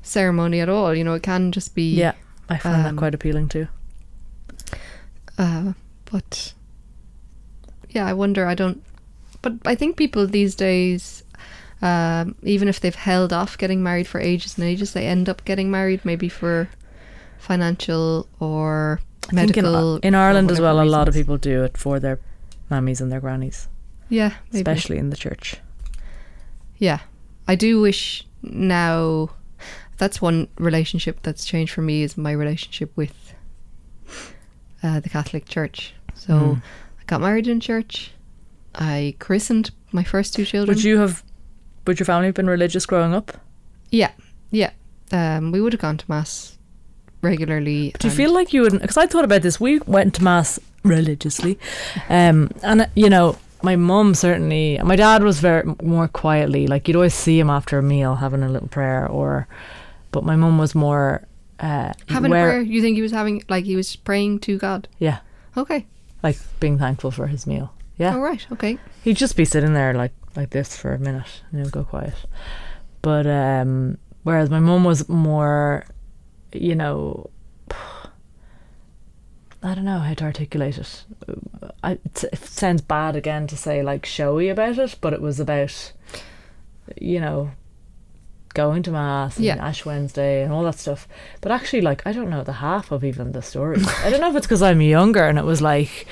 ceremony 0.00 0.60
at 0.60 0.68
all. 0.70 0.94
You 0.94 1.04
know, 1.04 1.14
it 1.14 1.22
can 1.22 1.52
just 1.52 1.74
be. 1.74 1.94
Yeah, 1.94 2.12
I 2.48 2.56
find 2.56 2.84
that 2.84 2.90
Um, 2.90 2.96
quite 2.96 3.14
appealing 3.14 3.48
too. 3.48 3.68
Uh, 5.36 5.72
but 6.10 6.54
yeah, 7.90 8.06
I 8.06 8.12
wonder. 8.12 8.46
I 8.46 8.54
don't. 8.54 8.82
But 9.42 9.54
I 9.64 9.74
think 9.74 9.96
people 9.96 10.26
these 10.26 10.54
days, 10.54 11.22
um, 11.82 12.34
even 12.42 12.68
if 12.68 12.80
they've 12.80 12.94
held 12.94 13.32
off 13.32 13.56
getting 13.58 13.82
married 13.82 14.06
for 14.06 14.20
ages 14.20 14.56
and 14.58 14.64
ages, 14.66 14.92
they 14.92 15.06
end 15.06 15.28
up 15.28 15.44
getting 15.44 15.70
married 15.70 16.04
maybe 16.04 16.28
for 16.28 16.68
financial 17.38 18.28
or 18.40 19.00
I 19.24 19.44
think 19.44 19.56
in, 19.56 19.64
medical. 19.64 19.96
in 19.98 20.14
Ireland 20.14 20.50
as 20.50 20.60
well, 20.60 20.74
whatever 20.76 20.88
a 20.88 20.90
lot 20.90 21.08
of 21.08 21.14
people 21.14 21.36
do 21.38 21.62
it 21.64 21.76
for 21.78 22.00
their 22.00 22.18
mammies 22.70 23.00
and 23.00 23.10
their 23.12 23.20
grannies, 23.20 23.68
Yeah, 24.08 24.32
maybe. 24.52 24.58
especially 24.60 24.98
in 24.98 25.10
the 25.10 25.16
church. 25.16 25.56
Yeah, 26.78 27.00
I 27.46 27.54
do 27.54 27.80
wish 27.80 28.26
now. 28.42 29.30
That's 29.98 30.22
one 30.22 30.46
relationship 30.58 31.22
that's 31.22 31.44
changed 31.44 31.72
for 31.72 31.82
me 31.82 32.02
is 32.04 32.16
my 32.16 32.30
relationship 32.32 32.92
with 32.96 33.34
uh, 34.82 35.00
the 35.00 35.08
Catholic 35.08 35.46
Church. 35.46 35.92
So 36.14 36.32
Mm. 36.32 36.62
Got 37.08 37.20
married 37.22 37.48
in 37.48 37.58
church. 37.58 38.12
I 38.74 39.16
christened 39.18 39.70
my 39.92 40.04
first 40.04 40.34
two 40.34 40.44
children. 40.44 40.76
Would 40.76 40.84
you 40.84 40.98
have? 40.98 41.24
Would 41.86 41.98
your 41.98 42.04
family 42.04 42.26
have 42.26 42.34
been 42.34 42.46
religious 42.48 42.84
growing 42.86 43.14
up? 43.14 43.32
Yeah, 43.90 44.12
yeah. 44.50 44.70
Um, 45.10 45.50
we 45.50 45.60
would 45.62 45.72
have 45.72 45.80
gone 45.80 45.96
to 45.96 46.04
mass 46.06 46.58
regularly. 47.22 47.94
Do 47.98 48.08
you 48.08 48.14
feel 48.14 48.32
like 48.32 48.52
you 48.52 48.60
would? 48.60 48.78
Because 48.80 48.98
I 48.98 49.06
thought 49.06 49.24
about 49.24 49.40
this. 49.40 49.58
We 49.58 49.78
went 49.80 50.14
to 50.16 50.22
mass 50.22 50.60
religiously, 50.84 51.58
um, 52.10 52.50
and 52.62 52.86
you 52.94 53.08
know, 53.08 53.38
my 53.62 53.74
mum 53.74 54.14
certainly. 54.14 54.78
My 54.84 54.94
dad 54.94 55.22
was 55.22 55.40
very 55.40 55.74
more 55.82 56.08
quietly. 56.08 56.66
Like 56.66 56.88
you'd 56.88 56.96
always 56.96 57.14
see 57.14 57.40
him 57.40 57.48
after 57.48 57.78
a 57.78 57.82
meal 57.82 58.16
having 58.16 58.42
a 58.42 58.48
little 58.50 58.68
prayer, 58.68 59.06
or. 59.08 59.48
But 60.10 60.24
my 60.24 60.36
mum 60.36 60.58
was 60.58 60.74
more. 60.74 61.26
Uh, 61.58 61.92
having 62.08 62.30
where- 62.30 62.48
a 62.48 62.52
prayer? 62.52 62.60
You 62.60 62.82
think 62.82 62.96
he 62.96 63.02
was 63.02 63.12
having 63.12 63.42
like 63.48 63.64
he 63.64 63.76
was 63.76 63.96
praying 63.96 64.40
to 64.40 64.58
God? 64.58 64.88
Yeah, 64.98 65.20
Okay. 65.56 65.86
Like 66.22 66.38
being 66.60 66.78
thankful 66.78 67.10
for 67.10 67.26
his 67.26 67.46
meal. 67.46 67.72
Yeah, 67.96 68.14
All 68.14 68.20
right. 68.20 68.46
Okay. 68.52 68.78
he'd 69.02 69.16
just 69.16 69.36
be 69.36 69.44
sitting 69.44 69.74
there 69.74 69.92
like 69.94 70.12
like 70.36 70.50
this 70.50 70.76
for 70.76 70.94
a 70.94 70.98
minute 70.98 71.42
and 71.50 71.60
he'll 71.60 71.70
go 71.70 71.84
quiet. 71.84 72.14
But 73.02 73.26
um, 73.26 73.98
whereas 74.22 74.50
my 74.50 74.60
mum 74.60 74.84
was 74.84 75.08
more, 75.08 75.84
you 76.52 76.74
know, 76.76 77.30
I 79.62 79.74
don't 79.74 79.84
know 79.84 79.98
how 79.98 80.14
to 80.14 80.24
articulate 80.24 80.78
it. 80.78 81.04
I, 81.82 81.92
it, 81.92 82.24
it 82.32 82.38
sounds 82.38 82.80
bad 82.82 83.16
again 83.16 83.46
to 83.48 83.56
say 83.56 83.82
like 83.82 84.06
showy 84.06 84.48
about 84.48 84.78
it, 84.78 84.96
but 85.00 85.12
it 85.12 85.20
was 85.20 85.40
about, 85.40 85.92
you 87.00 87.20
know, 87.20 87.50
going 88.62 88.82
to 88.84 88.90
mass 88.90 89.36
and 89.36 89.44
Yeah. 89.46 89.56
Ash 89.68 89.80
Wednesday 89.86 90.42
and 90.42 90.52
all 90.52 90.64
that 90.64 90.78
stuff. 90.78 91.06
But 91.40 91.52
actually, 91.52 91.82
like 91.90 92.00
I 92.08 92.12
don't 92.12 92.30
know 92.30 92.42
the 92.44 92.58
half 92.68 92.90
of 92.92 93.04
even 93.04 93.32
the 93.32 93.42
story. 93.42 93.78
I 94.04 94.10
don't 94.10 94.20
know 94.20 94.30
if 94.30 94.36
it's 94.36 94.46
because 94.46 94.62
I'm 94.68 94.80
younger 94.82 95.24
and 95.28 95.38
it 95.38 95.44
was 95.44 95.60
like, 95.72 96.06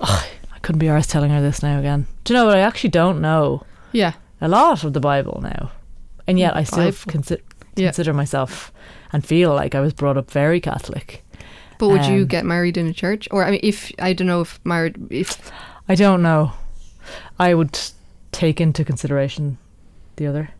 oh, 0.00 0.22
I 0.54 0.58
couldn't 0.60 0.78
be 0.78 0.86
arsed 0.94 1.10
telling 1.10 1.30
her 1.30 1.42
this 1.42 1.62
now 1.62 1.78
again. 1.78 2.06
Do 2.24 2.32
you 2.32 2.38
know 2.38 2.46
what? 2.46 2.56
I 2.56 2.60
actually 2.68 2.90
don't 3.02 3.20
know 3.20 3.62
Yeah. 3.92 4.12
a 4.40 4.48
lot 4.48 4.84
of 4.84 4.92
the 4.92 5.00
Bible 5.00 5.40
now, 5.42 5.70
and 6.26 6.38
yet 6.38 6.56
I 6.56 6.64
still 6.64 6.90
Bible. 6.90 7.12
consi- 7.12 7.42
Yeah. 7.76 7.88
consider 7.88 8.12
myself 8.14 8.72
and 9.12 9.24
feel 9.26 9.50
like 9.54 9.74
I 9.74 9.80
was 9.80 9.92
brought 9.92 10.16
up 10.16 10.30
very 10.30 10.60
Catholic. 10.60 11.22
But 11.78 11.88
would 11.88 12.06
you 12.06 12.20
Um, 12.22 12.26
get 12.28 12.44
married 12.44 12.76
in 12.76 12.86
a 12.86 12.92
church, 12.92 13.26
or 13.32 13.44
I 13.44 13.50
mean, 13.50 13.60
if 13.62 13.90
I 13.98 14.12
don't 14.14 14.28
know 14.28 14.40
if 14.42 14.60
married, 14.64 14.94
if 15.10 15.50
I 15.88 15.94
don't 15.96 16.22
know. 16.22 16.52
I 17.40 17.54
would 17.54 17.76
take 18.30 18.60
into 18.60 18.84
consideration 18.84 19.58
the 20.16 20.26
other 20.30 20.50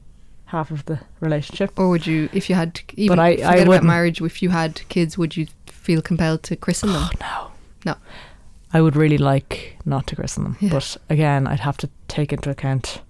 half 0.52 0.70
of 0.70 0.84
the 0.84 0.98
relationship. 1.20 1.70
or 1.78 1.88
would 1.88 2.06
you, 2.06 2.28
if 2.32 2.48
you 2.48 2.54
had, 2.54 2.80
even 2.94 3.18
I- 3.18 3.28
I 3.28 3.36
forget 3.36 3.54
about 3.54 3.68
wouldn't. 3.68 3.86
marriage, 3.86 4.20
if 4.22 4.42
you 4.42 4.50
had 4.50 4.80
kids, 4.88 5.16
would 5.18 5.36
you 5.36 5.46
feel 5.66 6.00
compelled 6.02 6.42
to 6.44 6.54
christen 6.56 6.92
them. 6.92 7.08
no. 7.20 7.50
No. 7.84 7.94
I 8.74 8.80
would 8.80 8.96
really 8.96 9.18
like 9.18 9.76
not 9.84 10.06
to 10.08 10.16
christen 10.16 10.44
them. 10.44 10.56
Yeah. 10.60 10.70
But 10.70 10.96
again, 11.10 11.46
I'd 11.46 11.60
have 11.60 11.76
to 11.78 11.88
take 12.08 12.32
into 12.32 12.48
account 12.50 13.00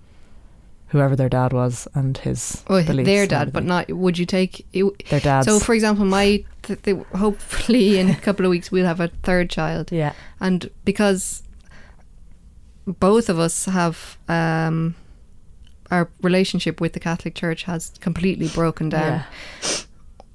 whoever 0.88 1.14
their 1.16 1.28
dad 1.28 1.52
was 1.52 1.88
and 1.94 2.18
his 2.18 2.62
Oh, 2.68 2.82
beliefs 2.82 3.06
their 3.06 3.26
dad, 3.26 3.52
but 3.52 3.64
not. 3.64 3.90
Would 3.90 4.18
you 4.18 4.26
take? 4.26 4.66
You, 4.72 4.94
their 5.10 5.20
dad 5.20 5.44
so, 5.44 5.58
for 5.58 5.74
example, 5.74 6.04
my 6.04 6.44
th- 6.62 6.82
th- 6.82 7.06
hopefully 7.16 7.98
in 7.98 8.08
a 8.10 8.14
couple 8.26 8.44
of 8.46 8.50
weeks 8.50 8.70
we'll 8.72 8.86
have 8.86 9.00
a 9.00 9.08
third 9.22 9.48
child, 9.50 9.90
yeah. 9.92 10.12
and 10.40 10.70
because 10.84 11.42
both 12.86 13.28
of 13.28 13.38
us 13.38 13.66
have 13.66 14.18
um, 14.28 14.94
our 15.92 16.08
relationship 16.22 16.80
with 16.80 16.94
the 16.94 17.00
Catholic 17.00 17.34
Church 17.36 17.62
has 17.64 17.92
completely 18.00 18.48
broken 18.48 18.88
down. 18.88 19.12
Yeah. 19.12 19.24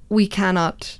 we 0.08 0.26
cannot 0.26 0.98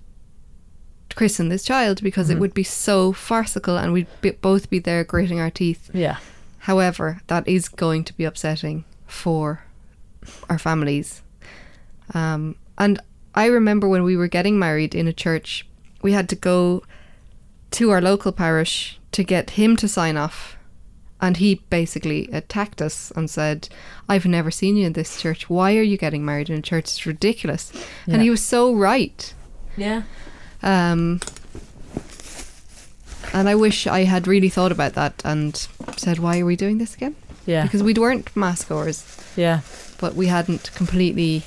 christen 1.16 1.48
this 1.48 1.64
child 1.64 2.02
because 2.02 2.28
it 2.28 2.36
Mhm. 2.36 2.40
would 2.40 2.52
be 2.54 2.62
so 2.62 3.12
farcical 3.14 3.78
and 3.78 3.92
we'd 3.94 4.06
be, 4.20 4.32
both 4.32 4.68
be 4.68 4.78
there 4.78 5.02
gritting 5.02 5.40
our 5.40 5.50
teeth. 5.50 5.88
Yeah. 5.94 6.18
However, 6.58 7.20
that 7.28 7.48
is 7.48 7.68
going 7.70 8.04
to 8.04 8.12
be 8.18 8.24
upsetting 8.24 8.84
for 9.06 9.62
our 10.50 10.58
families. 10.58 11.22
Um, 12.12 12.56
and 12.76 13.00
I 13.34 13.46
remember 13.46 13.88
when 13.88 14.02
we 14.04 14.14
were 14.16 14.28
getting 14.28 14.58
married 14.58 14.94
in 14.94 15.08
a 15.08 15.12
church, 15.14 15.66
we 16.02 16.12
had 16.12 16.28
to 16.28 16.36
go 16.36 16.82
to 17.70 17.90
our 17.90 18.02
local 18.02 18.32
parish 18.32 19.00
to 19.12 19.22
get 19.24 19.50
him 19.50 19.74
to 19.78 19.88
sign 19.88 20.18
off. 20.18 20.57
And 21.20 21.38
he 21.38 21.56
basically 21.68 22.28
attacked 22.32 22.80
us 22.80 23.10
and 23.16 23.28
said, 23.28 23.68
I've 24.08 24.24
never 24.24 24.50
seen 24.50 24.76
you 24.76 24.86
in 24.86 24.92
this 24.92 25.20
church. 25.20 25.50
Why 25.50 25.76
are 25.76 25.82
you 25.82 25.96
getting 25.96 26.24
married 26.24 26.48
in 26.48 26.58
a 26.58 26.62
church? 26.62 26.84
It's 26.84 27.06
ridiculous. 27.06 27.72
Yeah. 28.06 28.14
And 28.14 28.22
he 28.22 28.30
was 28.30 28.42
so 28.42 28.72
right. 28.72 29.34
Yeah. 29.76 30.02
Um, 30.62 31.20
and 33.32 33.48
I 33.48 33.54
wish 33.54 33.86
I 33.86 34.04
had 34.04 34.26
really 34.26 34.48
thought 34.48 34.72
about 34.72 34.94
that 34.94 35.20
and 35.24 35.56
said, 35.96 36.18
why 36.18 36.38
are 36.38 36.46
we 36.46 36.56
doing 36.56 36.78
this 36.78 36.94
again? 36.94 37.16
Yeah. 37.46 37.64
Because 37.64 37.82
we 37.82 37.94
weren't 37.94 38.34
mass 38.36 38.64
goers, 38.64 39.04
yeah. 39.36 39.60
but 39.98 40.14
we 40.14 40.26
hadn't 40.26 40.70
completely 40.74 41.42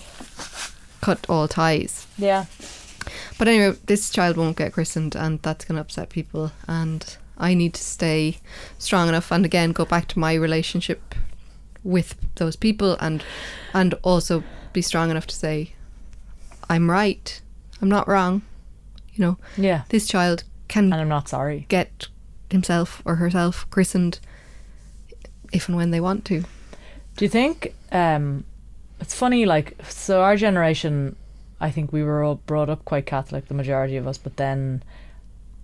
cut 0.99 1.26
all 1.30 1.47
ties. 1.47 2.07
Yeah. 2.17 2.45
But 3.38 3.47
anyway, 3.47 3.78
this 3.86 4.09
child 4.09 4.38
won't 4.38 4.57
get 4.57 4.74
christened, 4.74 5.15
and 5.15 5.41
that's 5.41 5.65
going 5.65 5.76
to 5.76 5.82
upset 5.82 6.09
people. 6.09 6.51
And 6.67 7.17
I 7.41 7.53
need 7.55 7.73
to 7.73 7.81
stay 7.83 8.37
strong 8.77 9.09
enough, 9.09 9.31
and 9.31 9.43
again, 9.45 9.71
go 9.73 9.83
back 9.85 10.07
to 10.09 10.19
my 10.19 10.33
relationship 10.35 11.15
with 11.83 12.15
those 12.35 12.55
people, 12.55 12.95
and 12.99 13.23
and 13.73 13.93
also 14.03 14.43
be 14.73 14.81
strong 14.81 15.09
enough 15.11 15.27
to 15.27 15.35
say, 15.35 15.73
I'm 16.69 16.89
right. 16.89 17.41
I'm 17.81 17.89
not 17.89 18.07
wrong. 18.07 18.41
You 19.13 19.25
know, 19.25 19.37
Yeah. 19.57 19.81
this 19.89 20.07
child 20.07 20.43
can 20.67 20.85
And 20.93 21.01
I'm 21.01 21.09
not 21.09 21.27
sorry. 21.27 21.65
get 21.67 22.07
himself 22.49 23.01
or 23.05 23.15
herself 23.15 23.65
christened 23.69 24.19
if 25.51 25.67
and 25.67 25.75
when 25.77 25.91
they 25.91 25.99
want 25.99 26.23
to. 26.25 26.41
Do 27.17 27.25
you 27.25 27.29
think 27.29 27.73
um 27.91 28.43
it's 29.01 29.13
funny 29.15 29.45
like 29.45 29.75
so 29.89 30.21
our 30.21 30.37
generation 30.37 31.15
I 31.59 31.71
think 31.71 31.91
we 31.91 32.03
were 32.03 32.23
all 32.23 32.35
brought 32.45 32.69
up 32.69 32.85
quite 32.85 33.05
Catholic, 33.05 33.47
the 33.47 33.53
majority 33.53 33.97
of 33.97 34.07
us, 34.07 34.17
but 34.17 34.37
then 34.37 34.81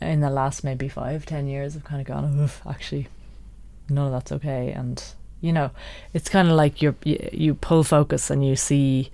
in 0.01 0.21
the 0.21 0.29
last 0.29 0.63
maybe 0.63 0.87
five, 0.87 1.25
ten 1.25 1.47
years 1.47 1.75
I've 1.75 1.83
kind 1.83 2.01
of 2.01 2.07
gone, 2.07 2.39
Oof, 2.39 2.61
actually 2.67 3.07
none 3.89 4.07
of 4.07 4.11
that's 4.11 4.31
okay 4.33 4.71
and 4.71 5.01
you 5.39 5.53
know, 5.53 5.69
it's 6.13 6.29
kind 6.29 6.47
of 6.47 6.55
like 6.55 6.81
you 6.81 6.95
you 7.03 7.53
pull 7.53 7.83
focus 7.83 8.29
and 8.29 8.45
you 8.45 8.55
see 8.55 9.11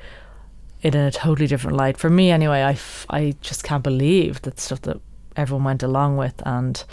it 0.82 0.96
in 0.96 1.02
a 1.02 1.12
totally 1.12 1.48
different 1.48 1.78
light. 1.78 1.98
For 1.98 2.10
me 2.10 2.32
anyway, 2.32 2.62
I, 2.62 2.72
f- 2.72 3.06
I 3.10 3.36
just 3.42 3.64
can't 3.64 3.84
believe 3.84 4.42
that 4.44 4.60
stuff 4.60 4.82
that 4.82 5.00
everyone 5.36 5.64
went 5.64 5.84
along 5.84 6.18
with 6.18 6.42
and 6.46 6.84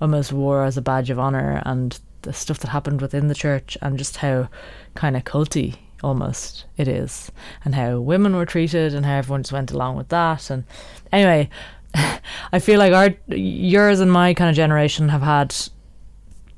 almost 0.00 0.32
wore 0.32 0.64
as 0.64 0.76
a 0.76 0.82
badge 0.82 1.10
of 1.10 1.18
honor 1.18 1.62
and 1.64 1.98
the 2.22 2.32
stuff 2.32 2.58
that 2.60 2.68
happened 2.68 3.00
within 3.00 3.28
the 3.28 3.34
church 3.34 3.76
and 3.80 3.98
just 3.98 4.18
how 4.18 4.48
kind 4.94 5.16
of 5.16 5.24
culty 5.24 5.76
almost 6.02 6.64
it 6.76 6.86
is 6.86 7.32
and 7.64 7.74
how 7.74 7.98
women 7.98 8.36
were 8.36 8.46
treated 8.46 8.94
and 8.94 9.04
how 9.04 9.16
everyone 9.16 9.42
just 9.42 9.52
went 9.52 9.72
along 9.72 9.96
with 9.96 10.08
that 10.08 10.48
and 10.50 10.64
anyway 11.10 11.48
i 12.52 12.58
feel 12.58 12.78
like 12.78 12.92
our 12.92 13.14
yours 13.36 14.00
and 14.00 14.12
my 14.12 14.34
kind 14.34 14.50
of 14.50 14.56
generation 14.56 15.08
have 15.08 15.22
had 15.22 15.54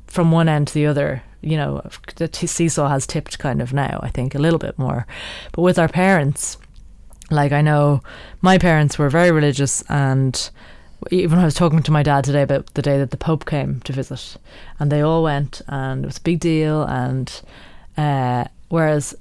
from 0.07 0.33
one 0.33 0.49
end 0.49 0.68
to 0.68 0.74
the 0.74 0.87
other 0.87 1.22
you 1.41 1.57
know 1.57 1.81
the 2.16 2.28
t- 2.28 2.47
seesaw 2.47 2.89
has 2.89 3.07
tipped 3.07 3.39
kind 3.39 3.62
of 3.62 3.72
now 3.72 4.01
i 4.03 4.09
think 4.09 4.35
a 4.35 4.39
little 4.39 4.59
bit 4.59 4.78
more 4.78 5.07
but 5.53 5.62
with 5.62 5.78
our 5.78 5.89
parents 5.89 6.59
like 7.31 7.53
i 7.53 7.61
know 7.61 8.03
my 8.41 8.59
parents 8.59 8.99
were 8.99 9.09
very 9.09 9.31
religious 9.31 9.83
and 9.89 10.51
even 11.11 11.39
I 11.39 11.45
was 11.45 11.55
talking 11.55 11.83
to 11.83 11.93
my 11.93 12.03
dad 12.03 12.24
today 12.24 12.43
about 12.43 12.74
the 12.74 12.83
day 12.83 12.99
that 12.99 13.11
the 13.11 13.16
Pope 13.16 13.47
came 13.47 13.81
to 13.83 13.93
visit, 13.93 14.37
and 14.78 14.93
they 14.93 15.01
all 15.01 15.22
went, 15.22 15.62
and 15.66 16.05
it 16.05 16.07
was 16.07 16.18
a 16.18 16.22
big 16.22 16.41
deal. 16.41 16.83
And 16.83 17.41
uh, 17.97 18.45
whereas 18.68 19.14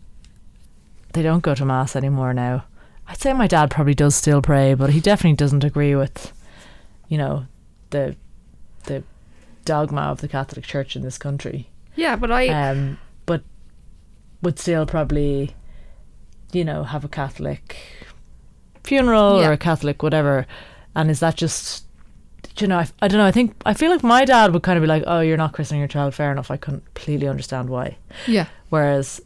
they 1.13 1.23
don't 1.23 1.43
go 1.43 1.55
to 1.55 1.65
mass 1.65 1.95
anymore 1.95 2.33
now, 2.33 2.65
I'd 3.09 3.17
say 3.19 3.33
my 3.33 3.47
dad 3.47 3.69
probably 3.71 3.95
does 3.95 4.15
still 4.15 4.41
pray, 4.41 4.73
but 4.75 4.91
he 4.91 4.99
definitely 5.01 5.35
doesn't 5.35 5.63
agree 5.63 5.95
with, 5.95 6.31
you 7.09 7.17
know, 7.17 7.45
the 7.89 8.15
the 8.85 9.03
dogma 9.65 10.01
of 10.01 10.21
the 10.21 10.27
Catholic 10.27 10.63
Church 10.65 10.95
in 10.95 11.01
this 11.01 11.17
country. 11.17 11.69
Yeah, 11.95 12.15
but 12.15 12.31
I 12.31 12.47
Um, 12.47 12.97
but 13.25 13.41
would 14.41 14.57
still 14.59 14.85
probably, 14.85 15.55
you 16.53 16.63
know, 16.63 16.83
have 16.83 17.03
a 17.03 17.09
Catholic 17.09 17.75
funeral 18.83 19.41
Yeah. 19.41 19.49
or 19.49 19.51
a 19.53 19.57
Catholic 19.57 20.01
whatever. 20.03 20.45
And 20.95 21.11
is 21.11 21.19
that 21.19 21.35
just, 21.35 21.85
you 22.57 22.67
know, 22.67 22.79
I, 22.79 22.87
I 23.01 23.07
don't 23.07 23.17
know. 23.19 23.25
I 23.25 23.31
think, 23.31 23.53
I 23.65 23.73
feel 23.73 23.91
like 23.91 24.03
my 24.03 24.25
dad 24.25 24.53
would 24.53 24.63
kind 24.63 24.77
of 24.77 24.81
be 24.83 24.87
like, 24.87 25.03
oh, 25.07 25.19
you're 25.19 25.37
not 25.37 25.53
christening 25.53 25.81
your 25.81 25.87
child. 25.87 26.13
Fair 26.15 26.31
enough. 26.31 26.49
I 26.51 26.57
completely 26.57 27.27
understand 27.27 27.69
why. 27.69 27.97
yeah. 28.27 28.45
Whereas, 28.69 29.21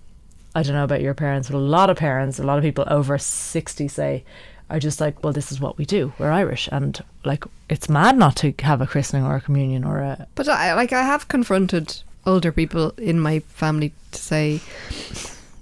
I 0.55 0.63
don't 0.63 0.75
know 0.75 0.83
about 0.83 1.01
your 1.01 1.13
parents, 1.13 1.49
but 1.49 1.57
a 1.57 1.59
lot 1.59 1.89
of 1.89 1.97
parents, 1.97 2.39
a 2.39 2.43
lot 2.43 2.57
of 2.57 2.63
people 2.63 2.85
over 2.87 3.17
60 3.17 3.87
say, 3.87 4.23
are 4.69 4.79
just 4.79 5.01
like, 5.01 5.23
well, 5.23 5.33
this 5.33 5.51
is 5.51 5.59
what 5.59 5.77
we 5.77 5.85
do. 5.85 6.13
We're 6.17 6.31
Irish. 6.31 6.69
And 6.71 7.03
like, 7.23 7.43
it's 7.69 7.89
mad 7.89 8.17
not 8.17 8.35
to 8.37 8.53
have 8.59 8.81
a 8.81 8.87
christening 8.87 9.23
or 9.23 9.35
a 9.35 9.41
communion 9.41 9.83
or 9.83 9.99
a, 9.99 10.27
But 10.35 10.47
I 10.47 10.73
like 10.73 10.93
I 10.93 11.03
have 11.03 11.27
confronted 11.27 12.01
older 12.25 12.51
people 12.51 12.93
in 12.97 13.19
my 13.19 13.39
family 13.39 13.93
to 14.11 14.21
say, 14.21 14.61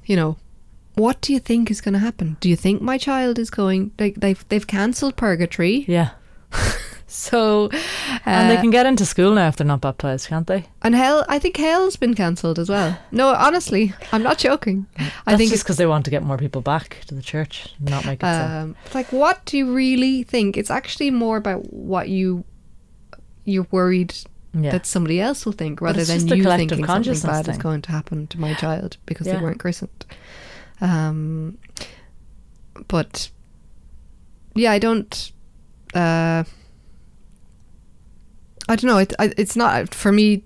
you 0.05 0.15
know, 0.15 0.37
what 0.95 1.21
do 1.21 1.33
you 1.33 1.39
think 1.39 1.71
is 1.71 1.81
going 1.81 1.93
to 1.93 1.99
happen? 1.99 2.37
Do 2.39 2.49
you 2.49 2.55
think 2.55 2.81
my 2.81 2.97
child 2.97 3.39
is 3.39 3.49
going 3.49 3.91
like 3.97 4.15
they've 4.15 4.43
they've 4.49 4.67
cancelled 4.67 5.15
purgatory? 5.15 5.85
yeah. 5.87 6.11
So 7.13 7.69
And 8.25 8.49
they 8.49 8.55
uh, 8.57 8.61
can 8.61 8.69
get 8.69 8.85
into 8.85 9.05
school 9.05 9.33
now 9.33 9.49
if 9.49 9.57
they're 9.57 9.67
not 9.67 9.81
baptized, 9.81 10.29
can't 10.29 10.47
they? 10.47 10.65
and 10.81 10.95
hell 10.95 11.25
I 11.27 11.39
think 11.39 11.57
hell's 11.57 11.97
been 11.97 12.13
cancelled 12.13 12.57
as 12.57 12.69
well. 12.69 12.97
No, 13.11 13.33
honestly, 13.33 13.93
I'm 14.13 14.23
not 14.23 14.37
joking. 14.37 14.87
I 15.27 15.35
think 15.35 15.49
just 15.49 15.53
it's 15.53 15.63
because 15.63 15.75
they 15.77 15.85
want 15.85 16.05
to 16.05 16.11
get 16.11 16.23
more 16.23 16.37
people 16.37 16.61
back 16.61 16.99
to 17.07 17.13
the 17.15 17.21
church, 17.21 17.75
not 17.81 18.05
make 18.05 18.23
it 18.23 18.25
so. 18.25 18.45
um, 18.45 18.75
like 18.93 19.11
what 19.11 19.43
do 19.45 19.57
you 19.57 19.73
really 19.73 20.23
think? 20.23 20.55
It's 20.55 20.71
actually 20.71 21.11
more 21.11 21.35
about 21.35 21.73
what 21.73 22.07
you 22.07 22.45
you're 23.43 23.67
worried 23.71 24.13
Yeah, 24.53 24.71
that 24.71 24.85
somebody 24.85 25.19
else 25.19 25.45
will 25.45 25.51
think 25.53 25.81
rather 25.81 26.05
than 26.05 26.27
you 26.27 26.43
thinking 26.43 26.85
something 26.85 27.19
bad 27.21 27.47
is 27.49 27.57
going 27.57 27.81
to 27.81 27.91
happen 27.91 28.27
to 28.27 28.39
my 28.39 28.53
child 28.53 28.95
because 29.05 29.27
Yeah. 29.27 29.35
they 29.35 29.41
weren't 29.43 29.59
christened. 29.59 30.05
Um, 30.79 31.57
but 32.87 33.29
yeah, 34.55 34.71
I 34.71 34.79
don't. 34.79 35.31
Uh, 35.93 36.43
I 38.71 38.75
don't 38.75 38.89
know. 38.89 38.97
It, 38.97 39.13
I, 39.19 39.33
it's 39.37 39.55
not 39.55 39.93
for 39.93 40.11
me. 40.11 40.43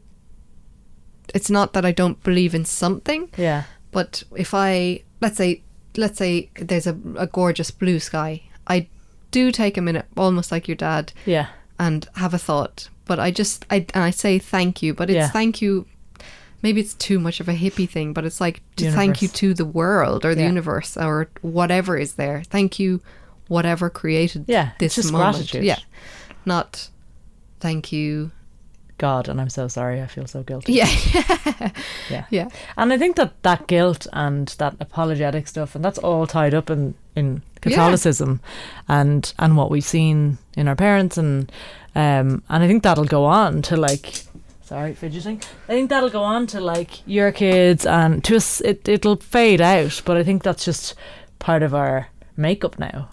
It's 1.34 1.50
not 1.50 1.74
that 1.74 1.86
I 1.86 1.92
don't 1.92 2.22
believe 2.24 2.54
in 2.56 2.66
something, 2.66 3.30
yeah, 3.38 3.64
but 3.92 4.24
if 4.36 4.54
I 4.54 5.04
let's 5.22 5.38
say 5.38 5.62
let's 5.98 6.18
say 6.18 6.50
there's 6.60 6.88
a, 6.88 6.98
a 7.18 7.28
gorgeous 7.28 7.72
blue 7.72 8.00
sky, 8.00 8.44
I 8.68 8.88
do 9.32 9.52
take 9.52 9.78
a 9.78 9.82
minute, 9.82 10.06
almost 10.18 10.52
like 10.52 10.68
your 10.68 10.76
dad, 10.76 11.12
yeah, 11.26 11.48
and 11.80 12.08
have 12.16 12.34
a 12.34 12.38
thought. 12.38 12.90
But 13.06 13.20
I 13.20 13.32
just 13.32 13.66
I 13.70 13.86
and 13.94 14.04
I 14.04 14.12
say 14.12 14.40
thank 14.40 14.82
you, 14.82 14.94
but 14.94 15.10
it's 15.10 15.16
Yeah. 15.16 15.30
thank 15.30 15.62
you. 15.62 15.86
Maybe 16.62 16.82
it's 16.82 16.96
too 16.96 17.20
much 17.20 17.40
of 17.40 17.50
a 17.50 17.54
hippie 17.54 17.90
thing, 17.90 18.14
but 18.14 18.26
it's 18.26 18.42
like 18.42 18.62
to 18.78 18.92
thank 18.92 19.22
you 19.22 19.28
to 19.28 19.54
the 19.54 19.66
world 19.66 20.26
or 20.26 20.34
the 20.34 20.42
Yeah. 20.42 20.48
universe 20.48 20.98
or 20.98 21.30
whatever 21.42 21.98
is 21.98 22.14
there. 22.14 22.44
Thank 22.44 22.80
you, 22.80 23.02
whatever 23.48 23.90
created 23.90 24.46
yeah. 24.48 24.72
this 24.80 24.98
moment. 25.12 25.36
gratitude. 25.38 25.64
Yeah, 25.64 25.80
not 26.46 26.90
thank 27.66 27.92
you. 27.92 28.32
God, 28.98 29.28
and 29.28 29.42
I'm 29.42 29.50
so 29.50 29.68
sorry. 29.68 30.02
I 30.02 30.08
feel 30.08 30.26
so 30.28 30.42
guilty. 30.44 30.72
Yeah, 30.74 30.88
yeah. 32.10 32.26
yeah, 32.30 32.48
And 32.78 32.94
I 32.94 32.98
think 32.98 33.18
that 33.18 33.34
that 33.44 33.68
guilt 33.68 34.08
and 34.14 34.48
that 34.58 34.76
apologetic 34.80 35.48
stuff, 35.48 35.76
and 35.76 35.84
that's 35.84 35.98
all 35.98 36.26
tied 36.28 36.54
up 36.54 36.70
in 36.70 36.94
in 37.16 37.42
Catholicism, 37.62 38.40
and 38.88 39.34
and 39.38 39.58
what 39.58 39.70
we've 39.70 39.84
seen 39.84 40.38
in 40.56 40.68
our 40.70 40.76
parents, 40.78 41.18
and 41.18 41.52
um, 41.94 42.42
and 42.48 42.64
I 42.64 42.68
think 42.68 42.84
that'll 42.84 43.06
go 43.06 43.26
on 43.26 43.62
to 43.64 43.76
like. 43.76 44.24
Sorry, 44.64 44.94
fidgeting. 44.94 45.42
I 45.70 45.74
think 45.74 45.90
that'll 45.90 46.10
go 46.10 46.24
on 46.24 46.48
to 46.48 46.60
like 46.62 47.06
your 47.06 47.32
kids, 47.34 47.86
and 47.86 48.24
to 48.24 48.36
us, 48.38 48.62
it 48.62 48.88
it'll 48.88 49.18
fade 49.18 49.62
out. 49.62 50.02
But 50.06 50.16
I 50.18 50.24
think 50.24 50.42
that's 50.44 50.64
just 50.66 50.96
part 51.40 51.64
of 51.64 51.74
our 51.74 52.08
makeup 52.38 52.80
now, 52.80 53.10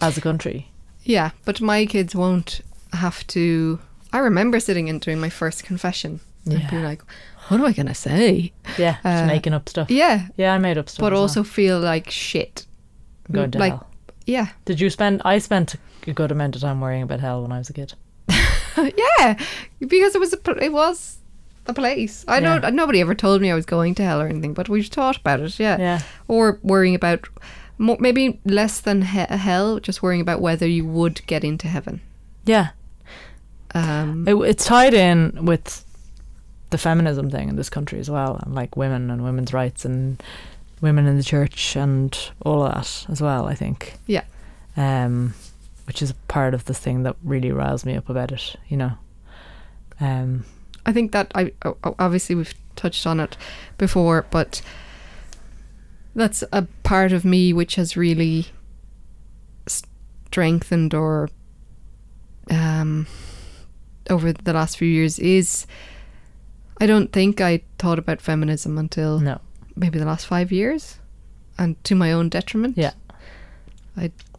as 0.00 0.16
a 0.16 0.20
country. 0.20 0.70
yeah. 1.02 1.30
But 1.44 1.60
my 1.60 1.86
kids 1.86 2.14
won't 2.14 2.60
have 2.92 3.26
to. 3.28 3.80
I 4.14 4.18
remember 4.18 4.60
sitting 4.60 4.88
and 4.88 5.00
doing 5.00 5.20
my 5.20 5.28
first 5.28 5.64
confession 5.64 6.20
and 6.46 6.60
Yeah. 6.60 6.70
being 6.70 6.84
like, 6.84 7.02
"What 7.48 7.58
am 7.60 7.66
I 7.66 7.72
gonna 7.72 7.94
say?" 7.94 8.52
Yeah, 8.78 8.96
just 9.02 9.24
Uh, 9.24 9.26
making 9.26 9.52
up 9.54 9.68
stuff. 9.68 9.90
Yeah, 9.90 10.28
Yeah, 10.36 10.54
I 10.54 10.58
made 10.58 10.78
up 10.78 10.88
stuff. 10.88 11.00
but 11.02 11.12
as 11.12 11.16
well. 11.16 11.22
also 11.22 11.42
feel 11.42 11.78
like 11.80 12.08
shit. 12.10 12.66
going 13.32 13.50
to 13.50 13.58
like, 13.58 13.72
hell. 13.72 13.86
yeah, 14.26 14.46
Did 14.66 14.80
you 14.80 14.88
spend? 14.90 15.20
I 15.24 15.38
spent 15.38 15.76
a 16.06 16.12
good 16.12 16.30
amount 16.30 16.54
of 16.56 16.62
time 16.62 16.80
worrying 16.80 17.02
about 17.02 17.20
hell 17.20 17.42
when 17.42 17.52
I 17.52 17.58
was 17.58 17.70
a 17.70 17.72
kid. 17.72 17.94
yeah, 18.76 19.36
because 19.80 20.14
it 20.14 20.20
was 20.20 20.32
a, 20.34 20.38
it 20.64 20.72
was 20.72 21.18
a 21.66 21.72
place. 21.72 22.24
I 22.28 22.38
Yeah. 22.40 22.58
don't. 22.58 22.74
Nobody 22.74 23.00
ever 23.00 23.14
told 23.14 23.40
me 23.40 23.50
I 23.50 23.54
was 23.54 23.66
going 23.66 23.94
to 23.96 24.04
hell 24.04 24.20
or 24.20 24.28
anything, 24.28 24.52
but 24.54 24.68
we've 24.68 24.86
thought 24.88 25.16
about 25.16 25.40
it. 25.40 25.58
Yeah, 25.58 25.78
Yeah, 25.78 26.00
or 26.28 26.58
worrying 26.62 26.94
about 26.94 27.28
more, 27.78 27.96
maybe 27.98 28.40
less 28.44 28.80
than 28.80 29.02
he- 29.02 29.36
hell, 29.48 29.80
just 29.80 30.02
worrying 30.02 30.20
about 30.20 30.40
whether 30.40 30.66
you 30.68 30.84
would 30.84 31.26
get 31.26 31.42
into 31.44 31.66
heaven. 31.68 32.00
yeah. 32.44 32.68
Um, 33.74 34.26
It, 34.26 34.34
it's 34.34 34.64
tied 34.64 34.94
in 34.94 35.44
with 35.44 35.84
the 36.70 36.78
feminism 36.78 37.30
thing 37.30 37.48
in 37.48 37.56
this 37.56 37.70
country 37.70 37.98
as 37.98 38.10
well, 38.10 38.40
and 38.42 38.54
like 38.54 38.76
women 38.76 39.10
and 39.10 39.22
women's 39.24 39.52
rights 39.52 39.84
and 39.84 40.22
women 40.80 41.06
in 41.06 41.16
the 41.16 41.22
church 41.24 41.76
and 41.76 42.16
all 42.42 42.64
of 42.64 42.74
that 42.74 43.06
as 43.10 43.20
well. 43.20 43.46
I 43.46 43.54
think. 43.54 43.94
Yeah. 44.06 44.24
Um, 44.76 45.34
which 45.86 46.02
is 46.02 46.12
part 46.28 46.54
of 46.54 46.64
the 46.64 46.74
thing 46.74 47.02
that 47.02 47.16
really 47.22 47.52
riles 47.52 47.84
me 47.84 47.96
up 47.96 48.08
about 48.08 48.32
it. 48.32 48.56
You 48.68 48.76
know. 48.76 48.92
Um. 50.00 50.44
I 50.86 50.92
think 50.92 51.12
that 51.12 51.32
I 51.34 51.52
obviously 51.98 52.34
we've 52.34 52.52
touched 52.76 53.06
on 53.06 53.18
it 53.18 53.38
before, 53.78 54.26
but 54.30 54.60
that's 56.14 56.44
a 56.52 56.66
part 56.82 57.10
of 57.12 57.24
me 57.24 57.54
which 57.54 57.76
has 57.76 57.96
really 57.96 58.48
strengthened 59.66 60.92
or 60.92 61.30
um, 62.50 63.06
over 64.10 64.32
the 64.32 64.52
last 64.52 64.76
few 64.78 64.88
years 64.88 65.18
is 65.18 65.66
I 66.80 66.86
don't 66.86 67.12
think 67.12 67.40
I 67.40 67.62
thought 67.78 67.98
about 67.98 68.20
feminism 68.20 68.76
until 68.78 69.20
No. 69.20 69.40
maybe 69.76 69.98
the 69.98 70.04
last 70.04 70.26
five 70.26 70.50
years, 70.52 70.98
and 71.58 71.82
to 71.84 71.94
my 71.94 72.12
own 72.12 72.28
detriment. 72.28 72.76
Yeah. 72.76 72.92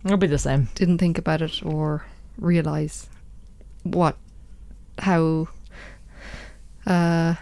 It'll 0.03 0.18
be 0.18 0.28
the 0.28 0.38
same. 0.38 0.68
didn't 0.76 0.99
think 0.99 1.18
about 1.18 1.41
it 1.41 1.63
or 1.66 2.05
realize 2.38 3.07
what 3.84 4.18
how 4.99 5.47
uh 6.86 7.34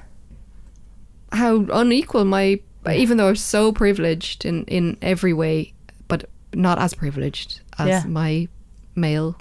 how 1.34 1.66
unequal 1.74 2.24
my 2.26 2.60
even 2.90 3.18
though 3.18 3.30
I'm 3.30 3.36
so 3.36 3.72
privileged 3.74 4.46
in 4.46 4.64
in 4.66 4.98
every 5.02 5.34
way 5.34 5.74
but 6.08 6.30
not 6.54 6.80
as 6.80 6.94
privileged 6.94 7.60
as 7.78 7.88
Yeah. 7.88 8.04
my 8.08 8.48
male 8.96 9.36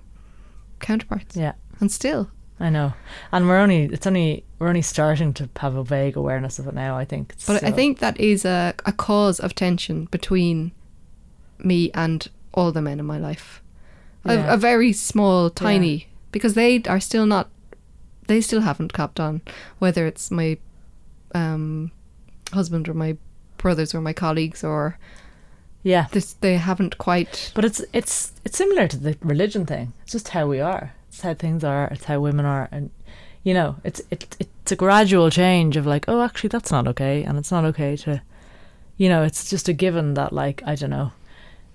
counterparts 0.80 1.37
Yeah. 1.37 1.53
and 1.80 1.93
still 1.93 2.28
I 2.62 2.70
know, 2.70 2.92
and 3.32 3.48
we're 3.48 3.58
only 3.58 3.84
it's 3.84 4.06
only 4.06 4.44
we're 4.58 4.68
only 4.68 4.82
starting 4.82 5.34
to 5.34 5.48
have 5.56 5.74
a 5.74 5.82
vague 5.84 6.16
awareness 6.16 6.58
of 6.60 6.66
it 6.68 6.74
now. 6.74 6.96
I 6.96 7.04
think, 7.04 7.34
but 7.46 7.62
I 7.64 7.72
think 7.72 7.98
that 7.98 8.18
is 8.20 8.44
a, 8.44 8.74
a 8.86 8.92
cause 8.92 9.40
of 9.40 9.54
tension 9.54 10.06
between 10.10 10.70
me 11.58 11.90
and 11.94 12.28
all 12.54 12.70
the 12.72 12.80
men 12.82 13.00
in 13.00 13.06
my 13.06 13.18
life 13.18 13.62
Yeah. 14.24 14.50
a, 14.50 14.54
a 14.54 14.56
very 14.56 14.92
small 14.92 15.50
tiny 15.50 16.06
because 16.32 16.54
they 16.54 16.82
are 16.88 17.00
still 17.00 17.26
not 17.26 17.48
they 18.28 18.40
still 18.40 18.60
haven't 18.60 18.92
copped 18.92 19.18
on 19.20 19.40
whether 19.78 20.06
it's 20.06 20.30
my 20.30 20.58
um 21.34 21.90
husband 22.52 22.88
or 22.88 22.94
my 22.94 23.16
brothers 23.58 23.94
or 23.94 24.00
my 24.00 24.12
colleagues 24.12 24.62
or 24.64 24.98
yeah, 25.84 26.06
this 26.12 26.34
they 26.34 26.56
haven't 26.58 26.98
quite 26.98 27.50
but 27.54 27.64
it's 27.64 27.84
it's 27.92 28.32
it's 28.44 28.56
similar 28.58 28.86
to 28.88 28.96
the 28.96 29.16
religion 29.20 29.66
thing. 29.66 29.92
It's 30.02 30.12
just 30.12 30.28
how 30.28 30.46
we 30.46 30.60
are. 30.60 30.92
How 31.20 31.34
things 31.34 31.62
are. 31.62 31.88
It's 31.88 32.04
how 32.04 32.20
women 32.20 32.46
are, 32.46 32.68
and 32.72 32.90
you 33.42 33.54
know, 33.54 33.76
it's 33.84 34.00
it, 34.10 34.36
it's 34.38 34.72
a 34.72 34.76
gradual 34.76 35.30
change 35.30 35.76
of 35.76 35.86
like, 35.86 36.04
oh, 36.08 36.22
actually, 36.22 36.48
that's 36.48 36.70
not 36.70 36.88
okay, 36.88 37.22
and 37.24 37.38
it's 37.38 37.50
not 37.50 37.64
okay 37.66 37.96
to, 37.96 38.22
you 38.96 39.08
know, 39.08 39.22
it's 39.22 39.50
just 39.50 39.68
a 39.68 39.72
given 39.72 40.14
that 40.14 40.32
like 40.32 40.62
I 40.64 40.74
don't 40.74 40.90
know, 40.90 41.12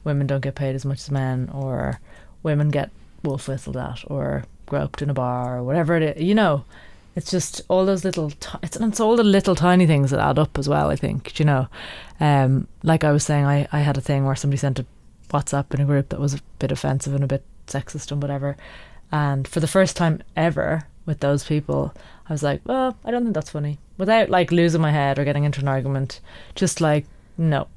women 0.04 0.28
don't 0.28 0.42
get 0.42 0.56
paid 0.56 0.76
as 0.76 0.86
much 0.86 1.00
as 1.00 1.12
men, 1.12 1.50
or 1.54 2.00
women 2.44 2.70
get 2.70 2.90
wolf 3.24 3.48
whistled 3.48 3.78
at, 3.78 4.04
or 4.08 4.46
groped 4.66 5.02
in 5.02 5.10
a 5.10 5.14
bar, 5.14 5.58
or 5.58 5.64
whatever 5.64 5.96
it 5.96 6.18
is. 6.18 6.24
You 6.24 6.36
know, 6.36 6.66
it's 7.16 7.32
just 7.32 7.62
all 7.68 7.86
those 7.86 8.06
little. 8.06 8.32
T- 8.32 8.60
it's 8.64 8.78
it's 8.78 9.00
all 9.00 9.16
the 9.16 9.24
little 9.24 9.56
tiny 9.56 9.86
things 9.86 10.12
that 10.12 10.20
add 10.20 10.40
up 10.40 10.58
as 10.58 10.70
well. 10.70 10.90
I 10.90 10.96
think 10.96 11.40
you 11.40 11.46
know, 11.46 11.68
um, 12.20 12.68
like 12.84 13.04
I 13.04 13.12
was 13.12 13.24
saying, 13.24 13.46
I 13.46 13.68
I 13.72 13.80
had 13.80 13.98
a 13.98 14.02
thing 14.02 14.26
where 14.26 14.36
somebody 14.36 14.58
sent 14.58 14.80
a 14.80 14.86
WhatsApp 15.30 15.74
in 15.74 15.82
a 15.82 15.86
group 15.86 16.10
that 16.10 16.20
was 16.20 16.34
a 16.34 16.40
bit 16.60 16.72
offensive 16.72 17.14
and 17.14 17.24
a 17.24 17.28
bit 17.28 17.44
sexist 17.68 18.12
and 18.12 18.22
whatever. 18.22 18.56
And 19.12 19.48
for 19.48 19.60
the 19.60 19.68
first 19.68 19.96
time 19.96 20.22
ever 20.36 20.84
with 21.06 21.20
those 21.22 21.44
people, 21.46 21.94
I 22.30 22.34
was 22.34 22.44
like, 22.44 22.62
well, 22.66 22.98
I 23.06 23.12
don't 23.12 23.24
think 23.24 23.34
that's 23.34 23.52
funny. 23.52 23.80
Without 23.98 24.30
like 24.30 24.52
losing 24.52 24.82
my 24.82 24.92
head 24.92 25.18
or 25.18 25.24
getting 25.26 25.44
into 25.44 25.62
an 25.62 25.68
argument, 25.68 26.20
just 26.56 26.82
like, 26.82 27.06
no. 27.38 27.68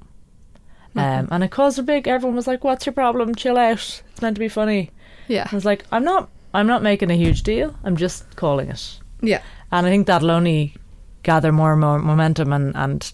Um, 0.97 1.29
and 1.31 1.45
it 1.45 1.53
caused 1.53 1.79
a 1.79 1.85
big, 1.85 2.09
everyone 2.09 2.35
was 2.35 2.49
like, 2.49 2.65
what's 2.65 2.85
your 2.85 2.93
problem? 2.93 3.35
Chill 3.37 3.57
out. 3.57 4.03
It's 4.11 4.21
meant 4.21 4.35
to 4.35 4.41
be 4.41 4.49
funny. 4.49 4.91
yeah 5.29 5.47
I 5.51 5.55
was 5.55 5.65
like, 5.65 5.85
I'm 5.93 6.03
not, 6.03 6.29
I'm 6.53 6.67
not 6.67 6.83
making 6.83 7.13
a 7.13 7.17
huge 7.17 7.45
deal. 7.45 7.77
I'm 7.85 7.97
just 7.97 8.35
calling 8.35 8.69
it. 8.71 8.99
yeah 9.23 9.41
And 9.71 9.87
I 9.87 9.91
think 9.91 10.09
that'll 10.09 10.33
only 10.33 10.75
gather 11.23 11.53
more 11.53 11.73
and 11.73 11.81
more 11.81 12.01
momentum 12.01 12.53
and, 12.53 12.75
and 12.75 13.13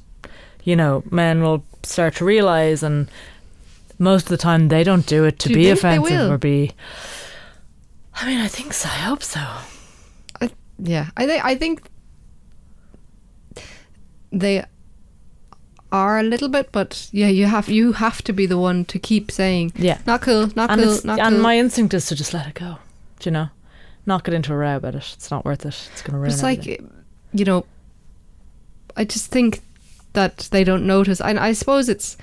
you 0.64 0.74
know, 0.74 1.02
men 1.10 1.42
will 1.42 1.64
start 1.82 2.14
to 2.16 2.24
realise 2.24 2.82
and 2.82 3.10
most 3.98 4.22
of 4.22 4.28
the 4.30 4.36
time 4.38 4.68
they 4.68 4.82
don't 4.82 5.06
do 5.06 5.24
it 5.24 5.38
to 5.40 5.48
Do 5.48 5.54
be 5.54 5.68
offensive 5.70 6.30
or 6.30 6.38
be 6.38 6.72
I 8.16 8.26
mean, 8.26 8.40
I 8.40 8.48
think 8.48 8.72
so. 8.72 8.88
I 8.88 8.98
hope 9.08 9.22
so. 9.22 9.40
yeah 10.78 11.06
i 11.16 11.26
think 11.26 11.42
i 11.42 11.54
think 11.54 11.80
they 14.30 14.62
are 15.90 16.18
a 16.18 16.22
little 16.22 16.48
bit 16.48 16.70
but 16.72 17.08
yeah 17.12 17.28
you 17.28 17.46
have 17.46 17.68
you 17.70 17.92
have 17.92 18.20
to 18.22 18.32
be 18.32 18.44
the 18.46 18.58
one 18.58 18.84
to 18.84 18.98
keep 18.98 19.30
saying 19.30 19.72
Yeah. 19.76 19.98
not 20.06 20.20
cool 20.20 20.50
not 20.54 20.70
and 20.70 20.82
cool 20.82 20.98
not 21.04 21.18
and 21.18 21.36
cool 21.36 21.42
my 21.42 21.56
instinct 21.58 21.94
is 21.94 22.06
to 22.06 22.14
just 22.14 22.34
let 22.34 22.46
it 22.46 22.54
go. 22.54 22.76
Do 23.20 23.28
you 23.28 23.32
know? 23.32 23.48
Not 24.04 24.24
get 24.24 24.34
into 24.34 24.52
a 24.52 24.56
row 24.56 24.76
about 24.76 24.94
it. 24.94 25.04
It's 25.14 25.30
not 25.30 25.44
worth 25.46 25.64
it. 25.64 25.88
It's 25.92 26.02
gonna 26.02 26.18
ruin 26.18 26.30
It's 26.30 26.42
like, 26.42 26.58
everything. 26.58 26.92
you 27.32 27.44
know, 27.46 27.64
I 28.96 29.04
just 29.04 29.30
think 29.30 29.62
that 30.12 30.48
they 30.52 30.62
don't 30.64 30.86
notice. 30.86 31.20
And 31.22 31.38
I 31.38 31.52
suppose 31.54 31.88
it's 31.88 32.16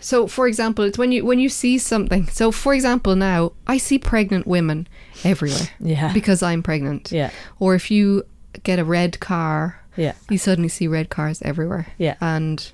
so. 0.00 0.26
For 0.26 0.46
example, 0.48 0.84
it's 0.84 0.98
when 0.98 1.12
you 1.12 1.24
when 1.24 1.38
you 1.38 1.48
see 1.48 1.78
something. 1.78 2.26
So, 2.28 2.50
for 2.52 2.74
example, 2.74 3.16
now 3.16 3.52
I 3.66 3.78
see 3.78 3.98
pregnant 3.98 4.46
women 4.46 4.86
everywhere 5.24 5.68
Yeah. 5.80 6.12
because 6.12 6.42
I'm 6.42 6.62
pregnant. 6.62 7.10
yeah. 7.12 7.30
Or 7.58 7.74
if 7.74 7.90
you 7.90 8.24
get 8.62 8.78
a 8.78 8.84
red 8.84 9.20
car, 9.20 9.80
Yeah. 9.96 10.12
you 10.30 10.38
suddenly 10.38 10.68
see 10.68 10.86
red 10.88 11.08
cars 11.10 11.42
everywhere. 11.42 11.86
Yeah. 11.98 12.14
And 12.20 12.70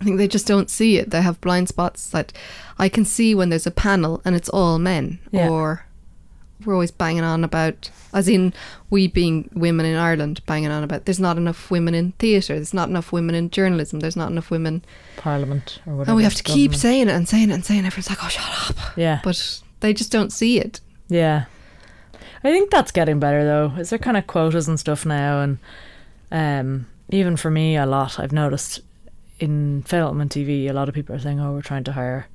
I 0.00 0.04
think 0.04 0.18
they 0.18 0.28
just 0.28 0.46
don't 0.46 0.68
see 0.70 0.98
it. 0.98 1.10
They 1.10 1.22
have 1.22 1.40
blind 1.40 1.68
spots 1.68 2.08
that 2.10 2.32
I 2.78 2.88
can 2.88 3.04
see 3.04 3.34
when 3.34 3.48
there's 3.50 3.66
a 3.66 3.70
panel 3.70 4.20
and 4.24 4.34
it's 4.34 4.48
all 4.48 4.78
men. 4.78 5.18
Yeah. 5.30 5.48
Or 5.48 5.83
we're 6.66 6.74
always 6.74 6.90
banging 6.90 7.24
on 7.24 7.44
about, 7.44 7.90
as 8.12 8.28
in 8.28 8.52
we 8.90 9.06
being 9.06 9.48
women 9.54 9.86
in 9.86 9.96
Ireland, 9.96 10.40
banging 10.46 10.70
on 10.70 10.82
about 10.84 11.04
there's 11.04 11.20
not 11.20 11.36
enough 11.36 11.70
women 11.70 11.94
in 11.94 12.12
theatre, 12.12 12.54
there's 12.54 12.74
not 12.74 12.88
enough 12.88 13.12
women 13.12 13.34
in 13.34 13.50
journalism, 13.50 14.00
there's 14.00 14.16
not 14.16 14.30
enough 14.30 14.50
women. 14.50 14.84
Parliament 15.16 15.80
or 15.86 15.94
whatever. 15.96 16.10
and 16.10 16.16
we 16.16 16.24
have 16.24 16.34
to 16.34 16.42
keep 16.42 16.72
government. 16.72 16.80
saying 16.80 17.08
it 17.08 17.12
and 17.14 17.28
saying 17.28 17.50
it 17.50 17.54
and 17.54 17.64
saying 17.64 17.84
it. 17.84 17.86
Everyone's 17.86 18.10
like, 18.10 18.22
oh, 18.22 18.28
shut 18.28 18.70
up. 18.78 18.96
Yeah. 18.96 19.20
But 19.24 19.60
they 19.80 19.92
just 19.92 20.12
don't 20.12 20.32
see 20.32 20.58
it. 20.58 20.80
Yeah. 21.08 21.44
I 22.42 22.52
think 22.52 22.70
that's 22.70 22.90
getting 22.92 23.18
better 23.20 23.44
though. 23.44 23.72
Is 23.78 23.90
there 23.90 23.98
kind 23.98 24.16
of 24.16 24.26
quotas 24.26 24.68
and 24.68 24.78
stuff 24.78 25.06
now 25.06 25.40
and 25.40 25.58
um 26.30 26.86
even 27.10 27.36
for 27.36 27.50
me 27.50 27.76
a 27.76 27.86
lot 27.86 28.18
I've 28.18 28.32
noticed 28.32 28.80
in 29.40 29.82
film 29.82 30.20
and 30.20 30.30
TV 30.30 30.68
a 30.68 30.72
lot 30.72 30.88
of 30.88 30.94
people 30.94 31.14
are 31.14 31.18
saying, 31.18 31.40
Oh, 31.40 31.52
we're 31.52 31.62
trying 31.62 31.84
to 31.84 31.92
hire 31.92 32.26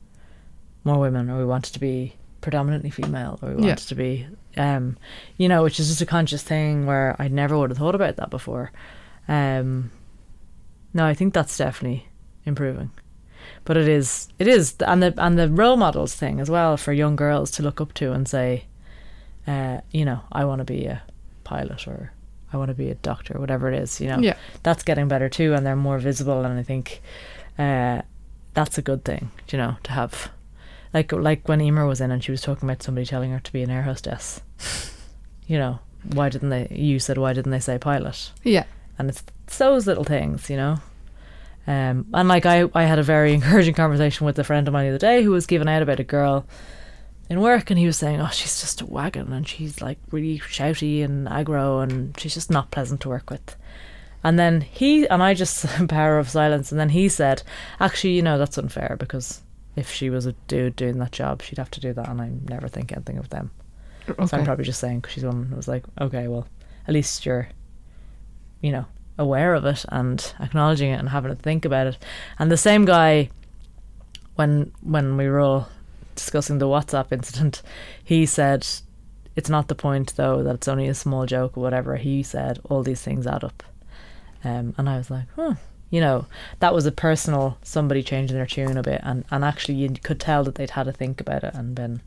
more 0.84 1.00
women 1.00 1.30
or 1.30 1.38
we 1.38 1.46
want 1.46 1.68
it 1.68 1.74
to 1.74 1.80
be 1.80 2.16
predominantly 2.42 2.90
female 2.90 3.38
or 3.42 3.50
we 3.50 3.56
want 3.56 3.66
Yeah. 3.68 3.74
it 3.74 3.78
to 3.80 3.96
be 3.96 4.28
um 4.58 4.98
you 5.38 5.48
know, 5.50 5.64
which 5.64 5.80
is 5.80 5.88
just 5.90 6.02
a 6.02 6.06
conscious 6.06 6.44
thing 6.44 6.86
where 6.86 7.16
I 7.20 7.28
never 7.28 7.58
would 7.58 7.70
have 7.70 7.78
thought 7.78 7.96
about 7.96 8.16
that 8.18 8.30
before. 8.30 8.72
Um 9.28 9.92
no, 10.94 11.06
I 11.06 11.14
think 11.14 11.34
that's 11.34 11.58
definitely 11.58 12.08
improving. 12.46 12.92
But 13.66 13.78
it 13.78 13.88
is 13.88 14.30
it 14.40 14.48
is 14.48 14.76
and 14.86 15.02
the 15.04 15.14
and 15.18 15.38
the 15.38 15.50
role 15.50 15.78
models 15.78 16.16
thing 16.16 16.40
as 16.40 16.50
well 16.50 16.78
for 16.78 16.94
young 16.94 17.16
girls 17.16 17.52
to 17.52 17.64
look 17.64 17.80
up 17.82 17.94
to 17.96 18.12
and 18.14 18.28
say 18.28 18.66
uh, 19.48 19.82
you 19.92 20.06
know, 20.06 20.22
I 20.32 20.46
want 20.46 20.60
to 20.60 20.66
be 20.66 20.86
a 20.86 21.02
pilot 21.44 21.88
or 21.88 22.12
I 22.54 22.58
want 22.58 22.70
to 22.70 22.76
be 22.76 22.90
a 22.92 22.96
doctor, 22.96 23.40
whatever 23.40 23.72
it 23.72 23.80
is, 23.80 24.00
you 24.00 24.08
know. 24.08 24.20
Yeah. 24.20 24.36
That's 24.62 24.84
getting 24.84 25.08
better 25.08 25.28
too, 25.30 25.54
and 25.56 25.66
they're 25.66 25.76
more 25.76 25.98
visible, 25.98 26.44
and 26.46 26.60
I 26.60 26.62
think 26.64 27.02
uh, 27.58 28.02
that's 28.54 28.78
a 28.78 28.82
good 28.84 29.04
thing, 29.06 29.32
you 29.52 29.58
know, 29.58 29.78
to 29.84 29.92
have. 29.92 30.30
Like 30.94 31.12
like 31.12 31.48
when 31.48 31.62
Emer 31.62 31.86
was 31.86 32.02
in 32.02 32.12
and 32.12 32.24
she 32.24 32.32
was 32.32 32.42
talking 32.42 32.68
about 32.68 32.82
somebody 32.84 33.06
telling 33.06 33.32
her 33.32 33.40
to 33.40 33.54
be 33.54 33.62
an 33.62 33.70
air 33.70 33.84
hostess. 33.84 34.42
you 35.48 35.58
know, 35.58 35.80
why 36.14 36.30
didn't 36.30 36.50
they? 36.50 36.68
You 36.72 37.00
said 37.00 37.18
why 37.18 37.34
didn't 37.34 37.52
they 37.52 37.60
say 37.60 37.78
pilot? 37.78 38.32
Yeah. 38.44 38.66
and 38.98 39.10
it's 39.10 39.24
those 39.58 39.88
little 39.88 40.04
things, 40.04 40.50
you 40.50 40.58
know. 40.58 40.78
Um, 41.68 42.08
and 42.14 42.28
like 42.28 42.46
I, 42.46 42.68
I 42.74 42.84
had 42.86 42.98
a 43.00 43.04
very 43.04 43.34
encouraging 43.36 43.76
conversation 43.76 44.26
with 44.26 44.40
a 44.40 44.44
friend 44.44 44.68
of 44.68 44.74
mine 44.74 44.86
the 44.86 44.96
other 44.96 44.98
day 44.98 45.24
who 45.24 45.32
was 45.32 45.46
giving 45.46 45.70
out 45.70 45.82
about 45.84 46.00
a 46.00 46.04
girl 46.04 46.46
in 47.30 47.42
work, 47.42 47.70
and 47.70 47.78
he 47.78 47.86
was 47.86 47.98
saying, 47.98 48.20
"Oh, 48.20 48.30
she's 48.30 48.60
just 48.60 48.82
a 48.82 48.86
wagon, 48.88 49.32
and 49.32 49.48
she's 49.48 49.82
like 49.82 50.00
really 50.10 50.40
shouty 50.40 51.04
and 51.04 51.28
aggro, 51.28 51.84
and 51.84 52.20
she's 52.20 52.34
just 52.34 52.50
not 52.50 52.72
pleasant 52.72 53.02
to 53.02 53.10
work 53.10 53.30
with." 53.30 53.56
And 54.24 54.38
then 54.40 54.62
he 54.62 55.08
and 55.08 55.22
I 55.22 55.34
just 55.36 55.66
power 55.88 56.18
of 56.18 56.30
silence. 56.30 56.72
And 56.72 56.80
then 56.80 56.90
he 56.90 57.08
said, 57.08 57.44
"Actually, 57.80 58.14
you 58.14 58.24
know 58.24 58.40
that's 58.40 58.58
unfair 58.58 58.96
because 59.00 59.42
if 59.80 59.92
she 59.92 60.10
was 60.10 60.26
a 60.26 60.34
dude 60.48 60.76
doing 60.76 61.00
that 61.00 61.12
job, 61.12 61.42
she'd 61.42 61.58
have 61.58 61.72
to 61.72 61.80
do 61.80 61.94
that, 61.94 62.10
and 62.10 62.22
I 62.22 62.30
never 62.50 62.68
think 62.68 62.92
anything 62.92 63.18
of 63.18 63.30
them." 63.30 63.52
So 64.26 64.38
I'm 64.38 64.44
probably 64.44 64.66
just 64.66 64.80
saying 64.80 65.00
because 65.00 65.14
she's 65.14 65.24
a 65.24 65.28
woman. 65.28 65.50
I 65.54 65.56
was 65.56 65.68
like, 65.68 65.84
okay, 66.02 66.28
well, 66.28 66.48
at 66.88 66.94
least 66.94 67.26
you're, 67.26 67.50
you 68.60 68.72
know, 68.72 68.86
aware 69.20 69.54
of 69.54 69.66
it 69.66 69.86
and 69.90 70.34
acknowledging 70.40 70.92
it 70.92 71.00
and 71.00 71.10
having 71.10 71.36
to 71.36 71.42
think 71.42 71.66
about 71.66 71.88
it. 71.88 71.98
And 72.40 72.52
the 72.52 72.58
same 72.58 72.86
guy, 72.86 73.30
when 74.36 74.72
when 74.82 75.18
we 75.18 75.28
were 75.30 75.40
all 75.40 75.70
discussing 76.16 76.58
the 76.58 76.66
WhatsApp 76.68 77.12
incident, 77.12 77.62
he 78.04 78.26
said, 78.26 78.68
it's 79.36 79.50
not 79.50 79.68
the 79.68 79.76
point 79.76 80.16
though 80.16 80.42
that 80.44 80.56
it's 80.56 80.68
only 80.68 80.88
a 80.88 80.96
small 80.96 81.26
joke 81.26 81.56
or 81.58 81.62
whatever. 81.62 81.98
He 81.98 82.24
said 82.24 82.60
all 82.70 82.82
these 82.84 83.02
things 83.02 83.28
add 83.28 83.44
up, 83.44 83.62
um, 84.44 84.74
and 84.78 84.90
I 84.90 84.98
was 84.98 85.12
like, 85.12 85.26
huh. 85.36 85.56
You 85.90 86.02
know, 86.02 86.26
that 86.60 86.74
was 86.74 86.86
a 86.86 86.92
personal 86.92 87.58
somebody 87.64 88.04
changing 88.04 88.38
their 88.38 88.46
tune 88.46 88.78
a 88.78 88.84
bit, 88.84 89.02
and, 89.04 89.26
and 89.32 89.44
actually 89.44 89.76
you 89.76 89.90
could 89.90 90.20
tell 90.20 90.44
that 90.44 90.56
they'd 90.56 90.70
had 90.72 90.84
to 90.84 90.92
think 90.94 91.20
about 91.20 91.44
it 91.44 91.54
and 91.54 91.74
been 91.74 92.02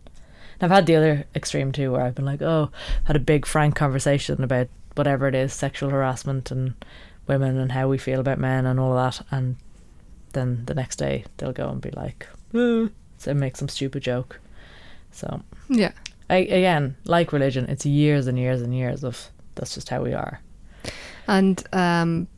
I've 0.63 0.71
had 0.71 0.87
the 0.87 0.95
other 0.95 1.25
extreme 1.35 1.73
too, 1.73 1.91
where 1.91 2.03
I've 2.03 2.15
been 2.15 2.25
like, 2.25 2.41
oh, 2.41 2.71
had 3.05 3.17
a 3.17 3.21
big 3.21 3.45
frank 3.47 3.75
conversation 3.75 4.45
about 4.45 4.69
whatever 4.95 5.27
it 5.27 5.35
is, 5.35 5.53
sexual 5.53 5.91
harassment 5.91 6.53
and 6.53 6.75
women 7.27 7.59
and 7.59 7.73
how 7.73 7.89
we 7.89 7.99
feel 7.99 8.21
about 8.21 8.39
men 8.39 8.65
and 8.65 8.79
all 8.79 8.95
that, 8.95 9.23
and 9.31 9.57
then 10.35 10.65
the 10.67 10.75
next 10.75 10.97
day 10.97 11.25
they'll 11.37 11.53
go 11.53 11.69
and 11.69 11.81
be 11.81 11.91
like, 11.91 12.29
"Uh," 12.55 12.87
so 13.19 13.35
make 13.35 13.57
some 13.57 13.69
stupid 13.69 14.03
joke. 14.05 14.41
So 15.11 15.43
Yeah. 15.69 15.93
I, 16.31 16.37
again, 16.37 16.97
like 17.05 17.33
religion, 17.33 17.67
it's 17.69 17.85
years 17.85 18.27
and 18.27 18.39
years 18.39 18.63
and 18.63 18.75
years 18.75 19.05
of 19.05 19.29
that's 19.57 19.75
just 19.75 19.89
how 19.89 20.03
we 20.03 20.15
are. 20.15 20.41
And 21.27 21.63
um, 21.73 22.29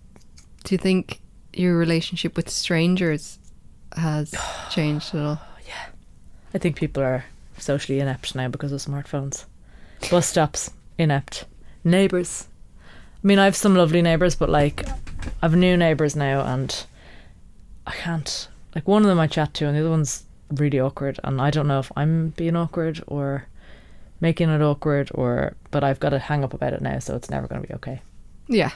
do 0.65 0.75
you 0.75 0.79
think 0.79 1.21
your 1.59 1.77
relationship 1.77 2.37
with 2.37 2.49
strangers 2.49 3.39
has 3.97 4.35
changed 4.71 5.15
at 5.15 5.21
all? 5.21 5.41
Yeah. 5.67 5.87
I 6.53 6.59
think 6.59 6.77
people 6.77 7.03
are 7.03 7.25
socially 7.59 8.01
inept 8.01 8.35
now 8.35 8.49
because 8.49 8.73
of 8.73 8.81
smartphones. 8.81 9.45
Bus 10.11 10.27
stops, 10.27 10.71
inept. 10.99 11.45
Neighbours. 11.83 12.49
I 13.23 13.27
mean, 13.27 13.39
I 13.39 13.45
have 13.45 13.57
some 13.57 13.75
lovely 13.75 14.03
neighbours, 14.03 14.35
but 14.35 14.51
like, 14.51 14.87
I've 15.43 15.57
new 15.57 15.77
neighbours 15.77 16.15
now, 16.15 16.45
and 16.45 16.85
I 17.87 17.93
can't. 17.93 18.49
Like, 18.75 18.87
one 18.87 19.03
of 19.03 19.09
them 19.09 19.21
I 19.21 19.27
chat 19.27 19.55
to, 19.55 19.67
and 19.67 19.75
the 19.75 19.81
other 19.81 19.91
one's 19.91 20.25
really 20.51 20.81
awkward, 20.81 21.19
and 21.25 21.41
I 21.41 21.51
don't 21.51 21.69
know 21.69 21.79
if 21.79 21.91
I'm 21.97 22.31
being 22.31 22.57
awkward 22.57 23.03
or 23.07 23.47
making 24.21 24.51
it 24.51 24.61
awkward, 24.61 25.11
or. 25.15 25.55
But 25.71 25.85
I've 25.85 26.01
got 26.01 26.11
to 26.11 26.19
hang 26.19 26.45
up 26.45 26.53
about 26.55 26.75
it 26.75 26.83
now, 26.83 26.99
so 26.99 27.17
it's 27.17 27.31
never 27.31 27.47
going 27.47 27.63
to 27.63 27.69
be 27.69 27.75
okay. 27.75 28.03
Yeah. 28.47 28.73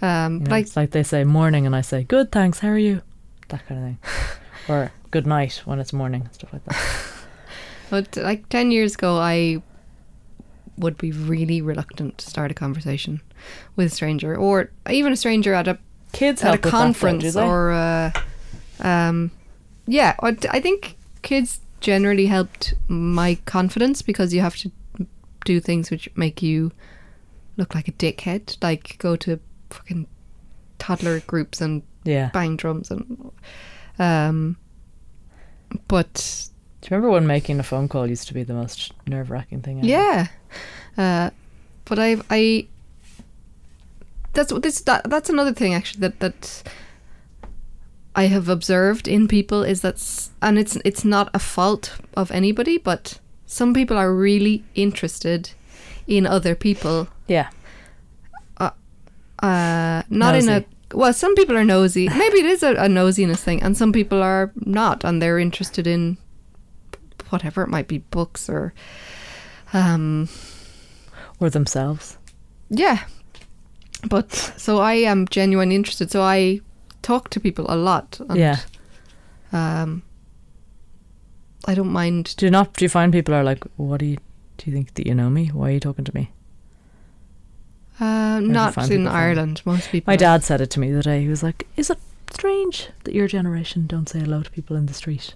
Um, 0.00 0.34
You 0.34 0.40
know, 0.40 0.50
like 0.50 0.66
it's 0.66 0.76
like 0.76 0.90
they 0.90 1.02
say 1.02 1.24
morning, 1.24 1.66
and 1.66 1.74
I 1.74 1.80
say 1.80 2.04
good, 2.04 2.30
thanks. 2.30 2.60
How 2.60 2.68
are 2.68 2.78
you? 2.78 3.02
That 3.48 3.66
kind 3.66 3.80
of 3.80 3.86
thing, 3.86 3.98
or 4.68 4.92
good 5.10 5.26
night 5.26 5.62
when 5.64 5.80
it's 5.80 5.92
morning, 5.92 6.22
and 6.22 6.34
stuff 6.34 6.52
like 6.52 6.64
that. 6.64 6.76
But 7.90 8.16
like 8.16 8.48
ten 8.50 8.70
years 8.70 8.94
ago, 8.94 9.16
I 9.16 9.62
would 10.76 10.98
be 10.98 11.10
really 11.10 11.62
reluctant 11.62 12.18
to 12.18 12.30
start 12.30 12.50
a 12.50 12.54
conversation 12.54 13.22
with 13.76 13.86
a 13.86 13.90
stranger, 13.90 14.36
or 14.36 14.70
even 14.90 15.12
a 15.12 15.16
stranger 15.16 15.54
at 15.54 15.66
a 15.68 15.78
Kids 16.12 16.42
at 16.42 16.46
a 16.46 16.48
help 16.48 16.54
with 16.54 16.62
that, 16.62 16.70
though, 16.70 16.78
conference, 16.78 17.36
or 17.36 17.70
uh, 17.72 18.10
um, 18.80 19.30
yeah. 19.86 20.14
I 20.20 20.36
I 20.50 20.60
think 20.60 20.96
kids 21.22 21.60
generally 21.80 22.26
helped 22.26 22.74
my 22.88 23.36
confidence 23.44 24.02
because 24.02 24.32
you 24.32 24.40
have 24.40 24.56
to 24.56 24.70
do 25.44 25.60
things 25.60 25.90
which 25.90 26.08
make 26.16 26.42
you 26.42 26.72
look 27.56 27.74
like 27.74 27.88
a 27.88 27.92
dickhead, 27.92 28.56
like 28.62 28.96
go 28.98 29.16
to 29.16 29.38
fucking 29.70 30.06
toddler 30.78 31.20
groups 31.20 31.60
and 31.60 31.82
yeah. 32.04 32.30
bang 32.32 32.56
drums 32.56 32.90
and 32.90 33.30
um. 33.98 34.56
But 35.86 36.14
Do 36.80 36.86
you 36.86 36.96
remember 36.96 37.10
when 37.10 37.26
making 37.26 37.60
a 37.60 37.62
phone 37.62 37.88
call 37.88 38.06
used 38.06 38.28
to 38.28 38.34
be 38.34 38.42
the 38.42 38.54
most 38.54 38.92
nerve 39.06 39.30
wracking 39.30 39.60
thing? 39.60 39.78
Ever? 39.78 39.86
Yeah, 39.86 40.28
uh, 40.96 41.30
but 41.84 41.98
I 41.98 42.16
I 42.30 42.66
that's 44.32 44.52
what 44.52 44.62
this 44.62 44.80
that 44.82 45.08
that's 45.10 45.28
another 45.28 45.52
thing 45.52 45.74
actually 45.74 46.00
that 46.00 46.20
that 46.20 46.62
I 48.14 48.26
have 48.28 48.48
observed 48.48 49.06
in 49.06 49.28
people 49.28 49.62
is 49.62 49.82
that 49.82 50.30
and 50.40 50.58
it's 50.58 50.76
it's 50.84 51.04
not 51.04 51.30
a 51.34 51.38
fault 51.38 51.96
of 52.16 52.30
anybody, 52.30 52.78
but 52.78 53.20
some 53.46 53.74
people 53.74 53.96
are 53.96 54.12
really 54.12 54.64
interested 54.74 55.50
in 56.06 56.26
other 56.26 56.54
people. 56.54 57.08
Yeah. 57.26 57.50
Uh, 59.42 60.02
not 60.10 60.34
in 60.34 60.48
a 60.48 60.64
well, 60.94 61.12
some 61.12 61.34
people 61.34 61.56
are 61.56 61.64
nosy. 61.64 62.08
Maybe 62.08 62.38
it 62.38 62.46
is 62.46 62.62
a, 62.62 62.70
a 62.72 62.88
nosiness 62.88 63.38
thing, 63.38 63.62
and 63.62 63.76
some 63.76 63.92
people 63.92 64.22
are 64.22 64.50
not, 64.56 65.04
and 65.04 65.20
they're 65.20 65.38
interested 65.38 65.86
in 65.86 66.16
whatever 67.28 67.62
it 67.62 67.68
might 67.68 67.88
be, 67.88 67.98
books 67.98 68.48
or 68.48 68.72
um 69.72 70.28
Or 71.40 71.50
themselves. 71.50 72.18
Yeah. 72.70 73.04
But 74.08 74.32
so 74.56 74.78
I 74.78 74.94
am 74.94 75.26
genuinely 75.28 75.74
interested. 75.74 76.10
So 76.10 76.22
I 76.22 76.60
talk 77.02 77.30
to 77.30 77.40
people 77.40 77.66
a 77.68 77.76
lot. 77.76 78.20
And, 78.28 78.38
yeah. 78.38 78.58
Um, 79.52 80.02
I 81.66 81.74
don't 81.74 81.92
mind. 81.92 82.34
Do 82.36 82.46
you 82.46 82.50
not? 82.50 82.74
Do 82.74 82.84
you 82.84 82.88
find 82.88 83.12
people 83.12 83.34
are 83.34 83.44
like, 83.44 83.64
what 83.76 84.00
do 84.00 84.06
you? 84.06 84.16
Do 84.56 84.70
you 84.70 84.72
think 84.72 84.94
that 84.94 85.06
you 85.06 85.14
know 85.14 85.30
me? 85.30 85.48
Why 85.48 85.68
are 85.68 85.72
you 85.72 85.80
talking 85.80 86.04
to 86.04 86.14
me? 86.14 86.30
Uh, 88.00 88.40
not 88.40 88.90
in? 88.90 89.06
Ireland. 89.08 89.62
Most 89.64 89.90
people. 89.90 90.10
My 90.10 90.14
are- 90.14 90.18
dad 90.18 90.44
said 90.44 90.60
it 90.60 90.70
to 90.70 90.80
me 90.80 90.90
the 90.92 91.02
day. 91.02 91.20
He 91.22 91.28
was 91.28 91.42
like, 91.42 91.66
"Is 91.76 91.90
it 91.90 91.98
strange 92.30 92.88
that 93.04 93.14
your 93.14 93.26
generation 93.28 93.86
don't 93.86 94.08
say 94.08 94.20
hello 94.20 94.42
to 94.42 94.50
people 94.50 94.76
in 94.76 94.86
the 94.86 94.94
street?" 94.94 95.34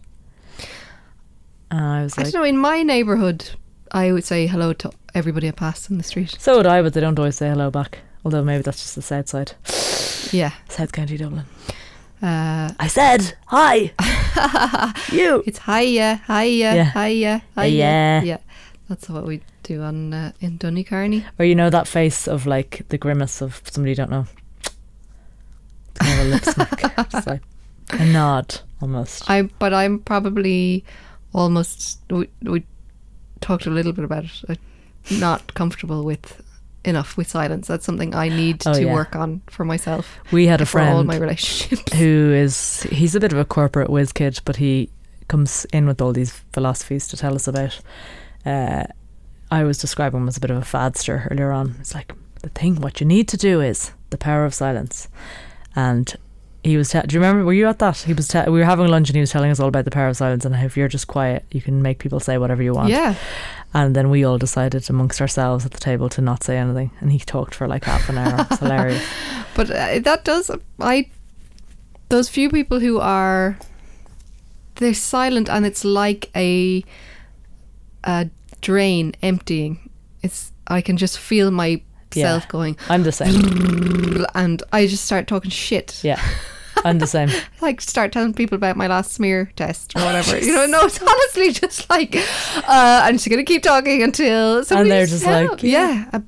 And 1.71 1.81
I 1.85 2.03
was 2.03 2.17
like, 2.19 2.27
I 2.27 2.31
don't 2.31 2.43
know. 2.43 2.47
In 2.49 2.59
my 2.59 2.83
neighbourhood, 2.83 3.51
I 3.91 4.13
would 4.13 4.25
say 4.25 4.47
hello 4.47 4.73
to 4.75 4.91
everybody 5.15 5.49
I 5.49 5.53
pass 5.53 5.89
in 5.91 5.99
the 5.99 6.05
street. 6.05 6.37
"So 6.39 6.57
would 6.57 6.67
I," 6.67 6.83
but 6.83 6.93
they 6.95 7.01
don't 7.01 7.19
always 7.19 7.37
say 7.37 7.49
hello 7.49 7.71
back. 7.71 7.99
Although 8.25 8.45
maybe 8.45 8.63
that's 8.63 8.81
just 8.83 8.95
the 8.95 9.03
south 9.03 9.29
side, 9.29 9.53
Yeah. 10.33 10.53
South 10.69 10.93
County 10.93 11.17
Dublin. 11.17 11.45
Uh, 12.23 12.73
I 12.79 12.87
said 12.87 13.35
hi. 13.47 13.93
you. 15.13 15.43
it's 15.45 15.59
hiya, 15.59 16.23
hiya, 16.29 16.75
Yeah. 16.75 16.93
hiya, 16.93 17.43
hiya. 17.57 17.65
Hiya. 17.65 18.23
Yeah. 18.25 18.37
That's 18.89 19.09
what 19.09 19.27
we 19.27 19.41
do 19.63 19.83
on 19.83 20.13
uh, 20.15 20.33
in 20.41 20.59
Donnycarney. 20.59 21.25
Or 21.39 21.45
you 21.45 21.55
know 21.55 21.71
that 21.71 21.87
face 21.89 22.27
of 22.29 22.47
like 22.47 22.83
the 22.89 22.99
grimace 22.99 23.41
of 23.41 23.61
somebody 23.71 23.91
you 23.93 23.97
don't 23.97 24.11
know. 24.11 24.27
Kind 25.95 26.21
of 26.21 26.27
a 26.27 26.31
lip 26.31 26.45
smack. 26.45 26.97
Just 27.11 27.27
like 27.27 27.43
a 27.91 28.05
nod 28.07 28.61
almost. 28.81 29.29
I 29.31 29.43
but 29.43 29.73
I'm 29.75 29.99
probably 30.01 30.85
almost 31.35 32.01
we, 32.11 32.29
we 32.43 32.65
talked 33.41 33.67
a 33.67 33.71
little 33.71 33.93
bit 33.93 34.05
about 34.05 34.25
it. 34.25 34.59
I'm 35.11 35.21
not 35.21 35.55
comfortable 35.55 36.05
with 36.05 36.41
enough 36.85 37.17
with 37.17 37.29
silence. 37.29 37.67
That's 37.69 37.85
something 37.85 38.15
I 38.15 38.29
need 38.29 38.63
Oh, 38.67 38.73
to 38.75 38.83
yeah. 38.85 38.93
work 38.93 39.15
on 39.15 39.41
for 39.49 39.65
myself. 39.65 40.19
we 40.33 40.47
had 40.47 40.61
a 40.61 40.67
for 40.67 40.81
all 40.81 41.05
my 41.05 41.17
relationships. 41.17 41.93
who 41.95 42.33
is 42.33 42.83
he's 42.85 43.15
a 43.15 43.21
bit 43.21 43.33
of 43.33 43.39
a 43.39 43.45
corporate 43.45 43.91
whiz 43.91 44.13
kid, 44.13 44.41
but 44.45 44.57
he 44.57 44.91
comes 45.29 45.65
in 45.73 45.87
with 45.87 46.01
all 46.03 46.13
these 46.13 46.33
philosophies 46.53 47.07
to 47.09 47.17
tell 47.17 47.35
us 47.35 47.47
about. 47.49 47.81
Uh, 48.45 48.85
I 49.53 49.65
was 49.65 49.79
describing 49.79 50.21
him 50.21 50.29
as 50.29 50.37
a 50.37 50.41
bit 50.41 50.51
of 50.51 50.57
a 50.57 50.65
fadster 50.65 51.29
earlier 51.31 51.53
on. 51.53 51.77
It's 51.81 51.95
like 51.95 52.13
the 52.43 52.49
thing. 52.49 52.77
What 52.81 53.01
you 53.01 53.07
need 53.07 53.29
to 53.29 53.37
do 53.37 53.61
is 53.61 53.93
the 54.11 54.17
power 54.19 54.45
of 54.45 54.55
silence, 54.55 55.09
and 55.77 56.13
he 56.65 56.77
was. 56.77 56.89
Te- 56.91 57.03
do 57.07 57.15
you 57.15 57.21
remember? 57.21 57.45
Were 57.45 57.53
you 57.53 57.67
at 57.69 57.79
that? 57.81 57.99
He 57.99 58.15
was. 58.15 58.29
Te- 58.29 58.49
we 58.49 58.59
were 58.61 58.65
having 58.65 58.89
lunch, 58.89 59.09
and 59.11 59.15
he 59.17 59.21
was 59.21 59.31
telling 59.31 59.51
us 59.51 59.61
all 59.61 59.69
about 59.69 59.85
the 59.85 59.91
power 59.91 60.09
of 60.09 60.17
silence 60.17 60.45
and 60.47 60.55
how 60.57 60.65
if 60.65 60.77
you're 60.77 60.89
just 60.89 61.07
quiet, 61.07 61.45
you 61.51 61.61
can 61.61 61.83
make 61.83 61.99
people 61.99 62.19
say 62.21 62.39
whatever 62.39 62.63
you 62.63 62.73
want. 62.73 62.89
Yeah, 62.89 63.15
And 63.75 63.95
then 63.95 64.09
we 64.11 64.25
all 64.25 64.39
decided 64.39 64.89
amongst 64.89 65.21
ourselves 65.21 65.67
at 65.67 65.73
the 65.73 65.81
table 65.81 66.09
to 66.11 66.21
not 66.23 66.43
say 66.45 66.57
anything, 66.57 66.91
and 67.01 67.13
he 67.13 67.19
talked 67.19 67.55
for 67.55 67.69
like 67.69 67.85
half 67.85 68.09
an 68.09 68.17
hour. 68.19 68.47
It's 68.51 68.59
hilarious. 68.65 69.05
but 69.55 69.71
uh, 69.71 69.99
that 70.01 70.25
does 70.25 70.51
I. 70.81 71.11
Those 72.09 72.29
few 72.31 72.49
people 72.51 72.81
who 72.81 72.99
are, 73.01 73.59
they're 74.77 74.95
silent, 74.95 75.49
and 75.51 75.67
it's 75.67 75.85
like 75.85 76.31
a, 76.37 76.85
a 78.05 78.29
drain 78.63 79.15
emptying. 79.23 79.91
It's 80.23 80.53
I 80.67 80.81
can 80.81 80.97
just 80.97 81.19
feel 81.19 81.51
myself 81.51 81.83
Yeah. 82.15 82.41
going, 82.49 82.77
I'm 82.89 83.03
the 83.03 83.13
same. 83.13 84.25
and 84.35 84.63
I 84.73 84.87
just 84.87 85.05
start 85.05 85.27
talking 85.27 85.51
shit. 85.51 86.01
Yeah, 86.03 86.21
I'm 86.85 86.99
the 86.99 87.07
same. 87.07 87.29
like 87.61 87.81
start 87.81 88.13
telling 88.13 88.33
people 88.35 88.57
about 88.57 88.77
my 88.77 88.87
last 88.87 89.13
smear 89.13 89.51
test 89.57 89.95
or 89.97 90.01
whatever. 90.03 90.39
you 90.47 90.53
know, 90.55 90.67
no, 90.67 90.81
it's 90.87 91.01
honestly 91.03 91.53
just 91.53 91.91
like 91.91 92.17
uh, 92.17 93.01
I'm 93.05 93.15
just 93.17 93.29
gonna 93.29 93.45
keep 93.45 93.63
talking 93.63 94.03
until 94.03 94.65
somebody 94.65 94.91
they're 94.91 95.07
just 95.07 95.25
help. 95.25 95.51
like, 95.53 95.63
yeah, 95.65 96.09
uh, 96.13 96.21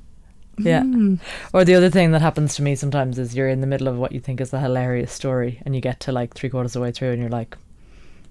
Yeah. 0.57 0.81
mm. 0.81 1.19
Or 1.53 1.63
the 1.65 1.75
other 1.75 1.89
thing 1.89 2.11
that 2.11 2.21
happens 2.21 2.55
to 2.55 2.61
me 2.61 2.75
sometimes 2.75 3.17
is 3.17 3.35
you're 3.35 3.49
in 3.49 3.61
the 3.61 3.67
middle 3.67 3.87
of 3.87 3.97
what 3.97 4.11
you 4.11 4.19
think 4.19 4.41
is 4.41 4.53
a 4.53 4.59
hilarious 4.59 5.11
story 5.13 5.61
and 5.65 5.73
you 5.75 5.81
get 5.81 5.99
to 6.01 6.11
like 6.11 6.33
three 6.33 6.49
quarters 6.49 6.75
of 6.75 6.81
the 6.81 6.83
way 6.83 6.91
through 6.91 7.11
and 7.11 7.21
you're 7.21 7.29
like, 7.31 7.57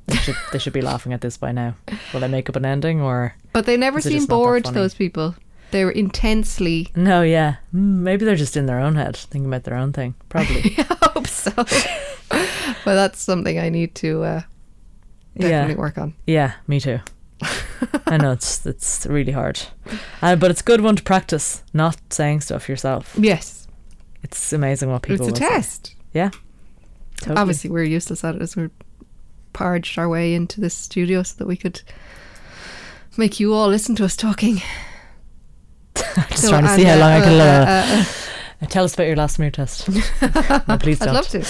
They 0.07 0.17
should 0.17 0.37
they 0.53 0.59
should 0.59 0.73
be 0.73 0.83
laughing 0.83 1.13
at 1.13 1.21
this 1.21 1.37
by 1.37 1.53
now. 1.53 1.75
Will 2.13 2.25
I 2.25 2.27
make 2.29 2.49
up 2.49 2.57
an 2.57 2.65
ending 2.65 3.01
or 3.01 3.35
But 3.53 3.67
they 3.67 3.77
never 3.77 4.01
seem 4.01 4.13
just 4.13 4.29
not 4.29 4.35
that 4.37 4.43
bored, 4.43 4.65
those 4.67 4.95
people. 4.95 5.35
They 5.71 5.85
were 5.85 5.91
intensely. 5.91 6.91
no? 6.95 7.23
Yeah, 7.23 7.57
Mm, 7.75 8.01
maybe 8.03 8.25
they're 8.25 8.37
just 8.37 8.57
in 8.57 8.67
their 8.67 8.79
own 8.79 8.95
head, 8.95 9.17
thinking 9.17 9.47
about 9.47 9.65
their 9.65 9.77
own 9.77 9.93
thing. 9.93 10.15
Probably. 10.29 10.77
I 10.79 10.97
hope 11.15 11.27
so. 11.27 11.51
but 12.85 12.95
that's 12.95 13.19
something 13.21 13.59
I 13.59 13.71
need 13.71 13.95
to 13.97 14.23
uh, 14.23 14.43
definitely 15.37 15.75
yeah, 15.75 15.79
work 15.81 15.99
on. 15.99 16.15
yeah, 16.27 16.53
me 16.69 16.79
too. 16.81 17.01
I 18.07 18.17
know 18.19 18.33
it's 18.33 18.65
it's 18.67 19.05
really 19.07 19.33
hard, 19.33 19.61
uh, 20.23 20.37
but 20.37 20.51
it's 20.51 20.61
a 20.61 20.65
good 20.65 20.81
one 20.81 20.97
to 20.97 21.03
practice. 21.03 21.63
Not 21.73 21.97
saying 22.11 22.43
stuff 22.43 22.69
yourself. 22.69 23.15
Yes. 23.19 23.67
It's 24.23 24.53
amazing 24.53 24.91
what 24.91 25.03
people. 25.03 25.27
it's 25.29 25.41
a 25.41 25.43
will 25.43 25.49
say. 25.51 25.55
test. 25.57 25.95
Yeah. 26.13 26.31
Totally. 27.19 27.37
Obviously, 27.37 27.71
we're 27.71 27.83
useless 27.85 28.23
at 28.25 28.37
it 28.37 28.43
as 28.43 28.57
we're 28.57 28.71
parged 29.55 29.99
our 29.99 30.09
way 30.09 30.35
into 30.35 30.61
this 30.61 30.75
studio 30.75 31.23
so 31.23 31.37
that 31.39 31.47
we 31.47 31.57
could 31.57 31.81
make 33.17 33.41
you 33.41 33.55
all 33.55 33.69
listen 33.69 33.95
to 33.97 34.05
us 34.05 34.17
talking. 34.17 34.61
just 35.95 36.43
So, 36.43 36.51
trying 36.51 36.65
to 36.65 36.75
see 36.75 36.85
how 36.85 36.95
uh, 36.97 36.99
long 36.99 37.13
I 37.13 37.21
can. 37.21 37.41
uh, 37.41 37.45
Uh, 37.45 37.97
uh, 38.01 38.05
uh, 38.63 38.67
tell 38.69 38.85
us 38.85 38.95
about 38.95 39.07
your 39.07 39.17
last 39.17 39.37
smear 39.37 39.51
test. 39.51 39.89
no, 40.69 40.77
please 40.79 41.01
I'd 41.01 41.13
love 41.13 41.29
to. 41.29 41.45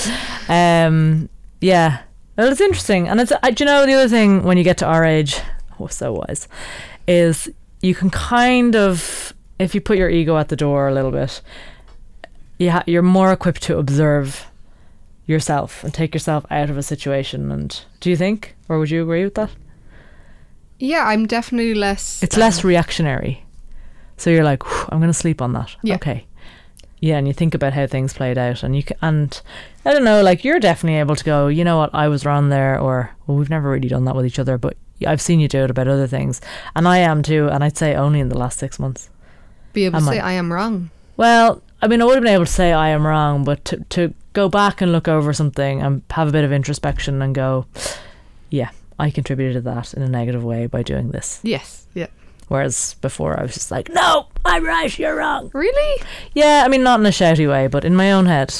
Um, 0.48 1.28
yeah. 1.60 2.02
Well, 2.36 2.50
it's 2.50 2.60
interesting, 2.60 3.08
and 3.08 3.20
it's. 3.20 3.32
Uh, 3.32 3.38
do 3.50 3.64
you 3.64 3.66
know 3.66 3.86
the 3.86 3.94
other 3.94 4.08
thing 4.08 4.42
when 4.42 4.58
you 4.58 4.64
get 4.64 4.76
to 4.78 4.86
our 4.86 5.04
age? 5.04 5.40
Oh, 5.80 5.86
so 5.86 6.12
wise, 6.12 6.48
is 7.08 7.48
you 7.80 7.94
can 7.94 8.10
kind 8.10 8.74
of, 8.76 9.32
if 9.58 9.74
you 9.74 9.80
put 9.80 9.98
your 9.98 10.08
ego 10.10 10.36
at 10.38 10.48
the 10.48 10.56
door 10.56 10.88
a 10.88 10.94
little 10.94 11.10
bit, 11.10 11.40
yeah, 12.58 12.82
you're 12.86 13.02
more 13.02 13.32
equipped 13.32 13.62
to 13.64 13.78
observe 13.78 14.43
yourself 15.26 15.82
and 15.84 15.92
take 15.92 16.14
yourself 16.14 16.44
out 16.50 16.70
of 16.70 16.76
a 16.76 16.82
situation. 16.82 17.50
And 17.50 17.80
do 18.00 18.10
you 18.10 18.16
think, 18.16 18.54
or 18.68 18.78
would 18.78 18.90
you 18.90 19.02
agree 19.02 19.24
with 19.24 19.34
that? 19.34 19.50
Yeah, 20.78 21.04
I'm 21.06 21.26
definitely 21.26 21.74
less. 21.74 22.22
It's 22.22 22.36
um, 22.36 22.40
less 22.40 22.64
reactionary. 22.64 23.44
So 24.16 24.30
you're 24.30 24.44
like, 24.44 24.62
I'm 24.92 24.98
going 24.98 25.08
to 25.08 25.14
sleep 25.14 25.40
on 25.40 25.52
that. 25.54 25.74
Yeah. 25.82 25.96
Okay. 25.96 26.26
Yeah, 27.00 27.18
and 27.18 27.26
you 27.26 27.34
think 27.34 27.54
about 27.54 27.74
how 27.74 27.86
things 27.86 28.14
played 28.14 28.38
out, 28.38 28.62
and 28.62 28.74
you 28.74 28.82
can, 28.82 28.96
and 29.02 29.42
I 29.84 29.92
don't 29.92 30.04
know, 30.04 30.22
like 30.22 30.42
you're 30.42 30.58
definitely 30.58 31.00
able 31.00 31.16
to 31.16 31.24
go, 31.24 31.48
you 31.48 31.62
know 31.62 31.76
what, 31.76 31.90
I 31.92 32.08
was 32.08 32.24
wrong 32.24 32.48
there, 32.48 32.80
or 32.80 33.10
well, 33.26 33.36
we've 33.36 33.50
never 33.50 33.68
really 33.68 33.88
done 33.88 34.06
that 34.06 34.16
with 34.16 34.24
each 34.24 34.38
other, 34.38 34.56
but 34.56 34.74
I've 35.06 35.20
seen 35.20 35.38
you 35.38 35.46
do 35.46 35.64
it 35.64 35.70
about 35.70 35.86
other 35.86 36.06
things, 36.06 36.40
and 36.74 36.88
I 36.88 36.98
am 36.98 37.22
too, 37.22 37.48
and 37.48 37.62
I'd 37.62 37.76
say 37.76 37.94
only 37.94 38.20
in 38.20 38.30
the 38.30 38.38
last 38.38 38.58
six 38.58 38.78
months. 38.78 39.10
be 39.74 39.84
able 39.84 39.96
I 39.96 39.98
to 39.98 40.04
say 40.06 40.18
might. 40.18 40.24
I 40.24 40.32
am 40.32 40.50
wrong. 40.50 40.88
Well, 41.18 41.62
I 41.82 41.88
mean, 41.88 42.00
I 42.00 42.06
would 42.06 42.14
have 42.14 42.22
been 42.22 42.32
able 42.32 42.46
to 42.46 42.50
say 42.50 42.72
I 42.72 42.88
am 42.88 43.06
wrong, 43.06 43.44
but 43.44 43.62
to 43.66 43.84
to 43.90 44.14
go 44.34 44.48
back 44.50 44.80
and 44.82 44.92
look 44.92 45.08
over 45.08 45.32
something 45.32 45.80
and 45.80 46.02
have 46.10 46.28
a 46.28 46.32
bit 46.32 46.44
of 46.44 46.52
introspection 46.52 47.22
and 47.22 47.34
go, 47.34 47.66
yeah, 48.50 48.70
I 48.98 49.10
contributed 49.10 49.54
to 49.54 49.60
that 49.62 49.94
in 49.94 50.02
a 50.02 50.08
negative 50.08 50.44
way 50.44 50.66
by 50.66 50.82
doing 50.82 51.10
this. 51.10 51.40
Yes. 51.42 51.86
Yeah. 51.94 52.08
Whereas 52.48 52.94
before 53.00 53.38
I 53.38 53.42
was 53.42 53.54
just 53.54 53.70
like, 53.70 53.88
no, 53.88 54.26
I'm 54.44 54.64
right, 54.66 54.96
you're 54.98 55.16
wrong. 55.16 55.50
Really? 55.54 56.02
Yeah, 56.34 56.62
I 56.64 56.68
mean, 56.68 56.82
not 56.82 57.00
in 57.00 57.06
a 57.06 57.10
shouty 57.10 57.48
way, 57.48 57.68
but 57.68 57.84
in 57.86 57.96
my 57.96 58.12
own 58.12 58.26
head. 58.26 58.54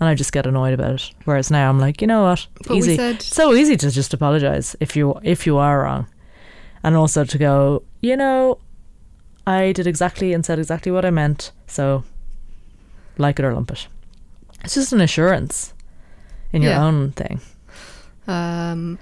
And 0.00 0.08
I 0.08 0.14
just 0.14 0.32
get 0.32 0.46
annoyed 0.46 0.74
about 0.74 0.94
it. 0.94 1.10
Whereas 1.24 1.50
now 1.50 1.68
I'm 1.68 1.78
like, 1.78 2.00
you 2.00 2.06
know 2.06 2.22
what? 2.22 2.46
But 2.66 2.76
easy. 2.76 2.96
said- 2.96 3.22
so 3.22 3.54
easy 3.54 3.76
to 3.76 3.90
just 3.90 4.12
apologize 4.14 4.76
if 4.80 4.94
you 4.96 5.18
if 5.22 5.46
you 5.46 5.56
are 5.56 5.82
wrong, 5.82 6.06
and 6.82 6.94
also 6.96 7.24
to 7.24 7.38
go, 7.38 7.82
you 8.02 8.14
know, 8.16 8.58
I 9.46 9.72
did 9.72 9.86
exactly 9.86 10.34
and 10.34 10.44
said 10.44 10.58
exactly 10.58 10.92
what 10.92 11.06
I 11.06 11.10
meant. 11.10 11.50
So, 11.66 12.04
like 13.16 13.38
it 13.38 13.44
or 13.46 13.54
lump 13.54 13.70
it. 13.70 13.86
It's 14.64 14.74
just 14.74 14.92
an 14.92 15.00
assurance 15.00 15.72
in 16.52 16.62
your 16.62 16.72
Yeah. 16.72 16.84
own 16.84 17.12
thing. 17.12 17.40
Um, 18.26 18.98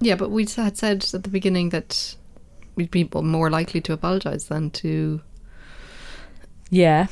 yeah, 0.00 0.14
but 0.16 0.30
we 0.30 0.44
had 0.56 0.76
said 0.76 1.06
at 1.14 1.22
the 1.22 1.30
beginning 1.30 1.70
that 1.70 2.16
we'd 2.74 2.90
be 2.90 3.08
more 3.14 3.48
likely 3.50 3.80
to 3.82 3.92
apologise 3.92 4.44
than 4.44 4.70
to. 4.70 5.20
Yeah, 6.70 7.06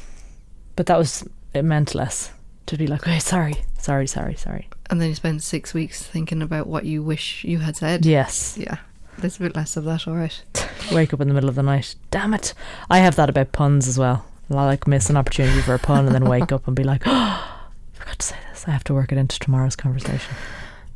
but 0.76 0.86
that 0.86 0.98
was 0.98 1.24
it 1.54 1.62
meant 1.64 1.94
less 1.94 2.32
to 2.66 2.76
be 2.76 2.86
like, 2.86 3.02
okay, 3.02 3.18
sorry, 3.20 3.56
sorry, 3.78 4.06
sorry, 4.06 4.34
sorry. 4.34 4.68
And 4.90 5.00
then 5.00 5.08
you 5.08 5.14
spend 5.14 5.42
six 5.42 5.72
weeks 5.72 6.02
thinking 6.02 6.42
about 6.42 6.66
what 6.66 6.84
you 6.84 7.02
wish 7.02 7.44
you 7.44 7.60
had 7.60 7.76
said. 7.76 8.04
Yes. 8.04 8.58
Yeah. 8.58 8.78
There's 9.16 9.36
a 9.36 9.40
bit 9.40 9.54
less 9.56 9.76
of 9.76 9.84
that, 9.84 10.06
all 10.08 10.14
right. 10.16 10.42
wake 10.92 11.14
up 11.14 11.20
in 11.20 11.28
the 11.28 11.34
middle 11.34 11.48
of 11.48 11.54
the 11.54 11.62
night. 11.62 11.94
Damn 12.10 12.34
it. 12.34 12.52
I 12.90 12.98
have 12.98 13.16
that 13.16 13.30
about 13.30 13.52
puns 13.52 13.86
as 13.88 13.96
well. 13.98 14.26
I 14.50 14.54
like 14.66 14.86
miss 14.86 15.10
an 15.10 15.16
opportunity 15.16 15.60
for 15.62 15.74
a 15.74 15.78
pun 15.78 16.06
and 16.06 16.14
then 16.14 16.24
wake 16.26 16.52
up 16.52 16.66
and 16.66 16.76
be 16.76 16.84
like, 16.84 17.02
oh, 17.06 17.10
I 17.12 17.98
forgot 17.98 18.18
to 18.18 18.26
say 18.26 18.36
this. 18.50 18.66
I 18.68 18.70
have 18.70 18.84
to 18.84 18.94
work 18.94 19.12
it 19.12 19.18
into 19.18 19.38
tomorrow's 19.38 19.76
conversation. 19.76 20.34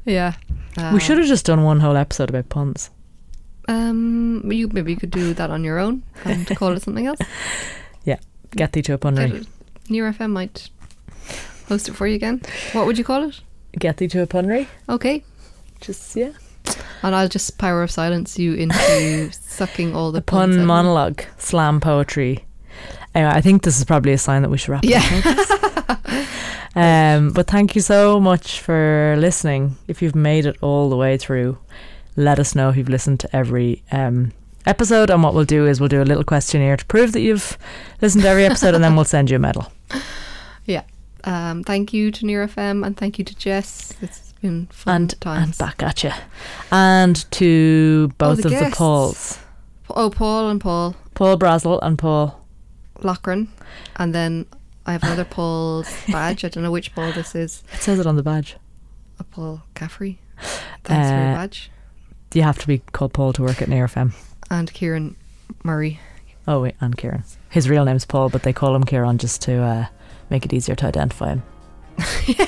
Yeah. 0.04 0.34
we 0.92 1.00
should 1.00 1.18
have 1.18 1.26
just 1.26 1.46
done 1.46 1.62
one 1.64 1.80
whole 1.80 1.96
episode 1.96 2.30
about 2.30 2.48
puns. 2.48 2.90
Um, 3.68 4.50
you 4.50 4.68
maybe 4.68 4.92
you 4.92 4.96
could 4.98 5.10
do 5.10 5.34
that 5.34 5.50
on 5.50 5.62
your 5.62 5.78
own 5.78 6.02
and 6.24 6.46
call 6.56 6.72
it 6.72 6.82
something 6.82 7.06
else. 7.06 7.20
Yeah, 8.04 8.16
get 8.56 8.72
thee 8.72 8.80
to 8.82 8.94
a 8.94 8.98
punnery. 8.98 9.46
Near 9.90 10.10
FM 10.10 10.30
might 10.30 10.70
host 11.68 11.88
it 11.90 11.92
for 11.94 12.06
you 12.06 12.14
again. 12.14 12.40
What 12.72 12.86
would 12.86 12.96
you 12.96 13.04
call 13.04 13.28
it? 13.28 13.40
Get 13.78 13.98
thee 13.98 14.08
to 14.08 14.22
a 14.22 14.26
punnery. 14.26 14.66
Okay. 14.88 15.24
Just, 15.82 16.16
yeah. 16.16 16.32
And 17.02 17.14
I'll 17.14 17.28
just 17.28 17.58
power 17.58 17.82
of 17.82 17.90
silence 17.90 18.38
you 18.38 18.54
into 18.54 19.30
sucking 19.32 19.94
all 19.94 20.10
the 20.10 20.20
A 20.20 20.22
pun 20.22 20.64
monologue, 20.64 21.22
slam 21.36 21.80
poetry. 21.80 22.46
Anyway, 23.18 23.32
I 23.34 23.40
think 23.40 23.62
this 23.62 23.78
is 23.78 23.84
probably 23.84 24.12
a 24.12 24.18
sign 24.18 24.42
that 24.42 24.48
we 24.50 24.58
should 24.58 24.70
wrap 24.70 24.84
Yeah. 24.84 25.02
up. 25.24 25.98
Um, 26.76 27.32
but 27.32 27.48
thank 27.48 27.74
you 27.74 27.80
so 27.80 28.20
much 28.20 28.60
for 28.60 29.16
listening. 29.18 29.76
If 29.88 30.00
you've 30.00 30.14
made 30.14 30.46
it 30.46 30.56
all 30.60 30.88
the 30.90 30.96
way 30.96 31.16
through, 31.16 31.58
let 32.14 32.38
us 32.38 32.54
know 32.54 32.68
if 32.68 32.76
you've 32.76 32.88
listened 32.90 33.18
to 33.20 33.34
every 33.34 33.82
um, 33.90 34.32
episode. 34.64 35.10
And 35.10 35.22
what 35.24 35.34
we'll 35.34 35.44
do 35.44 35.66
is 35.66 35.80
we'll 35.80 35.88
do 35.88 36.00
a 36.02 36.04
little 36.04 36.22
questionnaire 36.22 36.76
to 36.76 36.84
prove 36.84 37.12
that 37.12 37.20
you've 37.20 37.58
listened 38.00 38.22
to 38.22 38.28
every 38.28 38.44
episode, 38.44 38.74
and 38.76 38.84
then 38.84 38.94
we'll 38.94 39.06
send 39.06 39.28
you 39.30 39.36
a 39.36 39.40
medal. 39.40 39.72
Yeah. 40.66 40.82
Um, 41.24 41.64
thank 41.64 41.92
you 41.94 42.10
to 42.12 42.26
Near 42.26 42.46
FM 42.46 42.86
and 42.86 42.94
thank 42.96 43.18
you 43.18 43.24
to 43.24 43.34
Jess. 43.34 43.94
It's 44.02 44.34
been 44.42 44.66
fun 44.66 44.94
And 45.02 45.16
and 45.24 45.58
back 45.58 45.82
at 45.82 46.04
you, 46.04 46.10
and 46.70 47.16
to 47.32 48.08
both 48.18 48.42
the 48.42 48.48
of 48.48 48.52
the 48.52 48.60
guests. 48.60 48.76
Pauls, 48.78 49.38
Oh, 49.88 50.10
Paul 50.10 50.50
and 50.50 50.60
Paul 50.60 50.94
Paul 51.14 51.38
Brazel 51.38 51.78
and 51.82 51.98
Paul. 51.98 52.38
Lochran, 53.02 53.48
and 53.96 54.14
then 54.14 54.46
I 54.86 54.92
have 54.92 55.02
another 55.02 55.24
Paul's 55.24 55.88
badge. 56.10 56.44
I 56.44 56.48
don't 56.48 56.62
know 56.62 56.70
which 56.72 56.94
Paul 56.94 57.12
this 57.12 57.34
is. 57.34 57.62
It 57.74 57.80
says 57.82 57.98
it 57.98 58.06
on 58.06 58.16
the 58.16 58.22
badge. 58.22 58.56
A 59.18 59.24
Paul 59.24 59.62
Caffrey. 59.74 60.18
Thanks 60.84 61.08
for 61.10 61.14
your 61.16 61.30
Uh, 61.32 61.34
badge. 61.36 61.70
You 62.34 62.42
have 62.42 62.58
to 62.58 62.66
be 62.66 62.78
called 62.92 63.12
Paul 63.12 63.32
to 63.34 63.42
work 63.42 63.60
at 63.62 63.68
Near 63.68 63.86
FM. 63.86 64.12
And 64.50 64.72
Kieran 64.72 65.16
Murray. 65.64 66.00
Oh 66.46 66.62
wait, 66.62 66.74
and 66.80 66.96
Kieran. 66.96 67.24
His 67.50 67.68
real 67.68 67.84
name's 67.84 68.04
Paul, 68.04 68.28
but 68.28 68.42
they 68.42 68.52
call 68.52 68.74
him 68.74 68.84
Kieran 68.84 69.18
just 69.18 69.42
to 69.42 69.60
uh, 69.62 69.86
make 70.30 70.44
it 70.44 70.52
easier 70.52 70.74
to 70.76 70.86
identify 70.86 71.28
him. 71.34 71.42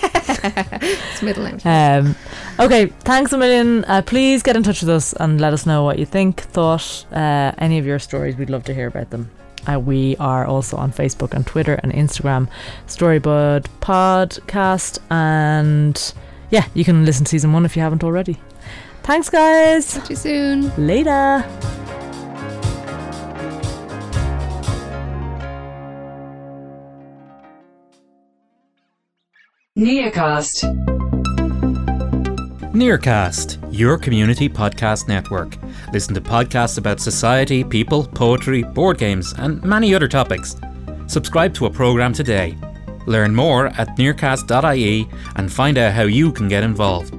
It's 0.43 1.23
middle 1.23 1.45
name. 1.45 1.59
Um, 1.65 2.15
okay, 2.59 2.87
thanks 2.87 3.33
a 3.33 3.39
million. 3.39 3.85
Uh, 3.85 4.01
please 4.01 4.43
get 4.43 4.57
in 4.57 4.63
touch 4.63 4.81
with 4.81 4.89
us 4.89 5.13
and 5.15 5.41
let 5.41 5.53
us 5.53 5.67
know 5.67 5.83
what 5.85 5.99
you 5.99 6.07
think, 6.07 6.41
thought, 6.41 7.05
uh, 7.13 7.53
any 7.59 7.79
of 7.79 7.85
your 7.85 7.99
stories. 7.99 8.37
We'd 8.37 8.49
love 8.49 8.65
to 8.65 8.75
hear 8.75 8.87
about 8.87 9.11
them. 9.11 9.31
Uh, 9.67 9.79
we 9.79 10.17
are 10.17 10.47
also 10.47 10.77
on 10.77 10.93
Facebook 10.93 11.33
and 11.33 11.47
Twitter 11.47 11.75
and 11.83 11.93
Instagram, 11.93 12.49
Storybud 12.87 13.67
Podcast, 13.81 14.99
and 15.11 16.15
yeah, 16.51 16.67
you 16.75 16.85
can 16.85 17.05
listen 17.05 17.25
to 17.25 17.31
season 17.31 17.53
one 17.53 17.65
if 17.65 17.77
you 17.77 17.83
haven't 17.83 18.05
already. 18.05 18.39
Thanks, 19.03 19.29
guys. 19.29 19.87
See 19.87 20.01
you 20.11 20.17
soon. 20.17 20.73
Later. 20.77 21.45
Neocast. 29.79 30.65
Nearcast, 32.75 33.59
your 33.73 33.99
community 33.99 34.49
podcast 34.49 35.09
network. 35.09 35.57
Listen 35.93 36.15
to 36.15 36.21
podcasts 36.21 36.79
about 36.79 37.01
society, 37.01 37.65
people, 37.65 38.07
poetry, 38.07 38.63
board 38.63 38.99
games, 38.99 39.35
and 39.39 39.63
many 39.65 39.95
other 39.95 40.07
topics. 40.07 40.57
Subscribe 41.09 41.53
to 41.55 41.67
a 41.67 41.71
program 41.71 42.13
today. 42.13 42.57
Learn 43.07 43.35
more 43.35 43.67
at 43.69 43.97
nearcast.ie 43.97 45.09
and 45.37 45.53
find 45.53 45.79
out 45.79 45.93
how 45.93 46.03
you 46.03 46.31
can 46.31 46.49
get 46.49 46.63
involved. 46.63 47.15